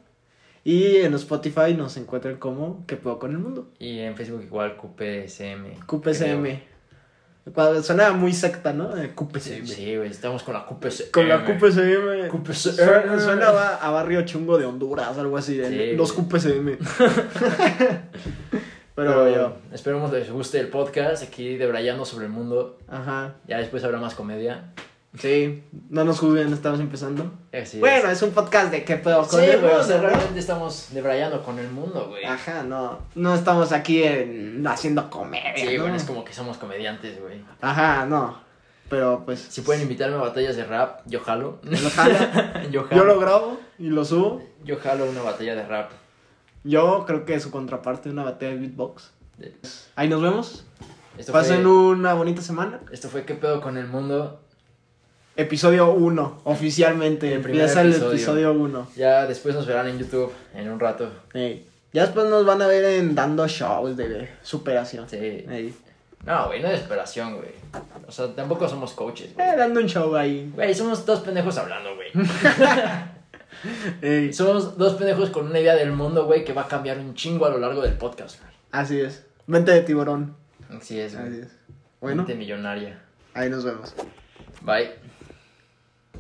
Y 0.64 0.98
en 0.98 1.16
Spotify 1.16 1.74
nos 1.76 1.98
encuentran 1.98 2.36
como 2.38 2.86
¿Qué 2.86 2.98
puedo 2.98 3.18
con 3.18 3.32
el 3.32 3.40
mundo? 3.40 3.70
Y 3.80 3.98
en 4.00 4.16
Facebook 4.16 4.44
igual 4.44 4.78
QPSM. 4.78 5.80
QPSM. 5.88 6.42
creo. 6.44 6.78
Cuando 7.52 7.82
suena 7.82 8.12
muy 8.12 8.32
secta, 8.34 8.74
¿no? 8.74 8.96
Eh, 8.96 9.14
QPSM. 9.16 9.66
Sí, 9.66 9.96
güey, 9.96 10.12
estamos 10.12 10.44
con 10.44 10.54
la 10.54 10.66
QPSM. 10.68 11.12
Con 11.12 11.28
la 11.30 11.44
QPSM. 11.46 12.28
QPSM. 12.30 12.76
Suena, 12.76 13.20
suena 13.20 13.48
a, 13.48 13.76
a 13.78 13.90
barrio 13.90 14.22
chungo 14.26 14.58
de 14.60 14.66
Honduras, 14.66 15.18
algo 15.18 15.36
así. 15.38 15.58
de 15.58 15.70
Sí, 15.70 15.96
los. 15.96 16.14
QPSM. 16.14 16.78
Pero, 18.96 19.12
Pero 19.24 19.30
yo. 19.34 19.54
esperemos 19.74 20.12
les 20.12 20.30
guste 20.32 20.60
el 20.60 20.68
podcast 20.70 21.24
aquí 21.24 21.56
debrayando 21.58 22.04
sobre 22.06 22.26
el 22.26 22.32
mundo. 22.32 22.78
Ajá. 22.88 23.36
Ya 23.48 23.58
después 23.60 23.84
habrá 23.84 24.00
más 24.00 24.14
comedia. 24.16 24.74
Sí, 25.18 25.64
no 25.90 26.04
nos 26.04 26.20
juzguen, 26.20 26.54
estamos 26.54 26.80
empezando. 26.80 27.32
Así 27.52 27.80
Bueno, 27.80 28.10
es 28.12 28.22
un 28.22 28.32
podcast 28.32 28.70
de 28.72 28.84
qué 28.84 28.98
pedo 28.98 29.26
con 29.28 29.40
Sí, 29.40 29.46
el 29.48 29.60
güey, 29.62 29.72
o 29.72 29.78
mundo, 29.78 29.84
sea, 29.88 29.98
¿no? 29.98 30.08
realmente 30.10 30.40
estamos 30.40 30.88
debrayando 30.92 31.44
con 31.44 31.58
el 31.58 31.70
mundo, 31.72 32.08
güey. 32.10 32.24
Ajá, 32.26 32.62
no, 32.64 33.00
no 33.16 33.34
estamos 33.34 33.72
aquí 33.72 34.04
en- 34.04 34.66
haciendo 34.68 35.10
comedia, 35.10 35.54
Sí, 35.58 35.76
¿no? 35.78 35.84
güey, 35.84 35.96
es 35.96 36.04
como 36.04 36.24
que 36.24 36.34
somos 36.34 36.58
comediantes, 36.58 37.20
güey. 37.22 37.42
Ajá, 37.62 38.06
no, 38.06 38.38
pero 38.90 39.24
pues... 39.26 39.40
Si 39.50 39.62
pueden 39.62 39.82
invitarme 39.82 40.18
a 40.18 40.20
batallas 40.20 40.56
de 40.56 40.66
rap, 40.66 41.00
yo 41.08 41.20
jalo. 41.22 41.60
Lo 41.64 41.72
yo 41.78 41.90
jalo. 41.90 42.96
Yo 42.96 43.04
lo 43.06 43.20
grabo 43.20 43.60
y 43.80 43.88
lo 43.90 44.06
subo. 44.06 44.44
Yo 44.66 44.78
jalo 44.78 45.06
una 45.10 45.24
batalla 45.24 45.56
de 45.56 45.66
rap. 45.66 45.92
Yo 46.64 47.06
creo 47.08 47.26
que 47.26 47.40
su 47.40 47.50
contraparte, 47.50 48.10
una 48.10 48.24
batalla 48.24 48.52
de 48.52 48.58
beatbox. 48.60 49.12
Ahí 49.96 50.10
nos 50.10 50.22
vemos. 50.22 50.66
Esto 51.18 51.32
Pasen 51.32 51.64
fue, 51.64 51.72
una 51.72 52.14
bonita 52.14 52.42
semana. 52.42 52.82
esto 52.92 53.08
fue 53.10 53.26
¿Qué 53.26 53.34
pedo 53.34 53.62
con 53.62 53.78
el 53.78 53.88
mundo? 53.88 54.42
Episodio 55.38 55.92
1, 55.94 56.42
oficialmente. 56.46 57.32
El 57.32 57.42
primer 57.42 57.62
Empieza 57.62 57.82
el 57.82 57.90
episodio. 57.92 58.12
episodio 58.14 58.54
1. 58.54 58.88
Ya 58.96 59.26
después 59.28 59.54
nos 59.54 59.68
verán 59.68 59.88
en 59.88 60.00
YouTube 60.00 60.32
en 60.56 60.70
un 60.70 60.80
rato. 60.80 61.12
Ya 61.34 62.02
después 62.02 62.28
nos 62.28 62.44
van 62.46 62.62
a 62.62 62.68
ver 62.68 62.84
en 62.84 63.14
dando 63.14 63.48
shows 63.48 63.96
de 63.96 64.30
superación. 64.42 65.08
Sí. 65.08 65.16
Ey. 65.18 65.74
No, 66.26 66.48
güey, 66.48 66.60
no 66.60 66.66
es 66.68 66.74
desesperación, 66.74 67.36
güey. 67.38 67.50
O 68.08 68.12
sea, 68.12 68.34
tampoco 68.36 68.68
somos 68.68 68.94
coaches, 68.94 69.36
güey. 69.36 69.48
Eh, 69.48 69.56
dando 69.56 69.80
un 69.80 69.86
show 69.88 70.16
ahí. 70.16 70.52
Güey, 70.56 70.74
somos 70.74 71.06
dos 71.06 71.20
pendejos 71.22 71.56
hablando, 71.58 71.92
güey. 71.96 72.10
Ey, 74.02 74.34
Somos 74.34 74.78
dos 74.78 74.96
pendejos 74.96 75.30
con 75.30 75.46
una 75.48 75.60
idea 75.60 75.76
del 75.76 75.92
mundo, 75.92 76.26
güey, 76.26 76.44
que 76.44 76.54
va 76.54 76.64
a 76.64 76.68
cambiar 76.68 76.98
un 77.00 77.14
chingo 77.16 77.46
a 77.46 77.50
lo 77.50 77.60
largo 77.60 77.82
del 77.82 77.94
podcast, 77.94 78.40
güey. 78.40 78.52
Así 78.72 79.00
es. 79.00 79.24
Mente 79.46 79.72
de 79.72 79.82
tiburón. 79.82 80.36
Así 80.70 81.00
es, 81.00 81.16
Así 81.16 81.30
güey. 81.30 81.42
es. 81.42 81.48
Bueno, 82.02 82.18
Mente 82.24 82.36
millonaria. 82.36 83.00
ahí 83.34 83.50
nos 83.50 83.64
vemos. 83.64 83.94
Bye. 84.62 85.07